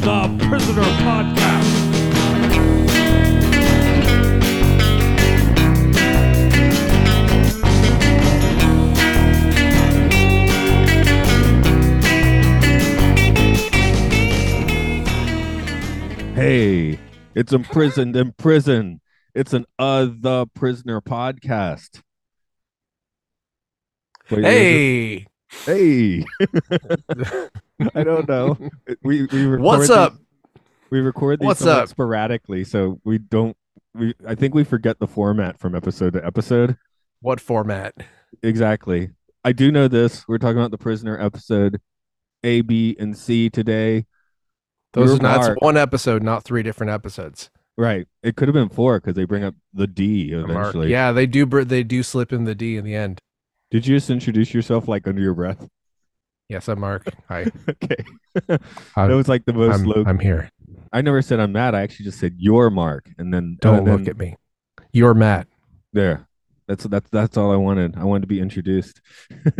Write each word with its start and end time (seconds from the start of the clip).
the 0.00 0.46
Prisoner 0.48 0.82
Podcast. 0.82 1.88
Hey, 16.34 17.00
it's 17.34 17.52
imprisoned 17.52 18.14
in 18.14 18.32
prison. 18.32 19.00
It's 19.34 19.52
an 19.52 19.64
uh 19.78 20.06
the 20.06 20.46
prisoner 20.54 21.00
podcast. 21.00 22.00
Wait, 24.30 24.44
Hey, 24.44 25.26
hey. 25.64 26.24
I 27.94 28.02
don't 28.04 28.28
know. 28.28 28.56
We 29.02 29.26
we 29.26 29.44
record 29.44 29.60
what's 29.60 29.82
these- 29.88 29.90
up? 29.90 30.14
We 30.90 31.00
record 31.00 31.40
these 31.40 31.46
What's 31.46 31.66
up? 31.66 31.88
sporadically, 31.88 32.64
so 32.64 32.98
we 33.04 33.18
don't. 33.18 33.56
We 33.94 34.14
I 34.26 34.34
think 34.34 34.54
we 34.54 34.64
forget 34.64 34.98
the 34.98 35.06
format 35.06 35.58
from 35.60 35.74
episode 35.74 36.14
to 36.14 36.24
episode. 36.24 36.76
What 37.20 37.40
format? 37.40 37.94
Exactly. 38.42 39.10
I 39.44 39.52
do 39.52 39.70
know 39.70 39.86
this. 39.88 40.26
We're 40.26 40.38
talking 40.38 40.58
about 40.58 40.70
the 40.70 40.78
prisoner 40.78 41.20
episode 41.20 41.80
A, 42.42 42.62
B, 42.62 42.96
and 42.98 43.16
C 43.16 43.50
today. 43.50 44.06
Those 44.94 45.10
Your 45.10 45.16
are 45.18 45.38
not 45.46 45.62
one 45.62 45.76
episode, 45.76 46.22
not 46.22 46.44
three 46.44 46.62
different 46.62 46.90
episodes. 46.90 47.50
Right. 47.76 48.08
It 48.22 48.36
could 48.36 48.48
have 48.48 48.54
been 48.54 48.70
four 48.70 48.98
because 48.98 49.14
they 49.14 49.24
bring 49.24 49.44
up 49.44 49.54
the 49.74 49.86
D 49.86 50.32
A 50.32 50.38
mark. 50.38 50.50
eventually. 50.50 50.90
Yeah, 50.90 51.12
they 51.12 51.26
do. 51.26 51.44
They 51.44 51.82
do 51.82 52.02
slip 52.02 52.32
in 52.32 52.44
the 52.44 52.54
D 52.54 52.76
in 52.76 52.84
the 52.84 52.94
end. 52.94 53.20
Did 53.70 53.86
you 53.86 53.96
just 53.96 54.10
introduce 54.10 54.54
yourself 54.54 54.88
like 54.88 55.06
under 55.06 55.20
your 55.20 55.34
breath? 55.34 55.68
Yes, 56.48 56.68
I'm 56.68 56.80
Mark. 56.80 57.06
Hi, 57.28 57.46
Okay. 57.68 58.04
I'm- 58.96 59.08
that 59.10 59.14
was 59.14 59.28
like 59.28 59.44
the 59.44 59.52
most 59.52 59.74
I'm, 59.80 59.84
low. 59.84 60.04
I'm 60.06 60.18
here. 60.18 60.50
I 60.92 61.02
never 61.02 61.20
said 61.20 61.38
I'm 61.40 61.52
Matt. 61.52 61.74
I 61.74 61.82
actually 61.82 62.04
just 62.06 62.18
said 62.18 62.34
your 62.38 62.70
mark, 62.70 63.10
and 63.18 63.32
then 63.32 63.58
Don't 63.60 63.78
and 63.78 63.86
then 63.86 63.96
look 63.98 64.08
at 64.08 64.16
me. 64.16 64.36
You're 64.92 65.12
Matt. 65.14 65.46
there. 65.92 66.26
That's 66.66 66.84
that's 66.84 67.08
that's 67.10 67.36
all 67.36 67.52
I 67.52 67.56
wanted. 67.56 67.96
I 67.98 68.04
wanted 68.04 68.22
to 68.22 68.26
be 68.28 68.40
introduced. 68.40 69.00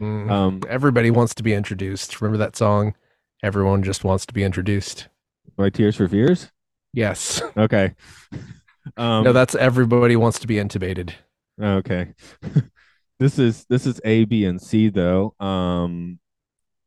Mm. 0.00 0.28
um, 0.32 0.60
Everybody 0.68 1.12
wants 1.12 1.32
to 1.36 1.44
be 1.44 1.54
introduced. 1.54 2.20
Remember 2.20 2.38
that 2.38 2.56
song? 2.56 2.96
Everyone 3.44 3.84
just 3.84 4.02
wants 4.02 4.26
to 4.26 4.34
be 4.34 4.42
introduced. 4.42 5.06
my 5.56 5.70
tears 5.70 5.94
for 5.94 6.08
fears. 6.08 6.50
Yes. 6.92 7.40
Okay. 7.56 7.94
Um, 8.96 9.22
no, 9.22 9.32
that's 9.32 9.54
everybody 9.54 10.16
wants 10.16 10.40
to 10.40 10.48
be 10.48 10.56
intubated. 10.56 11.10
Okay. 11.62 12.14
This 13.22 13.38
is 13.38 13.64
this 13.68 13.86
is 13.86 14.00
A, 14.04 14.24
B, 14.24 14.44
and 14.44 14.60
C 14.60 14.88
though. 14.88 15.34
Um 15.40 16.18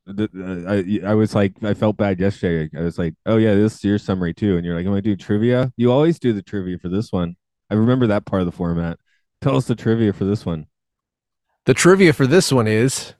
uh, 0.08 0.28
I 0.68 1.00
I 1.06 1.14
was 1.16 1.34
like 1.34 1.64
I 1.64 1.74
felt 1.74 1.98
bad 1.98 2.20
yesterday. 2.20 2.70
I 2.78 2.82
was 2.84 3.00
like, 3.00 3.16
oh 3.26 3.38
yeah, 3.38 3.56
this 3.56 3.76
is 3.76 3.84
your 3.84 3.98
summary 3.98 4.34
too, 4.34 4.58
and 4.58 4.66
you're 4.66 4.76
like, 4.76 4.86
am 4.86 4.94
I 4.94 5.02
do 5.02 5.16
trivia? 5.16 5.72
You 5.78 5.92
always 5.92 6.20
do 6.20 6.34
the 6.34 6.44
trivia 6.44 6.78
for 6.78 6.90
this 6.90 7.12
one. 7.12 7.36
I 7.70 7.74
remember 7.74 8.08
that 8.08 8.26
part 8.26 8.42
of 8.42 8.46
the 8.46 8.52
format. 8.52 9.00
Tell 9.42 9.58
us 9.58 9.66
the 9.66 9.76
trivia 9.76 10.14
for 10.14 10.26
this 10.26 10.46
one. 10.46 10.68
The 11.66 11.74
trivia 11.74 12.14
for 12.14 12.28
this 12.28 12.52
one 12.52 12.68
is 12.68 13.16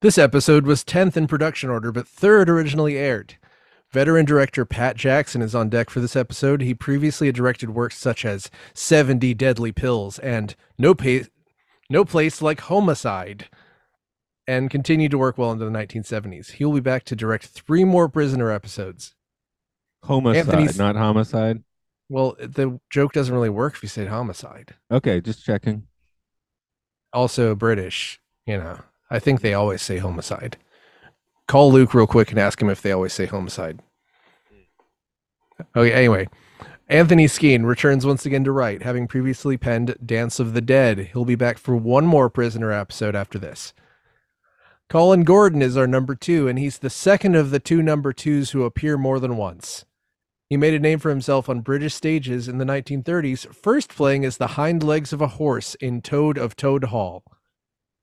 this 0.00 0.16
episode 0.16 0.64
was 0.64 0.84
10th 0.84 1.16
in 1.16 1.26
production 1.26 1.68
order, 1.68 1.92
but 1.92 2.08
third 2.08 2.48
originally 2.48 2.96
aired. 2.96 3.36
Veteran 3.90 4.24
director 4.24 4.64
Pat 4.64 4.96
Jackson 4.96 5.42
is 5.42 5.54
on 5.54 5.68
deck 5.70 5.90
for 5.90 6.00
this 6.00 6.14
episode. 6.14 6.60
He 6.60 6.74
previously 6.74 7.32
directed 7.32 7.70
works 7.70 7.96
such 7.96 8.24
as 8.24 8.50
70 8.74 9.34
Deadly 9.34 9.72
Pills 9.72 10.18
and 10.18 10.54
No, 10.78 10.94
pa- 10.94 11.26
no 11.90 12.04
Place 12.04 12.42
Like 12.42 12.60
Homicide, 12.60 13.48
and 14.46 14.70
continued 14.70 15.10
to 15.10 15.18
work 15.18 15.36
well 15.38 15.52
into 15.52 15.64
the 15.64 15.70
1970s. 15.70 16.52
He 16.52 16.64
will 16.64 16.72
be 16.72 16.80
back 16.80 17.04
to 17.04 17.16
direct 17.16 17.46
three 17.46 17.84
more 17.84 18.08
Prisoner 18.08 18.50
episodes. 18.50 19.14
Homicide, 20.04 20.40
Anthony's- 20.48 20.78
not 20.78 20.96
homicide. 20.96 21.62
Well, 22.08 22.36
the 22.38 22.80
joke 22.88 23.12
doesn't 23.12 23.34
really 23.34 23.50
work 23.50 23.74
if 23.74 23.82
you 23.82 23.88
say 23.88 24.06
homicide. 24.06 24.74
Okay, 24.90 25.20
just 25.20 25.44
checking. 25.44 25.86
also 27.12 27.54
British, 27.54 28.20
you 28.46 28.56
know. 28.58 28.80
I 29.10 29.18
think 29.18 29.40
they 29.40 29.54
always 29.54 29.80
say 29.82 29.98
homicide. 29.98 30.56
Call 31.46 31.72
Luke 31.72 31.94
real 31.94 32.06
quick 32.06 32.30
and 32.30 32.38
ask 32.38 32.60
him 32.60 32.68
if 32.68 32.82
they 32.82 32.92
always 32.92 33.12
say 33.14 33.24
homicide. 33.26 33.80
Hmm. 34.50 35.62
Okay, 35.76 35.92
anyway. 35.92 36.28
Anthony 36.90 37.28
Skene 37.28 37.64
returns 37.64 38.06
once 38.06 38.24
again 38.24 38.44
to 38.44 38.52
write, 38.52 38.82
having 38.82 39.06
previously 39.06 39.58
penned 39.58 39.94
Dance 40.04 40.40
of 40.40 40.54
the 40.54 40.62
Dead. 40.62 41.10
He'll 41.12 41.26
be 41.26 41.34
back 41.34 41.58
for 41.58 41.76
one 41.76 42.06
more 42.06 42.30
prisoner 42.30 42.72
episode 42.72 43.14
after 43.14 43.38
this. 43.38 43.74
Colin 44.88 45.22
Gordon 45.22 45.60
is 45.60 45.76
our 45.76 45.86
number 45.86 46.14
two, 46.14 46.48
and 46.48 46.58
he's 46.58 46.78
the 46.78 46.88
second 46.88 47.34
of 47.34 47.50
the 47.50 47.60
two 47.60 47.82
number 47.82 48.14
twos 48.14 48.52
who 48.52 48.62
appear 48.62 48.96
more 48.96 49.20
than 49.20 49.36
once. 49.36 49.84
He 50.48 50.56
made 50.56 50.72
a 50.72 50.78
name 50.78 50.98
for 50.98 51.10
himself 51.10 51.50
on 51.50 51.60
British 51.60 51.92
stages 51.92 52.48
in 52.48 52.56
the 52.56 52.64
1930s, 52.64 53.54
first 53.54 53.90
playing 53.90 54.24
as 54.24 54.38
the 54.38 54.46
hind 54.46 54.82
legs 54.82 55.12
of 55.12 55.20
a 55.20 55.26
horse 55.26 55.74
in 55.74 56.00
Toad 56.00 56.38
of 56.38 56.56
Toad 56.56 56.84
Hall. 56.84 57.22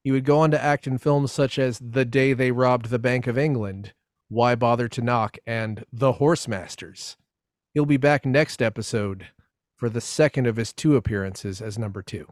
He 0.03 0.11
would 0.11 0.25
go 0.25 0.37
on 0.37 0.51
to 0.51 0.63
act 0.63 0.85
in 0.85 0.99
films 0.99 1.31
such 1.31 1.57
as 1.57 1.79
The 1.79 2.05
Day 2.05 2.33
They 2.33 2.51
Robbed 2.51 2.91
the 2.91 2.99
Bank 2.99 3.25
of 3.25 3.35
England, 3.35 3.93
Why 4.27 4.53
Bother 4.53 4.87
to 4.89 5.01
Knock, 5.01 5.39
and 5.47 5.85
The 5.91 6.13
Horse 6.13 6.47
Masters. 6.47 7.17
He'll 7.75 7.85
be 7.85 7.97
back 7.97 8.25
next 8.25 8.61
episode 8.61 9.27
for 9.75 9.89
the 9.89 9.99
second 9.99 10.47
of 10.47 10.55
his 10.55 10.71
two 10.71 10.95
appearances 10.95 11.61
as 11.61 11.77
number 11.77 12.01
two. 12.01 12.31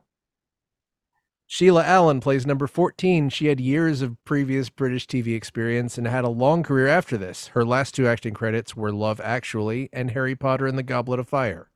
Sheila 1.47 1.83
Allen 1.83 2.21
plays 2.21 2.45
number 2.45 2.65
14. 2.65 3.27
She 3.27 3.47
had 3.47 3.59
years 3.59 4.01
of 4.01 4.15
previous 4.23 4.69
British 4.69 5.05
TV 5.05 5.35
experience 5.35 5.97
and 5.97 6.07
had 6.07 6.23
a 6.23 6.29
long 6.29 6.63
career 6.63 6.87
after 6.87 7.17
this. 7.17 7.47
Her 7.47 7.65
last 7.65 7.93
two 7.93 8.07
acting 8.07 8.33
credits 8.33 8.73
were 8.77 8.93
Love 8.93 9.19
Actually 9.21 9.89
and 9.91 10.11
Harry 10.11 10.33
Potter 10.33 10.65
and 10.65 10.77
the 10.77 10.81
Goblet 10.81 11.19
of 11.19 11.27
Fire. 11.27 11.69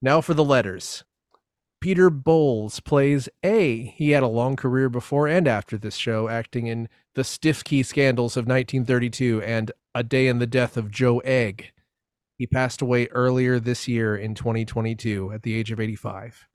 Now 0.00 0.20
for 0.20 0.32
the 0.32 0.44
letters. 0.44 1.02
Peter 1.80 2.10
Bowles 2.10 2.78
plays 2.78 3.28
A. 3.42 3.92
He 3.96 4.10
had 4.10 4.22
a 4.22 4.28
long 4.28 4.54
career 4.54 4.88
before 4.88 5.26
and 5.26 5.48
after 5.48 5.76
this 5.76 5.96
show, 5.96 6.28
acting 6.28 6.68
in 6.68 6.88
The 7.14 7.22
Stiffkey 7.22 7.84
Scandals 7.84 8.36
of 8.36 8.46
1932 8.46 9.42
and 9.42 9.72
A 9.96 10.04
Day 10.04 10.28
in 10.28 10.38
the 10.38 10.46
Death 10.46 10.76
of 10.76 10.92
Joe 10.92 11.18
Egg. 11.24 11.72
He 12.36 12.46
passed 12.46 12.82
away 12.82 13.06
earlier 13.08 13.58
this 13.58 13.88
year 13.88 14.16
in 14.16 14.34
2022 14.34 15.32
at 15.32 15.42
the 15.42 15.54
age 15.54 15.72
of 15.72 15.80
85. 15.80 16.46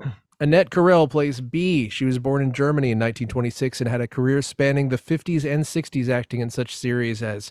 Annette 0.40 0.70
Carell 0.70 1.10
plays 1.10 1.40
B. 1.40 1.88
She 1.88 2.04
was 2.04 2.18
born 2.18 2.42
in 2.42 2.52
Germany 2.52 2.92
in 2.92 2.98
1926 2.98 3.80
and 3.80 3.90
had 3.90 4.00
a 4.00 4.06
career 4.06 4.40
spanning 4.42 4.88
the 4.88 4.98
50s 4.98 5.44
and 5.44 5.64
60s, 5.64 6.08
acting 6.08 6.40
in 6.40 6.50
such 6.50 6.76
series 6.76 7.22
as 7.22 7.50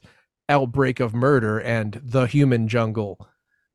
Outbreak 0.49 1.01
of 1.01 1.13
Murder 1.13 1.59
and 1.59 2.01
The 2.03 2.27
Human 2.27 2.67
Jungle. 2.67 3.27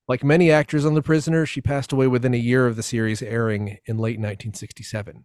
Like 0.08 0.24
many 0.24 0.50
actors 0.50 0.84
on 0.84 0.94
The 0.94 1.02
Prisoner, 1.02 1.46
she 1.46 1.60
passed 1.60 1.92
away 1.92 2.06
within 2.06 2.34
a 2.34 2.38
year 2.38 2.66
of 2.66 2.76
the 2.76 2.82
series 2.82 3.22
airing 3.22 3.78
in 3.86 3.98
late 3.98 4.18
1967. 4.18 5.24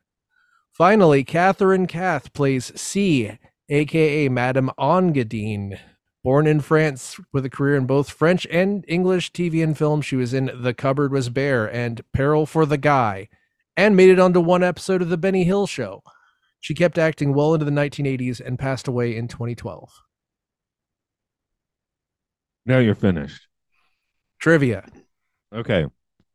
Finally, 0.72 1.24
Katherine 1.24 1.88
Kath 1.88 2.32
plays 2.34 2.72
C, 2.80 3.40
aka 3.70 4.30
Madame 4.30 4.70
Engadine. 4.78 5.80
Born 6.28 6.46
in 6.46 6.60
France 6.60 7.18
with 7.32 7.46
a 7.46 7.50
career 7.50 7.78
in 7.78 7.86
both 7.86 8.10
French 8.10 8.46
and 8.52 8.84
English 8.86 9.32
TV 9.32 9.64
and 9.64 9.78
film, 9.78 10.02
she 10.02 10.18
was 10.18 10.34
in 10.34 10.52
The 10.54 10.74
Cupboard 10.74 11.10
Was 11.10 11.30
Bare 11.30 11.74
and 11.74 12.02
Peril 12.12 12.46
for 12.46 12.66
the 12.66 12.78
Guy, 12.78 13.30
and 13.78 13.96
made 13.96 14.10
it 14.10 14.20
onto 14.20 14.42
one 14.42 14.62
episode 14.62 15.02
of 15.02 15.08
The 15.08 15.16
Benny 15.16 15.46
Hill 15.46 15.68
Show. 15.68 16.04
She 16.60 16.76
kept 16.76 16.98
acting 16.98 17.34
well 17.34 17.54
into 17.54 17.64
the 17.64 17.72
1980s 17.72 18.42
and 18.46 18.60
passed 18.60 18.90
away 18.90 19.16
in 19.16 19.30
2012. 19.30 19.90
Now 22.66 22.80
you're 22.80 22.94
finished. 22.94 23.48
Trivia. 24.42 24.86
Okay. 25.56 25.86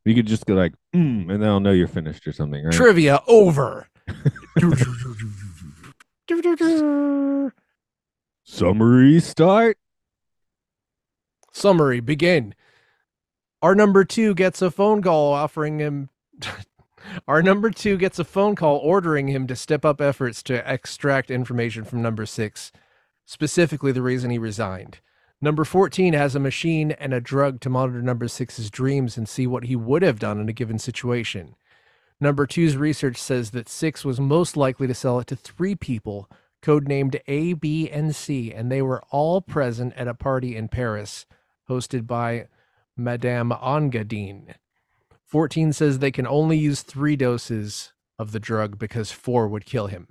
You 0.07 0.15
could 0.15 0.27
just 0.27 0.47
go 0.47 0.55
like, 0.55 0.73
mm, 0.97 1.31
and 1.31 1.43
then 1.43 1.45
I'll 1.45 1.61
know 1.61 1.73
you're 1.73 1.87
finished 1.87 2.27
or 2.27 2.33
something, 2.33 2.65
right? 2.65 2.73
Trivia 2.73 3.21
over. 3.29 3.89
Summary 8.45 9.21
start. 9.21 9.77
Summary 11.53 12.01
begin. 12.01 12.55
Our 13.61 13.75
number 13.75 14.05
two 14.05 14.35
gets 14.35 14.61
a 14.61 14.71
phone 14.71 15.03
call 15.03 15.33
offering 15.33 15.79
him. 15.79 16.09
Our 17.29 17.43
number 17.43 17.71
two 17.71 17.97
gets 17.97 18.19
a 18.19 18.25
phone 18.25 18.57
call 18.57 18.79
ordering 18.79 19.29
him 19.29 19.47
to 19.47 19.57
step 19.57 19.85
up 19.85 20.01
efforts 20.01 20.43
to 20.45 20.73
extract 20.73 21.31
information 21.31 21.85
from 21.85 22.01
number 22.01 22.27
six, 22.27 22.73
specifically 23.25 23.93
the 23.93 24.03
reason 24.03 24.31
he 24.31 24.39
resigned. 24.39 25.01
Number 25.41 25.65
14 25.65 26.15
has 26.15 26.35
a 26.35 26.41
machine 26.41 26.93
and 26.93 27.13
a 27.13 27.21
drug 27.21 27.61
to 27.61 27.71
monitor 27.71 28.01
number 28.01 28.29
six's 28.29 28.71
dreams 28.71 29.17
and 29.17 29.29
see 29.29 29.47
what 29.47 29.65
he 29.65 29.77
would 29.77 30.03
have 30.03 30.21
done 30.21 30.41
in 30.41 30.49
a 30.49 30.53
given 30.53 30.79
situation. 30.79 31.57
Number 32.21 32.47
two's 32.47 32.77
research 32.77 33.17
says 33.17 33.51
that 33.51 33.69
six 33.69 34.05
was 34.05 34.21
most 34.21 34.57
likely 34.57 34.87
to 34.87 34.95
sell 34.95 35.19
it 35.19 35.27
to 35.27 35.37
three 35.37 35.75
people, 35.75 36.31
codenamed 36.63 37.21
A, 37.27 37.55
B, 37.55 37.91
and 37.91 38.15
C, 38.15 38.53
and 38.53 38.71
they 38.71 38.81
were 38.81 39.03
all 39.11 39.41
present 39.41 39.93
at 39.97 40.09
a 40.09 40.15
party 40.15 40.57
in 40.57 40.69
Paris 40.69 41.27
hosted 41.69 42.07
by 42.07 42.49
Madame 42.97 43.51
Engadine. 43.51 44.55
14 45.27 45.73
says 45.73 45.99
they 45.99 46.11
can 46.11 46.27
only 46.27 46.59
use 46.59 46.83
three 46.83 47.17
doses 47.17 47.93
of 48.19 48.33
the 48.33 48.41
drug 48.41 48.79
because 48.79 49.11
four 49.11 49.49
would 49.49 49.65
kill 49.65 49.87
him. 49.87 50.09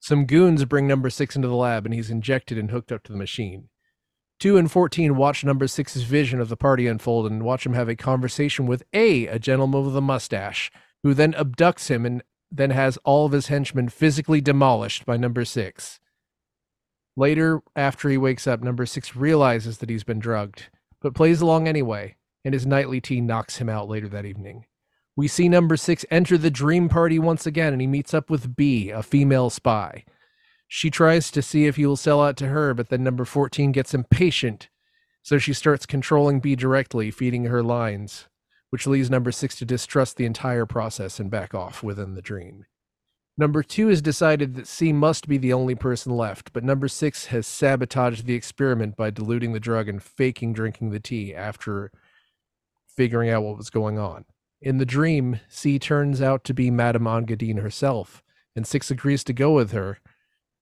Some 0.00 0.24
goons 0.24 0.64
bring 0.64 0.86
number 0.86 1.10
six 1.10 1.36
into 1.36 1.48
the 1.48 1.54
lab 1.54 1.84
and 1.84 1.94
he's 1.94 2.10
injected 2.10 2.58
and 2.58 2.70
hooked 2.70 2.92
up 2.92 3.02
to 3.04 3.12
the 3.12 3.18
machine. 3.18 3.68
Two 4.38 4.56
and 4.56 4.70
14 4.70 5.16
watch 5.16 5.44
number 5.44 5.66
six's 5.66 6.02
vision 6.02 6.40
of 6.40 6.48
the 6.48 6.56
party 6.56 6.86
unfold 6.86 7.26
and 7.26 7.42
watch 7.42 7.64
him 7.64 7.72
have 7.72 7.88
a 7.88 7.96
conversation 7.96 8.66
with 8.66 8.84
A, 8.92 9.26
a 9.26 9.38
gentleman 9.38 9.84
with 9.84 9.96
a 9.96 10.02
mustache, 10.02 10.70
who 11.02 11.14
then 11.14 11.32
abducts 11.32 11.88
him 11.88 12.04
and 12.04 12.22
then 12.50 12.70
has 12.70 12.98
all 12.98 13.26
of 13.26 13.32
his 13.32 13.48
henchmen 13.48 13.88
physically 13.88 14.40
demolished 14.40 15.06
by 15.06 15.16
number 15.16 15.44
six. 15.44 16.00
Later, 17.16 17.62
after 17.74 18.10
he 18.10 18.18
wakes 18.18 18.46
up, 18.46 18.62
number 18.62 18.84
six 18.84 19.16
realizes 19.16 19.78
that 19.78 19.88
he's 19.88 20.04
been 20.04 20.18
drugged, 20.18 20.64
but 21.00 21.14
plays 21.14 21.40
along 21.40 21.66
anyway, 21.66 22.16
and 22.44 22.52
his 22.52 22.66
nightly 22.66 23.00
tea 23.00 23.22
knocks 23.22 23.56
him 23.56 23.70
out 23.70 23.88
later 23.88 24.08
that 24.08 24.26
evening. 24.26 24.66
We 25.16 25.28
see 25.28 25.48
number 25.48 25.78
six 25.78 26.04
enter 26.10 26.36
the 26.36 26.50
dream 26.50 26.90
party 26.90 27.18
once 27.18 27.46
again, 27.46 27.72
and 27.72 27.80
he 27.80 27.86
meets 27.86 28.12
up 28.12 28.28
with 28.28 28.54
B, 28.54 28.90
a 28.90 29.02
female 29.02 29.48
spy. 29.48 30.04
She 30.68 30.90
tries 30.90 31.30
to 31.30 31.40
see 31.40 31.64
if 31.64 31.76
he 31.76 31.86
will 31.86 31.96
sell 31.96 32.22
out 32.22 32.36
to 32.38 32.48
her, 32.48 32.74
but 32.74 32.90
then 32.90 33.02
number 33.02 33.24
14 33.24 33.72
gets 33.72 33.94
impatient, 33.94 34.68
so 35.22 35.38
she 35.38 35.54
starts 35.54 35.86
controlling 35.86 36.40
B 36.40 36.54
directly, 36.54 37.10
feeding 37.10 37.44
her 37.44 37.62
lines, 37.62 38.26
which 38.68 38.86
leads 38.86 39.08
number 39.08 39.32
six 39.32 39.56
to 39.56 39.64
distrust 39.64 40.18
the 40.18 40.26
entire 40.26 40.66
process 40.66 41.18
and 41.18 41.30
back 41.30 41.54
off 41.54 41.82
within 41.82 42.14
the 42.14 42.22
dream. 42.22 42.66
Number 43.38 43.62
two 43.62 43.88
has 43.88 44.00
decided 44.00 44.54
that 44.54 44.66
C 44.66 44.94
must 44.94 45.28
be 45.28 45.36
the 45.36 45.52
only 45.52 45.74
person 45.74 46.16
left, 46.16 46.54
but 46.54 46.64
number 46.64 46.88
six 46.88 47.26
has 47.26 47.46
sabotaged 47.46 48.24
the 48.24 48.34
experiment 48.34 48.96
by 48.96 49.10
diluting 49.10 49.52
the 49.52 49.60
drug 49.60 49.90
and 49.90 50.02
faking 50.02 50.54
drinking 50.54 50.90
the 50.90 51.00
tea 51.00 51.34
after 51.34 51.92
figuring 52.88 53.28
out 53.28 53.42
what 53.42 53.58
was 53.58 53.68
going 53.68 53.98
on. 53.98 54.24
In 54.62 54.78
the 54.78 54.86
dream, 54.86 55.40
C 55.48 55.78
turns 55.78 56.22
out 56.22 56.44
to 56.44 56.54
be 56.54 56.70
Madame 56.70 57.04
Engadine 57.04 57.60
herself, 57.60 58.22
and 58.54 58.66
Six 58.66 58.90
agrees 58.90 59.22
to 59.24 59.34
go 59.34 59.52
with 59.52 59.72
her 59.72 59.98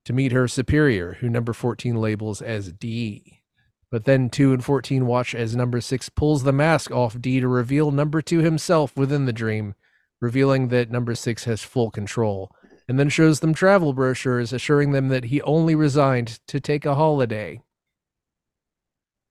to 0.05 0.13
meet 0.13 0.33
her 0.33 0.49
superior, 0.49 1.19
who 1.21 1.29
number 1.29 1.53
14 1.53 1.95
labels 1.95 2.43
as 2.43 2.73
D. 2.73 3.43
But 3.89 4.05
then 4.05 4.29
2 4.29 4.53
and 4.53 4.65
14 4.65 5.07
watch 5.07 5.33
as 5.33 5.55
number 5.55 5.81
6 5.81 6.09
pulls 6.09 6.43
the 6.43 6.53
mask 6.53 6.91
off 6.91 7.21
D 7.21 7.39
to 7.39 7.47
reveal 7.47 7.93
number 7.93 8.21
2 8.21 8.41
himself 8.41 8.97
within 8.97 9.27
the 9.27 9.33
dream, 9.33 9.77
revealing 10.21 10.69
that 10.69 10.91
number 10.91 11.15
6 11.15 11.45
has 11.45 11.63
full 11.63 11.93
control 11.93 12.51
and 12.89 12.99
then 12.99 13.09
shows 13.09 13.41
them 13.41 13.55
travel 13.55 13.93
brochures 13.93 14.53
assuring 14.53 14.93
them 14.93 15.09
that 15.09 15.25
he 15.25 15.41
only 15.43 15.75
resigned 15.75 16.39
to 16.49 16.61
take 16.61 16.85
a 16.85 16.95
holiday. 16.95 17.61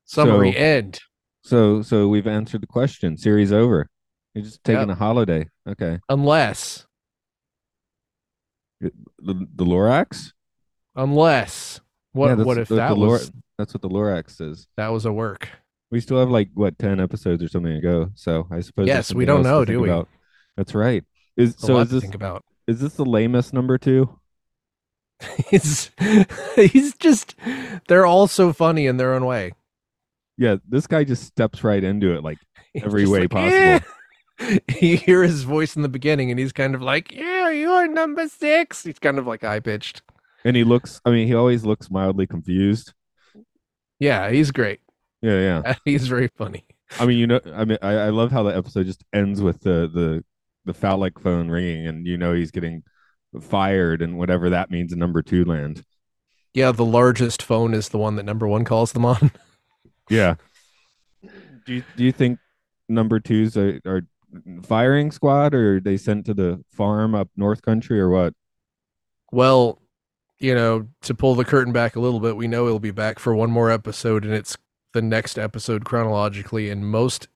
Summary 0.06 0.52
So- 0.54 0.58
end. 0.58 1.00
So 1.46 1.82
so 1.82 2.08
we've 2.08 2.28
answered 2.28 2.62
the 2.62 2.68
question. 2.68 3.18
Series 3.18 3.52
over. 3.52 3.88
You're 4.34 4.46
just 4.46 4.64
taking 4.64 4.88
Yep. 4.88 4.90
a 4.90 4.96
holiday. 4.96 5.50
Okay. 5.68 6.00
Unless, 6.10 6.88
The, 8.80 8.92
the 9.20 9.66
Lorax? 9.66 10.32
unless, 10.96 11.80
what 12.12 12.28
Yeah, 12.38 12.44
what 12.44 12.58
if 12.58 12.70
what 12.70 12.76
that 12.78 12.90
the 12.90 12.96
Lor- 12.96 13.10
was 13.14 13.32
That's 13.58 13.74
what 13.74 13.82
the 13.82 13.90
Lorax 13.90 14.32
says. 14.32 14.68
that 14.78 14.90
was 14.90 15.06
a 15.06 15.14
work? 15.14 15.48
We 15.92 16.00
still 16.00 16.20
have 16.20 16.30
like 16.30 16.50
what 16.54 16.78
ten 16.80 17.00
episodes 17.00 17.44
or 17.44 17.48
something 17.48 17.74
to 17.74 17.82
go. 17.82 18.10
So 18.16 18.48
I 18.52 18.62
suppose. 18.62 18.88
Yes, 18.88 19.14
we 19.14 19.26
don't 19.26 19.44
know, 19.44 19.64
do 19.64 19.80
we? 19.82 19.90
about. 19.90 20.10
That's 20.58 20.74
right. 20.74 21.04
Is 21.38 21.56
so 21.58 21.78
is 21.80 21.90
to 21.90 21.94
this 21.96 22.02
think 22.04 22.16
about. 22.16 22.44
Is 22.68 22.80
this 22.80 22.94
the 22.94 23.06
lamest 23.06 23.54
number 23.54 23.78
two? 23.78 24.20
he's 25.50 25.92
he's 26.56 26.96
just 26.98 27.36
they're 27.88 28.06
all 28.06 28.28
so 28.28 28.52
funny 28.54 28.88
in 28.88 28.98
their 28.98 29.14
own 29.14 29.26
way. 29.26 29.54
Yeah, 30.38 30.58
this 30.68 30.88
guy 30.88 31.04
just 31.04 31.24
steps 31.24 31.64
right 31.64 31.84
into 31.84 32.14
it 32.16 32.24
like 32.24 32.40
every 32.76 33.08
way 33.08 33.22
like, 33.22 33.30
possible. 33.30 33.58
"Yeah." 33.58 33.80
You 34.82 34.98
hear 34.98 35.22
his 35.22 35.44
voice 35.44 35.76
in 35.76 35.84
the 35.84 35.90
beginning, 35.90 36.32
and 36.32 36.40
he's 36.40 36.52
kind 36.52 36.74
of 36.74 36.82
like, 36.82 37.12
"Yeah, 37.12 37.52
you're 37.52 37.88
number 37.88 38.28
six. 38.28 38.84
He's 38.84 38.98
kind 38.98 39.20
of 39.20 39.28
like 39.28 39.42
high 39.42 39.60
pitched. 39.60 40.02
And 40.44 40.56
he 40.58 40.64
looks 40.64 41.00
I 41.06 41.12
mean, 41.12 41.28
he 41.28 41.36
always 41.36 41.64
looks 41.64 41.92
mildly 41.92 42.28
confused. 42.28 42.94
Yeah, 44.00 44.32
he's 44.32 44.52
great. 44.52 44.82
Yeah, 45.22 45.62
yeah. 45.64 45.76
He's 45.86 46.08
very 46.08 46.28
funny. 46.28 46.66
I 47.00 47.06
mean, 47.06 47.18
you 47.18 47.28
know, 47.28 47.40
I 47.54 47.64
mean, 47.64 47.78
I, 47.82 47.94
I 47.94 48.10
love 48.10 48.32
how 48.32 48.44
the 48.44 48.56
episode 48.56 48.86
just 48.86 49.04
ends 49.14 49.42
with 49.42 49.62
the 49.62 49.90
the 49.94 50.24
the 50.66 50.74
phallic 50.74 51.20
phone 51.20 51.50
ringing, 51.50 51.88
and 51.88 52.06
you 52.06 52.18
know 52.18 52.34
he's 52.34 52.52
getting 52.52 52.84
fired, 53.42 54.02
and 54.02 54.18
whatever 54.18 54.50
that 54.50 54.72
means 54.72 54.94
in 54.94 55.00
number 55.00 55.22
two 55.22 55.46
land. 55.46 55.84
Yeah, 56.54 56.72
the 56.72 56.86
largest 56.86 57.42
phone 57.42 57.74
is 57.74 57.90
the 57.90 57.98
one 57.98 58.16
that 58.16 58.24
number 58.24 58.48
one 58.48 58.66
calls 58.66 58.92
them 58.94 59.06
on. 59.06 59.32
Yeah. 60.10 60.36
Do 61.66 61.74
you 61.74 61.84
do 61.96 62.04
you 62.04 62.12
think 62.12 62.38
number 62.90 63.22
twos 63.22 63.56
are, 63.56 63.80
are 63.86 64.02
firing 64.64 65.12
squad, 65.12 65.54
or 65.54 65.78
are 65.78 65.80
they 65.80 65.96
sent 65.96 66.26
to 66.26 66.34
the 66.34 66.64
farm 66.74 67.16
up 67.16 67.30
North 67.38 67.62
Country, 67.62 68.00
or 68.02 68.10
what? 68.10 68.34
Well, 69.32 69.82
you 70.40 70.54
know, 70.54 70.88
to 71.04 71.14
pull 71.14 71.36
the 71.36 71.46
curtain 71.46 71.72
back 71.72 71.96
a 71.96 72.00
little 72.00 72.20
bit, 72.20 72.36
we 72.36 72.48
know 72.48 72.66
he'll 72.66 72.80
be 72.80 72.92
back 72.92 73.18
for 73.18 73.34
one 73.34 73.50
more 73.50 73.72
episode, 73.72 74.26
and 74.26 74.34
it's 74.34 74.58
the 74.94 75.02
next 75.02 75.40
episode 75.40 75.86
chronologically 75.86 76.70
in 76.70 76.84
most, 76.84 77.28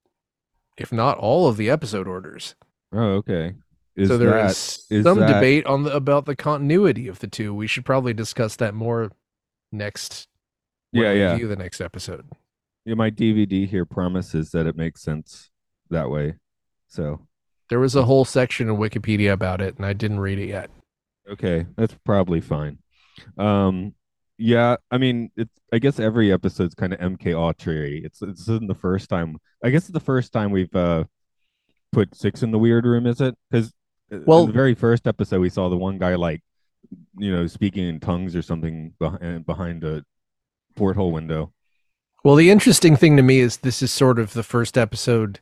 if 0.77 0.91
not 0.91 1.17
all, 1.17 1.47
of 1.47 1.57
the 1.57 1.69
episode 1.69 2.07
orders. 2.07 2.55
Oh, 2.93 3.15
okay. 3.15 3.53
Is 3.95 4.09
so 4.09 4.17
there 4.17 4.29
that 4.31 4.51
is 4.51 5.03
some 5.03 5.19
that- 5.19 5.33
debate 5.33 5.65
on 5.65 5.83
the 5.83 5.95
about 5.95 6.25
the 6.25 6.35
continuity 6.35 7.07
of 7.07 7.19
the 7.19 7.27
two. 7.27 7.53
We 7.53 7.67
should 7.67 7.85
probably 7.85 8.13
discuss 8.13 8.55
that 8.57 8.73
more 8.75 9.11
next. 9.71 10.27
Yeah, 10.91 11.11
yeah. 11.13 11.31
Review 11.33 11.47
the 11.47 11.55
next 11.55 11.81
episode. 11.81 12.27
yeah? 12.85 12.95
My 12.95 13.09
DVD 13.11 13.67
here 13.67 13.85
promises 13.85 14.51
that 14.51 14.67
it 14.67 14.77
makes 14.77 15.01
sense 15.01 15.49
that 15.89 16.09
way. 16.09 16.35
So 16.87 17.27
There 17.69 17.79
was 17.79 17.95
a 17.95 18.03
whole 18.03 18.23
section 18.23 18.69
in 18.69 18.77
Wikipedia 18.77 19.33
about 19.33 19.61
it, 19.61 19.75
and 19.77 19.85
I 19.85 19.93
didn't 19.93 20.19
read 20.21 20.39
it 20.39 20.47
yet. 20.47 20.69
Okay, 21.29 21.65
that's 21.75 21.93
probably 22.05 22.39
fine. 22.39 22.77
Um, 23.37 23.93
yeah, 24.37 24.77
I 24.91 24.97
mean, 24.97 25.31
it's 25.35 25.59
I 25.73 25.79
guess 25.79 25.99
every 25.99 26.31
episode's 26.31 26.75
kind 26.75 26.93
of 26.93 26.99
MK 26.99 27.35
Ultra. 27.35 27.73
It's 27.75 28.21
it's 28.21 28.41
isn't 28.41 28.67
the 28.67 28.75
first 28.75 29.09
time. 29.09 29.37
I 29.63 29.71
guess 29.71 29.83
it's 29.83 29.91
the 29.91 29.99
first 29.99 30.31
time 30.31 30.51
we've 30.51 30.73
uh 30.75 31.03
put 31.97 32.15
six 32.15 32.43
in 32.43 32.51
the 32.51 32.59
weird 32.59 32.85
room, 32.85 33.07
is 33.07 33.19
it? 33.21 33.35
Because 33.49 33.73
uh, 34.13 34.19
Well- 34.27 34.41
in 34.41 34.47
the 34.47 34.53
very 34.53 34.75
first 34.75 35.07
episode, 35.07 35.41
we 35.41 35.49
saw 35.49 35.67
the 35.67 35.77
one 35.77 35.97
guy 35.97 36.13
like, 36.13 36.43
you 37.17 37.31
know, 37.31 37.47
speaking 37.47 37.87
in 37.87 37.99
tongues 37.99 38.35
or 38.35 38.43
something 38.43 38.93
behind 38.99 39.23
uh, 39.23 39.39
behind 39.39 39.83
a 39.83 40.05
porthole 40.75 41.11
window. 41.11 41.51
Well, 42.23 42.35
the 42.35 42.51
interesting 42.51 42.95
thing 42.95 43.17
to 43.17 43.23
me 43.23 43.39
is 43.39 43.57
this 43.57 43.81
is 43.81 43.91
sort 43.91 44.19
of 44.19 44.33
the 44.33 44.43
first 44.43 44.77
episode 44.77 45.39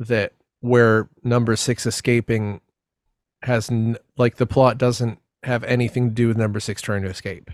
that 0.00 0.32
where 0.60 1.08
number 1.22 1.54
six 1.54 1.86
escaping 1.86 2.60
has 3.42 3.70
n- 3.70 3.96
like 4.16 4.36
the 4.36 4.46
plot 4.46 4.78
doesn't 4.78 5.18
have 5.44 5.62
anything 5.64 6.08
to 6.08 6.14
do 6.14 6.28
with 6.28 6.36
number 6.36 6.58
six 6.60 6.82
trying 6.82 7.02
to 7.02 7.08
escape. 7.08 7.50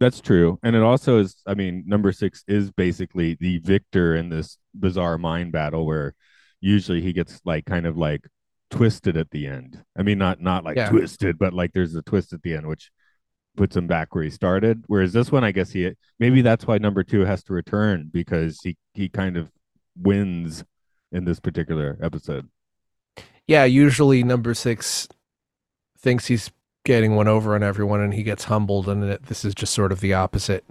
That's 0.00 0.20
true, 0.20 0.58
and 0.62 0.74
it 0.74 0.82
also 0.82 1.18
is. 1.18 1.36
I 1.46 1.54
mean, 1.54 1.84
number 1.86 2.10
six 2.12 2.42
is 2.48 2.70
basically 2.72 3.36
the 3.40 3.58
victor 3.58 4.14
in 4.16 4.28
this 4.28 4.58
bizarre 4.74 5.18
mind 5.18 5.52
battle 5.52 5.86
where 5.86 6.14
usually 6.66 7.00
he 7.00 7.12
gets 7.12 7.40
like 7.44 7.64
kind 7.66 7.86
of 7.86 7.96
like 7.96 8.26
twisted 8.70 9.16
at 9.16 9.30
the 9.30 9.46
end. 9.46 9.84
I 9.98 10.02
mean, 10.02 10.18
not 10.18 10.40
not 10.40 10.64
like 10.64 10.76
Yeah. 10.76 10.90
twisted, 10.90 11.38
but 11.38 11.52
like 11.54 11.72
there's 11.72 11.94
a 11.94 12.02
twist 12.02 12.32
at 12.32 12.42
the 12.42 12.54
end, 12.54 12.66
which 12.66 12.90
puts 13.56 13.76
him 13.76 13.86
back 13.86 14.14
where 14.14 14.24
he 14.24 14.30
started. 14.30 14.84
Whereas 14.88 15.12
this 15.12 15.32
one, 15.32 15.44
I 15.44 15.52
guess 15.52 15.70
he 15.72 15.92
maybe 16.20 16.42
that's 16.42 16.66
why 16.66 16.78
number 16.78 17.04
two 17.04 17.20
has 17.24 17.42
to 17.44 17.52
return 17.54 18.10
because 18.12 18.60
he 18.62 18.76
he 18.94 19.08
kind 19.08 19.36
of 19.36 19.50
wins 19.96 20.64
in 21.12 21.24
this 21.24 21.40
particular 21.40 21.98
episode. 22.02 22.48
Yeah, 23.46 23.64
usually 23.64 24.22
number 24.22 24.54
six 24.54 25.08
thinks 25.98 26.26
he's 26.26 26.50
getting 26.84 27.14
one 27.16 27.28
over 27.28 27.54
on 27.54 27.62
everyone, 27.62 28.00
and 28.00 28.14
he 28.14 28.22
gets 28.22 28.44
humbled, 28.44 28.88
and 28.88 29.04
it, 29.04 29.26
this 29.26 29.44
is 29.44 29.54
just 29.54 29.74
sort 29.74 29.92
of 29.92 30.00
the 30.00 30.14
opposite. 30.14 30.64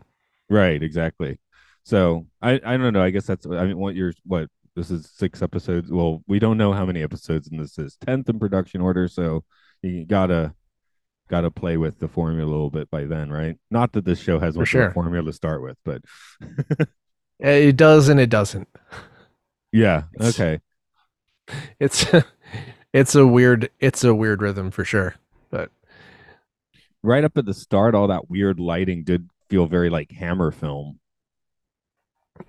Right, 0.50 0.82
exactly. 0.82 1.40
So 1.84 2.28
I 2.42 2.54
I 2.64 2.78
don't 2.78 2.94
know. 2.94 3.04
I 3.04 3.10
guess 3.12 3.26
that's 3.26 3.46
I 3.46 3.66
mean 3.66 3.78
what 3.78 3.96
you're 3.96 4.14
what 4.26 4.50
this 4.76 4.92
is 4.92 5.10
six 5.16 5.42
episodes. 5.42 5.92
Well, 5.92 6.22
we 6.28 6.40
don't 6.40 6.58
know 6.58 6.74
how 6.74 6.86
many 6.86 7.02
episodes 7.04 7.48
and 7.50 7.60
this 7.60 7.78
is. 7.78 7.96
Tenth 8.06 8.30
in 8.30 8.40
production 8.40 8.82
order, 8.82 9.08
so 9.08 9.44
you 9.82 10.06
gotta 10.06 10.54
gotta 11.30 11.50
play 11.50 11.78
with 11.78 11.98
the 12.00 12.08
formula 12.08 12.48
a 12.50 12.52
little 12.52 12.70
bit 12.70 12.90
by 12.92 13.06
then, 13.06 13.32
right? 13.32 13.58
Not 13.72 13.94
that 13.94 14.06
this 14.06 14.20
show 14.20 14.40
has 14.40 14.58
much 14.58 14.68
sure. 14.70 14.88
a 14.90 14.94
formula 14.94 15.26
to 15.26 15.34
start 15.34 15.62
with, 15.62 15.78
but 15.86 16.02
uh, 16.80 16.86
It 17.40 17.78
does 17.78 18.10
and 18.10 18.20
it 18.20 18.30
doesn't. 18.30 18.68
yeah, 19.72 20.04
It's- 20.16 20.40
okay. 20.40 20.60
It's 21.80 22.06
it's 22.94 23.14
a 23.16 23.26
weird 23.28 23.70
it's 23.80 24.04
a 24.04 24.14
weird 24.16 24.42
rhythm 24.42 24.72
for 24.72 24.84
sure. 24.84 25.16
But 25.52 25.70
Right 27.04 27.24
up 27.24 27.38
at 27.38 27.46
the 27.46 27.54
start, 27.54 27.94
all 27.94 28.08
that 28.08 28.30
weird 28.32 28.60
lighting 28.60 29.04
did 29.04 29.30
feel 29.50 29.68
very 29.68 29.92
like 29.92 30.12
Hammer 30.12 30.50
film. 30.52 31.00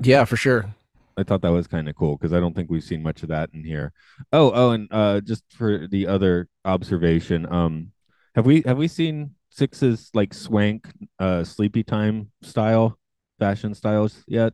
yeah, 0.01 0.25
for 0.25 0.37
sure. 0.37 0.75
I 1.17 1.23
thought 1.23 1.43
that 1.43 1.53
was 1.53 1.67
kind 1.67 1.89
of 1.89 1.97
cool 1.97 2.17
because 2.17 2.33
I 2.33 2.41
don't 2.41 2.55
think 2.55 2.71
we've 2.71 2.85
seen 2.85 3.03
much 3.03 3.23
of 3.23 3.31
that 3.31 3.51
in 3.55 3.65
here. 3.65 3.93
Oh, 4.33 4.53
oh, 4.55 4.71
and 4.73 4.89
uh, 4.91 5.21
just 5.21 5.45
for 5.51 5.87
the 5.87 6.07
other 6.07 6.49
observation, 6.65 7.51
um, 7.51 7.93
have 8.35 8.45
we 8.45 8.63
have 8.67 8.77
we 8.77 8.89
seen 8.89 9.35
Six's 9.51 10.11
like 10.13 10.35
swank, 10.35 10.87
uh, 11.19 11.43
sleepy 11.45 11.83
time 11.83 12.31
style 12.43 12.99
fashion 13.39 13.75
styles 13.75 14.25
yet? 14.27 14.53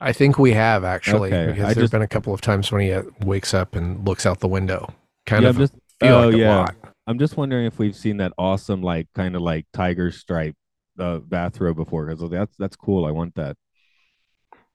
I 0.00 0.12
think 0.12 0.38
we 0.38 0.52
have 0.52 0.84
actually 0.84 1.32
Okay, 1.32 1.46
because 1.52 1.64
I 1.64 1.74
there's 1.74 1.84
just- 1.84 1.92
been 1.92 2.02
a 2.02 2.08
couple 2.08 2.32
of 2.32 2.40
times 2.40 2.70
when 2.70 2.82
he 2.82 2.92
uh, 2.92 3.02
wakes 3.24 3.52
up 3.52 3.74
and 3.74 4.06
looks 4.06 4.24
out 4.26 4.40
the 4.40 4.48
window. 4.48 4.94
Kind 5.26 5.42
yeah, 5.42 5.50
of 5.50 5.58
just 5.58 5.74
feel 5.98 6.14
oh 6.14 6.28
like 6.28 6.36
yeah. 6.36 6.66
I'm 7.06 7.18
just 7.18 7.36
wondering 7.36 7.66
if 7.66 7.78
we've 7.78 7.96
seen 7.96 8.18
that 8.18 8.32
awesome 8.38 8.82
like 8.82 9.08
kind 9.14 9.34
of 9.34 9.42
like 9.42 9.66
tiger 9.72 10.10
stripe 10.12 10.54
uh, 10.98 11.18
bathrobe 11.18 11.76
before 11.76 12.06
because 12.06 12.30
that's 12.30 12.56
that's 12.56 12.76
cool. 12.76 13.04
I 13.04 13.10
want 13.10 13.34
that. 13.34 13.56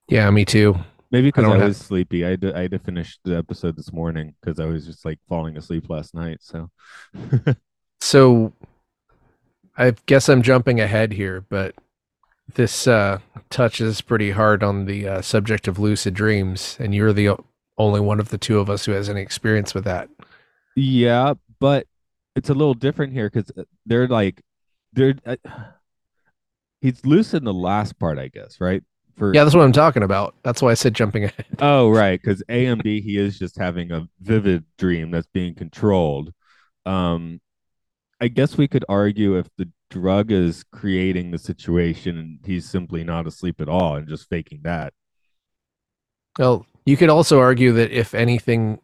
Yeah, 0.10 0.30
me 0.30 0.46
too. 0.46 0.76
Maybe 1.16 1.30
because 1.30 1.46
I, 1.46 1.58
have- 1.58 1.68
was 1.70 1.78
sleepy. 1.78 2.26
I 2.26 2.32
had 2.32 2.42
to, 2.42 2.58
I 2.58 2.64
had 2.64 2.72
to 2.72 2.80
finish 2.80 3.18
the 3.24 3.38
episode 3.38 3.78
this 3.78 3.94
morning 3.94 4.36
because 4.42 4.60
I 4.60 4.66
was 4.66 4.86
just 4.86 5.06
like 5.06 5.18
falling 5.30 5.56
asleep 5.56 5.90
last 5.90 6.14
night. 6.14 6.40
So 6.42 6.70
So 8.02 8.52
I 9.78 9.94
guess 10.08 10.28
I'm 10.28 10.42
jumping 10.42 10.82
ahead 10.82 11.14
here, 11.14 11.46
but 11.50 11.74
this 12.56 12.86
uh, 12.86 13.20
touches 13.50 14.02
pretty 14.02 14.32
hard 14.32 14.62
on 14.62 14.86
the 14.86 15.08
uh, 15.08 15.22
subject 15.22 15.70
of 15.70 15.80
lucid 15.80 16.14
dreams, 16.14 16.76
and 16.82 16.94
you're 16.94 17.14
the 17.14 17.30
o- 17.30 17.46
only 17.78 18.02
one 18.02 18.20
of 18.20 18.30
the 18.30 18.38
two 18.38 18.60
of 18.60 18.70
us 18.70 18.86
who 18.86 18.92
has 18.92 19.08
any 19.10 19.22
experience 19.22 19.74
with 19.74 19.86
that. 19.86 20.10
yeah, 20.76 21.34
but 21.62 21.88
it's 22.36 22.50
a 22.50 22.54
little 22.54 22.74
different 22.74 23.14
here 23.14 23.30
because 23.30 23.50
they're 23.86 24.08
like 24.10 24.42
they're. 24.92 25.16
Uh, 25.26 25.38
he's 26.82 27.06
lucid 27.06 27.38
in 27.42 27.46
the 27.46 27.54
last 27.54 27.98
part, 27.98 28.20
I 28.20 28.28
guess, 28.28 28.60
right? 28.60 28.84
For 29.18 29.34
Yeah, 29.34 29.44
that's 29.44 29.56
what 29.56 29.64
I'm 29.64 29.72
talking 29.72 30.04
about. 30.04 30.36
That's 30.44 30.62
why 30.62 30.72
I 30.72 30.74
said 30.74 30.94
jumping 30.94 31.26
ahead. 31.26 31.46
Oh, 31.60 31.90
right. 31.90 32.22
Because 32.22 32.44
A 32.50 32.66
and 32.66 32.84
B, 32.84 33.02
he 33.02 33.18
is 33.18 33.40
just 33.40 33.58
having 33.58 33.92
a 33.92 34.08
vivid 34.22 34.66
dream 34.78 35.12
that's 35.12 35.28
being 35.28 35.56
controlled. 35.56 36.34
Um, 36.86 37.40
I 38.20 38.28
guess 38.28 38.58
we 38.58 38.68
could 38.68 38.86
argue 38.90 39.38
if 39.38 39.48
the 39.58 39.70
drug 39.90 40.32
is 40.32 40.64
creating 40.72 41.32
the 41.32 41.38
situation 41.38 42.18
and 42.18 42.40
he's 42.46 42.70
simply 42.70 43.04
not 43.04 43.28
asleep 43.28 43.62
at 43.62 43.70
all 43.70 43.96
and 43.96 44.08
just 44.08 44.30
faking 44.30 44.62
that. 44.64 44.94
Well, 46.38 46.66
you 46.86 46.98
could 46.98 47.10
also 47.10 47.40
argue 47.40 47.72
that 47.74 47.92
if 47.92 48.14
anything 48.14 48.80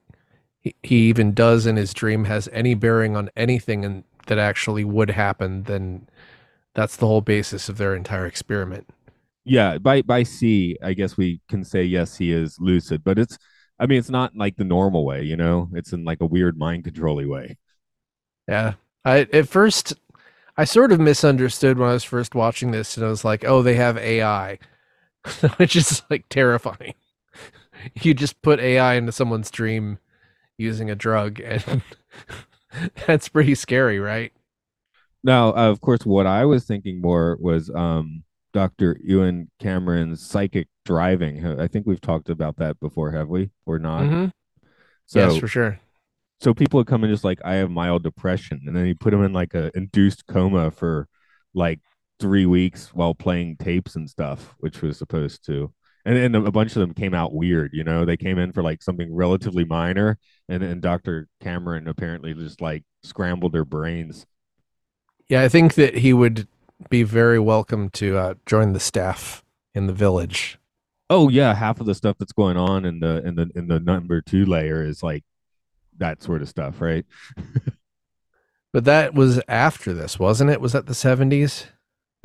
he, 0.62 0.76
he 0.84 0.96
even 1.10 1.34
does 1.34 1.66
in 1.66 1.76
his 1.76 1.94
dream 1.94 2.26
has 2.26 2.48
any 2.54 2.74
bearing 2.74 3.16
on 3.16 3.30
anything 3.36 3.84
and 3.84 4.04
that 4.28 4.38
actually 4.38 4.84
would 4.84 5.12
happen, 5.12 5.64
then 5.64 6.08
that's 6.74 6.96
the 6.96 7.08
whole 7.08 7.22
basis 7.22 7.68
of 7.68 7.78
their 7.78 7.96
entire 7.96 8.26
experiment. 8.26 8.88
Yeah, 9.44 9.78
by 9.80 10.02
by 10.04 10.24
C, 10.24 10.78
I 10.84 10.94
guess 10.94 11.18
we 11.18 11.42
can 11.50 11.64
say 11.64 11.84
yes, 11.84 12.18
he 12.18 12.32
is 12.32 12.58
lucid, 12.60 13.04
but 13.04 13.18
it's 13.18 13.38
I 13.80 13.88
mean, 13.88 13.98
it's 13.98 14.10
not 14.10 14.36
like 14.36 14.58
the 14.58 14.64
normal 14.64 15.06
way, 15.06 15.24
you 15.24 15.36
know. 15.36 15.70
It's 15.74 15.94
in 15.94 16.04
like 16.04 16.22
a 16.22 16.26
weird 16.28 16.58
mind 16.58 16.84
controlly 16.84 17.26
way. 17.26 17.58
Yeah. 18.48 18.74
I 19.04 19.22
at 19.34 19.48
first 19.48 19.96
I 20.58 20.66
sort 20.66 20.92
of 20.92 21.00
misunderstood 21.00 21.78
when 21.80 21.90
I 21.90 21.94
was 21.94 22.04
first 22.04 22.36
watching 22.36 22.72
this 22.72 22.98
and 22.98 23.06
I 23.06 23.10
was 23.10 23.26
like, 23.26 23.46
"Oh, 23.46 23.62
they 23.64 23.76
have 23.76 23.98
AI." 23.98 24.60
Which 25.58 25.76
is 25.76 26.04
like 26.10 26.30
terrifying. 26.30 26.96
You 28.02 28.14
just 28.14 28.42
put 28.44 28.60
AI 28.60 28.94
into 28.96 29.12
someone's 29.12 29.50
dream 29.50 29.98
using 30.58 30.92
a 30.92 30.96
drug 30.96 31.40
and 31.40 31.82
that's 33.08 33.30
pretty 33.30 33.56
scary, 33.56 34.00
right? 34.00 34.32
Now, 35.24 35.50
uh, 35.50 35.70
of 35.70 35.82
course, 35.82 36.06
what 36.06 36.28
I 36.28 36.46
was 36.46 36.66
thinking 36.66 37.02
more 37.02 37.38
was 37.40 37.70
um, 37.70 38.24
Dr. 38.54 38.98
Ewen 39.04 39.50
Cameron's 39.60 40.26
psychic 40.26 40.68
driving. 40.86 41.46
I 41.60 41.68
think 41.68 41.86
we've 41.88 42.02
talked 42.02 42.30
about 42.30 42.58
that 42.58 42.80
before, 42.80 43.12
have 43.12 43.30
we, 43.30 43.52
or 43.66 43.80
not? 43.80 44.04
Mhm. 44.04 44.32
So, 45.06 45.20
yes, 45.30 45.38
for 45.38 45.48
sure. 45.48 45.80
so 46.40 46.54
people 46.54 46.78
would 46.80 46.88
come 46.88 47.04
in 47.04 47.12
just 47.12 47.24
like, 47.24 47.40
I 47.46 47.56
have 47.56 47.70
mild 47.72 48.04
depression, 48.04 48.62
and 48.66 48.76
then 48.76 48.86
he 48.86 48.94
put 48.94 49.12
them 49.12 49.24
in 49.24 49.34
like 49.34 49.54
a 49.54 49.72
induced 49.78 50.26
coma 50.28 50.72
for 50.72 51.08
like 51.54 51.80
three 52.20 52.46
weeks 52.46 52.94
while 52.94 53.14
playing 53.16 53.58
tapes 53.58 53.96
and 53.96 54.10
stuff, 54.10 54.56
which 54.60 54.82
was 54.82 54.98
supposed 54.98 55.46
to. 55.46 55.74
And 56.06 56.18
and 56.18 56.36
a 56.36 56.52
bunch 56.52 56.76
of 56.76 56.80
them 56.80 56.94
came 56.96 57.14
out 57.14 57.34
weird, 57.34 57.72
you 57.74 57.84
know. 57.84 58.06
They 58.06 58.18
came 58.18 58.40
in 58.40 58.52
for 58.54 58.64
like 58.64 58.82
something 58.82 59.14
relatively 59.14 59.66
minor, 59.66 60.18
and 60.50 60.64
then 60.64 60.80
Dr. 60.80 61.28
Cameron 61.42 61.88
apparently 61.88 62.34
just 62.34 62.60
like 62.62 62.84
scrambled 63.04 63.52
their 63.54 63.66
brains. 63.66 64.26
Yeah, 65.30 65.44
I 65.44 65.50
think 65.50 65.76
that 65.76 65.98
he 65.98 66.12
would 66.14 66.48
be 66.90 67.04
very 67.04 67.40
welcome 67.40 67.90
to 67.92 68.18
uh, 68.18 68.34
join 68.46 68.74
the 68.74 68.80
staff 68.80 69.44
in 69.74 69.88
the 69.88 69.94
village. 69.94 70.58
Oh 71.10 71.30
yeah, 71.30 71.54
half 71.54 71.80
of 71.80 71.86
the 71.86 71.96
stuff 71.96 72.18
that's 72.18 72.32
going 72.34 72.58
on 72.58 72.86
in 72.86 73.00
the 73.00 73.26
in 73.26 73.36
the 73.36 73.50
in 73.56 73.68
the 73.68 73.80
number 73.80 74.22
two 74.22 74.46
layer 74.46 74.84
is 74.84 75.04
like 75.04 75.24
that 75.98 76.24
sort 76.24 76.42
of 76.42 76.50
stuff, 76.50 76.82
right? 76.82 77.06
But 78.74 78.86
that 78.86 79.14
was 79.14 79.42
after 79.50 79.94
this, 79.94 80.18
wasn't 80.18 80.50
it? 80.50 80.62
Was 80.62 80.72
that 80.72 80.86
the 80.86 80.94
70s? 80.94 81.66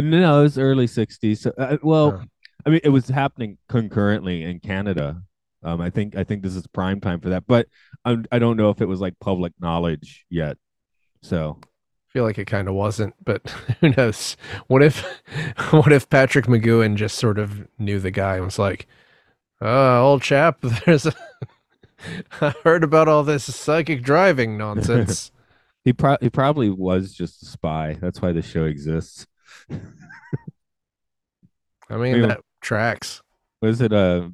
No, 0.01 0.41
it 0.41 0.43
was 0.45 0.59
early 0.59 0.87
'60s. 0.87 1.39
So, 1.39 1.53
uh, 1.59 1.79
well, 1.83 2.21
Oh. 2.23 2.25
I 2.65 2.71
mean, 2.71 2.81
it 2.85 2.91
was 2.91 3.09
happening 3.09 3.59
concurrently 3.69 4.43
in 4.45 4.61
Canada. 4.61 5.23
Um, 5.63 5.81
I 5.81 5.91
think 5.91 6.15
I 6.17 6.23
think 6.25 6.43
this 6.43 6.55
is 6.55 6.67
prime 6.69 7.01
time 7.01 7.21
for 7.21 7.31
that, 7.31 7.49
but 7.49 7.67
I 8.05 8.19
I 8.31 8.39
don't 8.39 8.57
know 8.57 8.71
if 8.71 8.81
it 8.81 8.87
was 8.87 9.01
like 9.01 9.15
public 9.21 9.55
knowledge 9.61 10.25
yet. 10.31 10.57
So 11.23 11.59
feel 12.17 12.25
like 12.25 12.39
it 12.39 12.47
kind 12.47 12.67
of 12.67 12.73
wasn't, 12.73 13.15
but 13.23 13.47
who 13.81 13.91
knows? 13.91 14.39
What 14.69 14.83
if 14.83 15.05
what 15.71 15.93
if 15.93 16.09
Patrick 16.09 16.47
McGoohan 16.47 16.97
just 16.97 17.19
sort 17.19 17.39
of 17.39 17.69
knew 17.79 18.01
the 18.01 18.11
guy 18.11 18.37
and 18.37 18.47
was 18.47 18.59
like, 18.59 18.87
"Uh, 19.61 20.03
old 20.03 20.23
chap, 20.23 20.59
there's 20.87 21.05
a 21.05 21.13
I 22.41 22.55
heard 22.65 22.85
about 22.85 23.07
all 23.07 23.23
this 23.23 23.55
psychic 23.55 24.03
driving 24.03 24.57
nonsense." 24.57 25.31
he 25.85 25.93
pro- 25.93 26.17
he 26.23 26.31
probably 26.31 26.71
was 26.71 27.13
just 27.13 27.43
a 27.43 27.47
spy. 27.47 27.99
That's 28.01 28.23
why 28.23 28.33
the 28.33 28.41
show 28.41 28.65
exists. 28.65 29.27
I 29.71 29.77
mean, 31.91 32.13
Maybe- 32.13 32.29
that 32.29 32.41
tracks. 32.63 33.21
Was 33.61 33.83
it 33.83 33.93
uh 33.93 34.31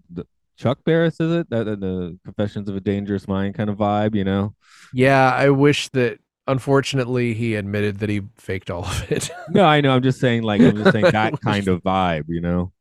Chuck 0.56 0.78
Barris? 0.84 1.18
Is 1.18 1.32
it 1.32 1.50
that 1.50 1.64
the 1.64 2.16
Confessions 2.24 2.68
of 2.68 2.76
a 2.76 2.80
Dangerous 2.80 3.26
Mind 3.26 3.56
kind 3.56 3.68
of 3.68 3.76
vibe? 3.76 4.14
You 4.14 4.22
know. 4.22 4.54
Yeah, 4.94 5.32
I 5.34 5.50
wish 5.50 5.88
that 5.88 6.20
unfortunately 6.46 7.34
he 7.34 7.54
admitted 7.54 7.98
that 8.00 8.08
he 8.08 8.22
faked 8.36 8.70
all 8.70 8.84
of 8.84 9.10
it. 9.12 9.30
No, 9.48 9.64
I 9.64 9.80
know. 9.80 9.94
I'm 9.94 10.02
just 10.02 10.20
saying, 10.20 10.42
like, 10.42 10.60
I'm 10.60 10.76
just 10.76 10.92
saying 10.92 11.04
that 11.12 11.40
kind 11.40 11.68
of 11.68 11.82
vibe, 11.82 12.24
you 12.28 12.40
know. 12.40 12.72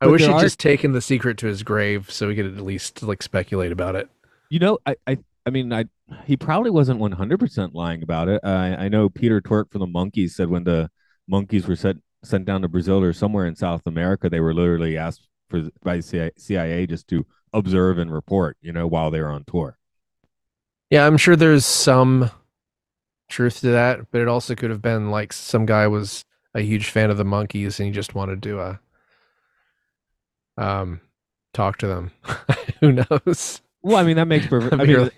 I 0.00 0.06
But 0.06 0.10
wish 0.12 0.22
he'd 0.22 0.30
are- 0.30 0.40
just 0.40 0.58
taken 0.58 0.92
the 0.92 1.00
secret 1.00 1.38
to 1.38 1.46
his 1.46 1.62
grave 1.62 2.10
so 2.10 2.28
we 2.28 2.34
could 2.36 2.46
at 2.46 2.60
least 2.64 3.02
like 3.02 3.22
speculate 3.22 3.72
about 3.72 3.96
it. 3.96 4.08
You 4.50 4.58
know, 4.58 4.78
I, 4.86 4.96
I, 5.06 5.18
I 5.46 5.50
mean, 5.50 5.72
I, 5.72 5.84
he 6.24 6.36
probably 6.36 6.70
wasn't 6.70 7.00
100 7.00 7.38
percent 7.40 7.74
lying 7.74 8.02
about 8.02 8.28
it. 8.28 8.40
I, 8.44 8.74
I 8.84 8.88
know 8.88 9.08
Peter 9.08 9.40
Tork 9.40 9.70
from 9.70 9.80
the 9.80 9.86
Monkees 9.86 10.30
said 10.30 10.48
when 10.48 10.64
the 10.64 10.90
Monkees 11.30 11.66
were 11.66 11.76
sent 11.76 12.02
sent 12.22 12.44
down 12.46 12.62
to 12.62 12.68
Brazil 12.68 13.02
or 13.02 13.12
somewhere 13.12 13.46
in 13.46 13.54
South 13.56 13.82
America, 13.86 14.28
they 14.30 14.40
were 14.40 14.54
literally 14.54 14.96
asked 14.96 15.26
for 15.50 15.62
by 15.82 16.00
CIA, 16.00 16.30
CIA 16.38 16.86
just 16.86 17.08
to 17.08 17.26
observe 17.52 17.98
and 17.98 18.12
report, 18.12 18.56
you 18.62 18.72
know, 18.72 18.86
while 18.86 19.10
they 19.10 19.20
were 19.20 19.28
on 19.30 19.44
tour. 19.44 19.76
Yeah, 20.90 21.06
I'm 21.06 21.16
sure 21.16 21.36
there's 21.36 21.64
some 21.66 22.30
truth 23.28 23.60
to 23.60 23.68
that, 23.68 24.10
but 24.10 24.20
it 24.20 24.28
also 24.28 24.54
could 24.54 24.70
have 24.70 24.82
been 24.82 25.10
like 25.10 25.32
some 25.32 25.66
guy 25.66 25.86
was 25.86 26.24
a 26.54 26.60
huge 26.60 26.88
fan 26.90 27.10
of 27.10 27.16
the 27.16 27.24
Monkees 27.24 27.78
and 27.80 27.86
he 27.86 27.92
just 27.92 28.14
wanted 28.14 28.42
to 28.44 28.60
uh 28.60 28.76
um 30.56 31.00
talk 31.52 31.78
to 31.78 31.86
them. 31.86 32.10
Who 32.80 32.92
knows? 32.92 33.60
Well, 33.82 33.96
I 33.96 34.02
mean, 34.02 34.16
that 34.16 34.26
makes 34.28 34.46
perfect. 34.46 34.74
I 34.80 34.84
mean, 34.86 35.10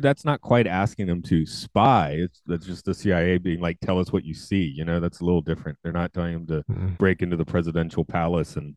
that's 0.00 0.24
not 0.24 0.40
quite 0.40 0.66
asking 0.66 1.06
them 1.08 1.20
to 1.22 1.44
spy. 1.44 2.12
It's 2.18 2.40
that's 2.46 2.64
just 2.64 2.84
the 2.86 2.94
CIA 2.94 3.38
being 3.38 3.60
like, 3.60 3.78
tell 3.80 3.98
us 3.98 4.12
what 4.12 4.24
you 4.24 4.34
see. 4.34 4.62
You 4.62 4.84
know, 4.84 4.98
that's 5.00 5.20
a 5.20 5.24
little 5.24 5.42
different. 5.42 5.78
They're 5.82 5.92
not 5.92 6.12
telling 6.14 6.32
them 6.32 6.46
to 6.46 6.72
Mhm. 6.72 6.96
break 6.98 7.22
into 7.22 7.36
the 7.36 7.44
presidential 7.44 8.04
palace 8.04 8.56
and 8.56 8.76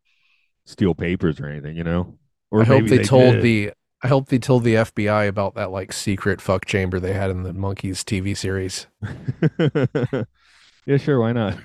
steal 0.66 0.94
papers 0.94 1.40
or 1.40 1.48
anything. 1.48 1.78
You 1.78 1.84
know, 1.86 2.18
or 2.52 2.62
I 2.62 2.66
hope 2.66 2.84
maybe 2.84 2.98
they, 2.98 3.04
told 3.04 3.36
did. 3.36 3.42
the 3.44 3.72
I 4.08 4.10
hope 4.10 4.30
they 4.30 4.40
told 4.40 4.64
the 4.64 4.78
FBI 4.78 5.26
about 5.26 5.56
that 5.56 5.70
like 5.72 5.92
secret 5.92 6.40
fuck 6.42 6.66
chamber 6.66 6.98
they 7.00 7.12
had 7.14 7.30
in 7.30 7.44
the 7.44 7.52
Monkees 7.54 8.06
TV 8.06 8.34
series. 8.34 8.88
yeah, 10.86 10.98
sure. 10.98 11.20
Why 11.20 11.34
not? 11.34 11.58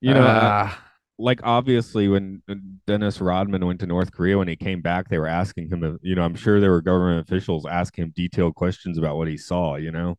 You 0.00 0.14
know, 0.14 0.26
uh, 0.26 0.70
like 1.18 1.40
obviously 1.44 2.08
when 2.08 2.42
when 2.46 2.80
Dennis 2.86 3.20
Rodman 3.20 3.64
went 3.66 3.80
to 3.80 3.86
North 3.86 4.12
Korea 4.12 4.38
when 4.38 4.48
he 4.48 4.56
came 4.56 4.82
back, 4.82 5.08
they 5.08 5.18
were 5.18 5.26
asking 5.28 5.68
him. 5.70 5.82
uh, 5.82 5.96
You 6.02 6.14
know, 6.14 6.22
I'm 6.22 6.34
sure 6.34 6.60
there 6.60 6.70
were 6.70 6.82
government 6.82 7.20
officials 7.26 7.66
asking 7.66 8.04
him 8.06 8.12
detailed 8.16 8.54
questions 8.54 8.98
about 8.98 9.16
what 9.16 9.28
he 9.28 9.36
saw. 9.36 9.76
You 9.76 9.92
know, 9.92 10.16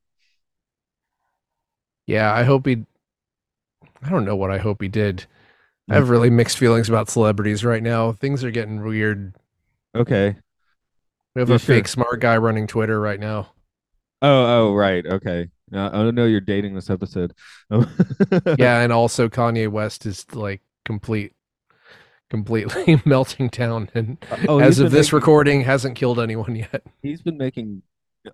yeah, 2.07 2.33
I 2.33 2.43
hope 2.43 2.65
he 2.65 2.85
I 4.01 4.09
don't 4.09 4.23
know 4.23 4.37
what 4.37 4.51
I 4.51 4.57
hope 4.57 4.81
he 4.81 4.87
did. 4.87 5.25
I 5.89 5.95
have 5.95 6.09
really 6.09 6.29
mixed 6.31 6.57
feelings 6.57 6.89
about 6.89 7.09
celebrities 7.09 7.63
right 7.63 7.83
now. 7.83 8.11
Things 8.13 8.43
are 8.43 8.51
getting 8.51 8.83
weird. 8.83 9.35
okay. 9.95 10.35
We 11.35 11.41
have 11.41 11.49
Yeah, 11.49 11.55
a 11.55 11.59
sure. 11.59 11.75
fake 11.75 11.87
smart 11.89 12.21
guy 12.21 12.37
running 12.37 12.65
Twitter 12.65 12.99
right 12.99 13.19
now. 13.19 13.49
Oh, 14.21 14.69
oh, 14.69 14.73
right. 14.73 15.05
Okay. 15.05 15.49
Uh, 15.73 15.87
I 15.91 15.97
don't 15.97 16.15
know 16.15 16.25
you're 16.25 16.39
dating 16.39 16.73
this 16.75 16.89
episode. 16.89 17.33
yeah, 18.57 18.81
and 18.81 18.93
also 18.93 19.27
Kanye 19.27 19.67
West 19.69 20.05
is 20.05 20.25
like 20.33 20.61
complete, 20.85 21.33
completely 22.29 23.01
melting 23.05 23.49
down, 23.49 23.89
and 23.93 24.17
Oh, 24.47 24.59
as 24.59 24.79
of 24.79 24.91
this 24.91 25.07
making- 25.07 25.15
recording, 25.17 25.61
hasn't 25.61 25.95
killed 25.97 26.19
anyone 26.19 26.55
yet. 26.55 26.83
he's 27.01 27.21
been 27.21 27.37
making 27.37 27.81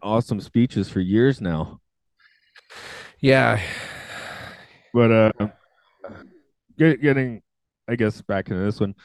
awesome 0.03 0.39
speeches 0.39 0.87
for 0.89 0.99
years 0.99 1.41
now. 1.41 1.79
Yeah, 3.19 3.59
But 4.93 5.11
uh, 5.11 5.31
get, 6.89 7.01
getting, 7.01 7.41
I 7.87 7.95
guess, 7.95 8.21
back 8.21 8.49
into 8.49 8.61
this 8.63 8.79
one. 8.79 8.95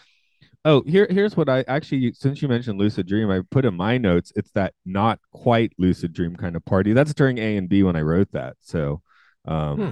Oh, 0.65 0.83
here, 0.87 1.07
here's 1.09 1.37
what 1.37 1.49
I 1.49 1.65
actually, 1.69 2.13
since 2.13 2.43
you 2.43 2.49
mentioned 2.49 2.79
lucid 2.79 3.07
dream, 3.07 3.31
I 3.31 3.43
put 3.51 3.65
in 3.65 3.75
my 3.75 3.99
notes. 3.99 4.33
It's 4.35 4.51
that 4.53 4.75
not 4.85 5.21
quite 5.33 5.73
lucid 5.79 6.13
dream 6.13 6.35
kind 6.35 6.57
of 6.57 6.65
party. 6.65 6.93
That's 6.93 7.15
during 7.15 7.39
A 7.39 7.57
and 7.57 7.69
B 7.69 7.83
when 7.85 7.95
I 7.97 8.01
wrote 8.01 8.33
that. 8.33 8.57
So, 8.61 9.01
um, 9.47 9.77
Hmm. 9.77 9.91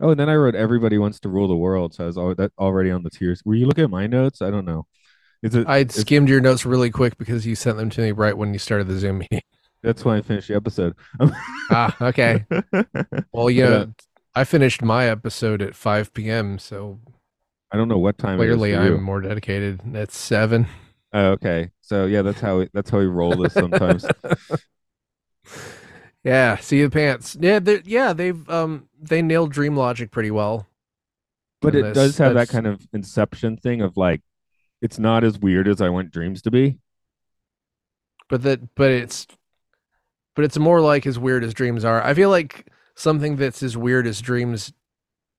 Oh, 0.00 0.10
and 0.10 0.18
then 0.20 0.28
I 0.28 0.34
wrote 0.34 0.54
"Everybody 0.56 0.98
Wants 0.98 1.20
to 1.20 1.28
Rule 1.28 1.46
the 1.48 1.56
World," 1.56 1.94
so 1.94 2.02
I 2.04 2.06
was 2.08 2.18
al- 2.18 2.34
that 2.34 2.52
already 2.58 2.90
on 2.90 3.04
the 3.04 3.10
tears. 3.10 3.42
Were 3.44 3.54
you 3.54 3.66
looking 3.66 3.84
at 3.84 3.90
my 3.90 4.06
notes? 4.08 4.42
I 4.42 4.50
don't 4.50 4.64
know. 4.64 4.86
Is 5.42 5.54
it? 5.54 5.68
I 5.68 5.86
skimmed 5.86 6.28
your 6.28 6.40
notes 6.40 6.66
really 6.66 6.90
quick 6.90 7.16
because 7.16 7.46
you 7.46 7.54
sent 7.54 7.76
them 7.78 7.90
to 7.90 8.00
me 8.00 8.10
right 8.10 8.36
when 8.36 8.52
you 8.52 8.58
started 8.58 8.88
the 8.88 8.98
Zoom 8.98 9.18
meeting. 9.22 9.42
That's 9.82 10.04
when 10.04 10.16
I 10.16 10.20
finished 10.22 10.48
the 10.48 10.56
episode. 10.56 10.94
ah, 11.70 11.96
okay. 12.00 12.44
Well, 13.32 13.48
you 13.50 13.64
Yeah. 13.64 13.84
I 14.34 14.42
finished 14.44 14.82
my 14.82 15.06
episode 15.08 15.62
at 15.62 15.74
5 15.76 16.12
p.m., 16.12 16.58
so 16.58 16.98
I 17.74 17.76
don't 17.76 17.88
know 17.88 17.98
what 17.98 18.18
time. 18.18 18.38
clearly 18.38 18.76
I'm 18.76 19.02
more 19.02 19.20
dedicated. 19.20 19.80
It's 19.94 20.16
seven. 20.16 20.68
Oh, 21.12 21.32
okay. 21.32 21.70
So 21.80 22.06
yeah, 22.06 22.22
that's 22.22 22.40
how 22.40 22.58
we, 22.58 22.68
that's 22.72 22.88
how 22.88 22.98
we 22.98 23.06
roll 23.06 23.34
this 23.34 23.52
sometimes. 23.52 24.06
Yeah, 26.22 26.56
see 26.56 26.82
the 26.82 26.88
pants. 26.88 27.36
Yeah, 27.38 27.58
they 27.58 27.82
yeah, 27.84 28.14
they've 28.14 28.48
um 28.48 28.88
they 28.98 29.20
nailed 29.20 29.52
dream 29.52 29.76
logic 29.76 30.10
pretty 30.10 30.30
well. 30.30 30.66
but 31.60 31.74
it 31.74 31.82
this. 31.82 31.94
does 31.94 32.18
have 32.18 32.32
that 32.34 32.48
kind 32.48 32.66
of 32.66 32.88
inception 32.94 33.58
thing 33.58 33.82
of 33.82 33.98
like, 33.98 34.22
it's 34.80 34.98
not 34.98 35.22
as 35.22 35.38
weird 35.38 35.68
as 35.68 35.82
I 35.82 35.90
want 35.90 36.12
dreams 36.12 36.40
to 36.42 36.50
be. 36.50 36.78
But 38.30 38.42
that 38.44 38.74
but 38.74 38.90
it's 38.90 39.26
but 40.34 40.46
it's 40.46 40.56
more 40.56 40.80
like 40.80 41.06
as 41.06 41.18
weird 41.18 41.44
as 41.44 41.52
dreams 41.52 41.84
are. 41.84 42.02
I 42.02 42.14
feel 42.14 42.30
like 42.30 42.68
something 42.94 43.36
that's 43.36 43.62
as 43.62 43.76
weird 43.76 44.06
as 44.06 44.22
dreams 44.22 44.72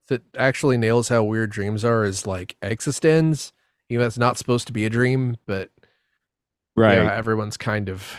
that 0.07 0.21
actually 0.37 0.77
nails 0.77 1.09
how 1.09 1.23
weird 1.23 1.49
dreams 1.51 1.83
are 1.85 2.03
is 2.03 2.27
like 2.27 2.55
eXistenZ. 2.61 3.51
Even 3.89 4.01
though 4.01 4.07
it's 4.07 4.17
not 4.17 4.37
supposed 4.37 4.65
to 4.67 4.73
be 4.73 4.85
a 4.85 4.89
dream, 4.89 5.37
but 5.45 5.69
Right. 6.75 6.97
yeah, 6.97 7.13
everyone's 7.15 7.55
kind 7.57 7.87
of 7.87 8.17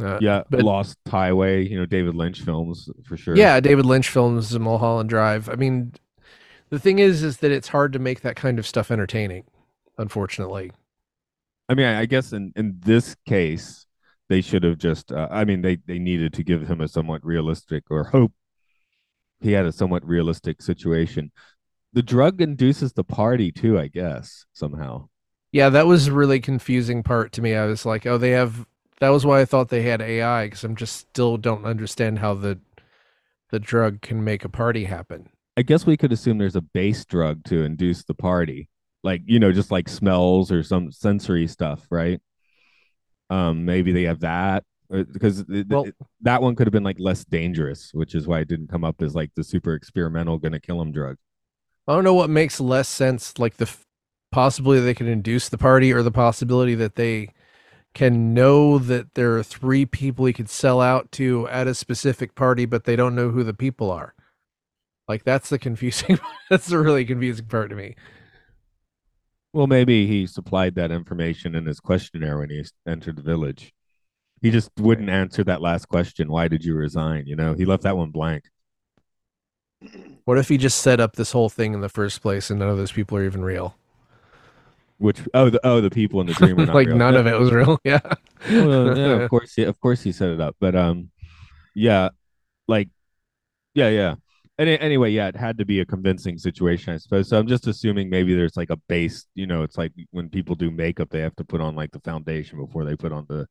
uh, 0.00 0.18
yeah. 0.20 0.42
but- 0.50 0.62
Lost 0.62 0.96
Highway. 1.08 1.66
You 1.68 1.78
know, 1.78 1.86
David 1.86 2.14
Lynch 2.14 2.40
films 2.42 2.88
for 3.04 3.16
sure. 3.16 3.36
Yeah, 3.36 3.60
David 3.60 3.86
Lynch 3.86 4.08
films 4.08 4.56
Mulholland 4.58 5.08
Drive. 5.08 5.48
I 5.48 5.54
mean, 5.56 5.92
the 6.70 6.78
thing 6.78 6.98
is, 6.98 7.22
is 7.22 7.38
that 7.38 7.50
it's 7.50 7.68
hard 7.68 7.92
to 7.92 7.98
make 7.98 8.20
that 8.22 8.36
kind 8.36 8.58
of 8.58 8.66
stuff 8.66 8.90
entertaining. 8.90 9.44
Unfortunately, 9.98 10.72
I 11.68 11.74
mean, 11.74 11.86
I 11.86 12.00
I 12.00 12.06
guess 12.06 12.32
in 12.32 12.52
in 12.56 12.78
this 12.84 13.14
case, 13.26 13.86
they 14.28 14.40
should 14.40 14.62
have 14.64 14.78
just. 14.78 15.12
Uh, 15.12 15.28
I 15.30 15.44
mean, 15.44 15.60
they 15.62 15.76
they 15.76 15.98
needed 15.98 16.32
to 16.34 16.42
give 16.44 16.66
him 16.66 16.80
a 16.80 16.88
somewhat 16.88 17.24
realistic 17.24 17.84
or 17.90 18.04
hope 18.04 18.32
he 19.40 19.52
had 19.52 19.66
a 19.66 19.72
somewhat 19.72 20.06
realistic 20.06 20.62
situation. 20.62 21.32
The 21.92 22.02
drug 22.02 22.40
induces 22.40 22.92
the 22.92 23.04
party 23.04 23.50
too, 23.52 23.78
I 23.78 23.88
guess 23.88 24.46
somehow. 24.52 25.08
yeah, 25.52 25.68
that 25.70 25.86
was 25.86 26.06
a 26.08 26.12
really 26.12 26.40
confusing 26.40 27.02
part 27.02 27.32
to 27.32 27.42
me. 27.42 27.54
I 27.54 27.66
was 27.66 27.84
like, 27.84 28.06
oh, 28.06 28.18
they 28.18 28.30
have. 28.30 28.66
That 29.00 29.08
was 29.10 29.24
why 29.24 29.40
I 29.40 29.44
thought 29.46 29.68
they 29.70 29.82
had 29.82 30.02
AI 30.02 30.44
because 30.46 30.62
I'm 30.62 30.76
just 30.76 30.96
still 30.96 31.36
don't 31.38 31.64
understand 31.64 32.18
how 32.18 32.34
the 32.34 32.60
the 33.50 33.58
drug 33.58 34.00
can 34.02 34.22
make 34.24 34.44
a 34.44 34.48
party 34.48 34.84
happen. 34.84 35.28
I 35.56 35.62
guess 35.62 35.86
we 35.86 35.96
could 35.96 36.12
assume 36.12 36.38
there's 36.38 36.56
a 36.56 36.60
base 36.60 37.04
drug 37.04 37.44
to 37.46 37.62
induce 37.64 38.04
the 38.04 38.14
party, 38.14 38.68
like 39.02 39.22
you 39.26 39.38
know, 39.38 39.52
just 39.52 39.70
like 39.70 39.88
smells 39.88 40.52
or 40.52 40.62
some 40.62 40.92
sensory 40.92 41.46
stuff, 41.46 41.86
right? 41.90 42.20
Um, 43.30 43.64
maybe 43.64 43.92
they 43.92 44.04
have 44.04 44.20
that 44.20 44.64
because 44.90 45.44
Well- 45.68 45.86
that 46.22 46.42
one 46.42 46.54
could 46.56 46.66
have 46.66 46.72
been 46.72 46.82
like 46.84 46.98
less 46.98 47.24
dangerous, 47.24 47.92
which 47.94 48.14
is 48.14 48.26
why 48.26 48.40
it 48.40 48.48
didn't 48.48 48.68
come 48.68 48.84
up 48.84 49.00
as 49.02 49.14
like 49.14 49.30
the 49.36 49.44
super 49.44 49.74
experimental 49.74 50.38
gonna 50.38 50.60
kill 50.60 50.80
him 50.82 50.92
drug. 50.92 51.16
I 51.86 51.94
don't 51.94 52.04
know 52.04 52.14
what 52.14 52.30
makes 52.30 52.60
less 52.60 52.88
sense, 52.88 53.38
like 53.38 53.56
the 53.56 53.64
f- 53.64 53.84
possibility 54.32 54.80
they 54.82 54.94
can 54.94 55.08
induce 55.08 55.48
the 55.48 55.58
party, 55.58 55.92
or 55.92 56.02
the 56.02 56.10
possibility 56.10 56.74
that 56.76 56.94
they 56.96 57.30
can 57.94 58.32
know 58.32 58.78
that 58.78 59.14
there 59.14 59.36
are 59.36 59.42
three 59.42 59.84
people 59.84 60.24
he 60.24 60.32
could 60.32 60.48
sell 60.48 60.80
out 60.80 61.10
to 61.12 61.48
at 61.48 61.66
a 61.66 61.74
specific 61.74 62.34
party, 62.36 62.64
but 62.64 62.84
they 62.84 62.94
don't 62.94 63.16
know 63.16 63.30
who 63.30 63.42
the 63.42 63.54
people 63.54 63.90
are. 63.90 64.14
Like 65.08 65.24
that's 65.24 65.48
the 65.48 65.58
confusing. 65.58 66.20
that's 66.50 66.66
the 66.68 66.78
really 66.78 67.04
confusing 67.04 67.46
part 67.46 67.70
to 67.70 67.76
me. 67.76 67.96
Well, 69.52 69.66
maybe 69.66 70.06
he 70.06 70.28
supplied 70.28 70.76
that 70.76 70.92
information 70.92 71.56
in 71.56 71.66
his 71.66 71.80
questionnaire 71.80 72.38
when 72.38 72.50
he 72.50 72.64
entered 72.86 73.16
the 73.16 73.22
village. 73.22 73.72
He 74.40 74.50
just 74.50 74.70
wouldn't 74.78 75.10
answer 75.10 75.44
that 75.44 75.60
last 75.60 75.88
question. 75.88 76.30
Why 76.30 76.48
did 76.48 76.64
you 76.64 76.74
resign? 76.74 77.26
You 77.26 77.36
know, 77.36 77.54
he 77.54 77.64
left 77.64 77.82
that 77.82 77.96
one 77.96 78.10
blank. 78.10 78.44
What 80.24 80.38
if 80.38 80.48
he 80.48 80.58
just 80.58 80.80
set 80.80 81.00
up 81.00 81.16
this 81.16 81.32
whole 81.32 81.48
thing 81.48 81.74
in 81.74 81.80
the 81.80 81.88
first 81.88 82.22
place 82.22 82.50
and 82.50 82.58
none 82.58 82.68
of 82.68 82.76
those 82.76 82.92
people 82.92 83.16
are 83.18 83.24
even 83.24 83.42
real? 83.42 83.76
Which 84.98 85.18
oh 85.32 85.48
the 85.48 85.60
oh 85.64 85.80
the 85.80 85.90
people 85.90 86.20
in 86.20 86.26
the 86.26 86.34
dream 86.34 86.58
are 86.60 86.66
not 86.66 86.74
like 86.74 86.88
real. 86.88 86.96
none 86.96 87.16
of 87.16 87.26
it 87.26 87.38
was 87.38 87.50
real. 87.50 87.78
Yeah. 87.84 88.00
well, 88.50 88.96
yeah, 88.96 89.12
of 89.12 89.30
course, 89.30 89.54
yeah, 89.56 89.66
of 89.66 89.80
course 89.80 90.02
he 90.02 90.12
set 90.12 90.30
it 90.30 90.40
up, 90.40 90.56
but 90.60 90.74
um, 90.74 91.10
yeah, 91.74 92.10
like, 92.68 92.88
yeah, 93.74 93.88
yeah. 93.88 94.14
Any, 94.58 94.78
anyway, 94.78 95.10
yeah, 95.10 95.28
it 95.28 95.36
had 95.36 95.56
to 95.58 95.64
be 95.64 95.80
a 95.80 95.86
convincing 95.86 96.36
situation, 96.36 96.92
I 96.92 96.98
suppose. 96.98 97.30
So 97.30 97.38
I'm 97.38 97.46
just 97.46 97.66
assuming 97.66 98.10
maybe 98.10 98.34
there's 98.34 98.58
like 98.58 98.68
a 98.68 98.76
base, 98.76 99.24
you 99.34 99.46
know, 99.46 99.62
it's 99.62 99.78
like 99.78 99.92
when 100.10 100.28
people 100.28 100.54
do 100.54 100.70
makeup, 100.70 101.08
they 101.08 101.20
have 101.20 101.34
to 101.36 101.44
put 101.44 101.62
on 101.62 101.74
like 101.74 101.92
the 101.92 102.00
foundation 102.00 102.58
before 102.58 102.84
they 102.84 102.94
put 102.94 103.12
on 103.12 103.24
the, 103.28 103.46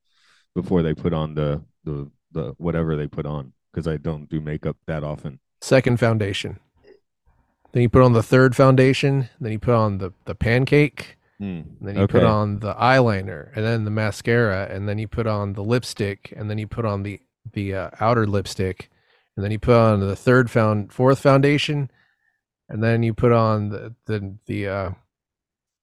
before 0.56 0.82
they 0.82 0.94
put 0.94 1.14
on 1.14 1.36
the 1.36 1.62
the 1.84 2.10
the 2.32 2.54
whatever 2.58 2.96
they 2.96 3.08
put 3.08 3.26
on, 3.26 3.54
because 3.72 3.88
I 3.88 3.98
don't 3.98 4.30
do 4.30 4.40
makeup 4.40 4.78
that 4.88 5.04
often. 5.04 5.40
Second 5.62 6.00
foundation. 6.00 6.60
Then 7.72 7.84
you 7.84 7.90
put 7.90 8.02
on 8.02 8.14
the 8.14 8.24
third 8.24 8.56
foundation. 8.56 9.30
Then 9.40 9.52
you 9.52 9.60
put 9.60 9.76
on 9.76 9.98
the 10.00 10.14
the 10.26 10.36
pancake. 10.36 11.18
And 11.42 11.78
then 11.88 11.96
you 11.96 12.08
put 12.08 12.24
on 12.28 12.60
the 12.60 12.74
eyeliner 12.74 13.56
and 13.56 13.66
then 13.66 13.86
the 13.86 13.92
mascara 13.92 14.68
and 14.70 14.90
then 14.90 14.98
you 14.98 15.08
put 15.08 15.26
on 15.26 15.54
the 15.54 15.64
lipstick 15.64 16.34
and 16.36 16.50
then 16.50 16.58
you 16.58 16.68
put 16.68 16.84
on 16.84 17.04
the 17.04 17.22
the 17.54 17.74
uh, 17.74 17.90
outer 18.02 18.28
lipstick 18.28 18.90
and 19.38 19.44
then 19.46 19.52
you 19.52 19.58
put 19.58 19.78
on 19.78 20.02
the 20.02 20.18
third 20.18 20.52
found 20.52 20.92
fourth 20.92 21.20
foundation 21.20 21.90
and 22.68 22.84
then 22.84 23.04
you 23.04 23.14
put 23.14 23.32
on 23.32 23.70
the 23.70 23.96
the 24.06 24.36
the 24.48 24.68
uh 24.68 24.92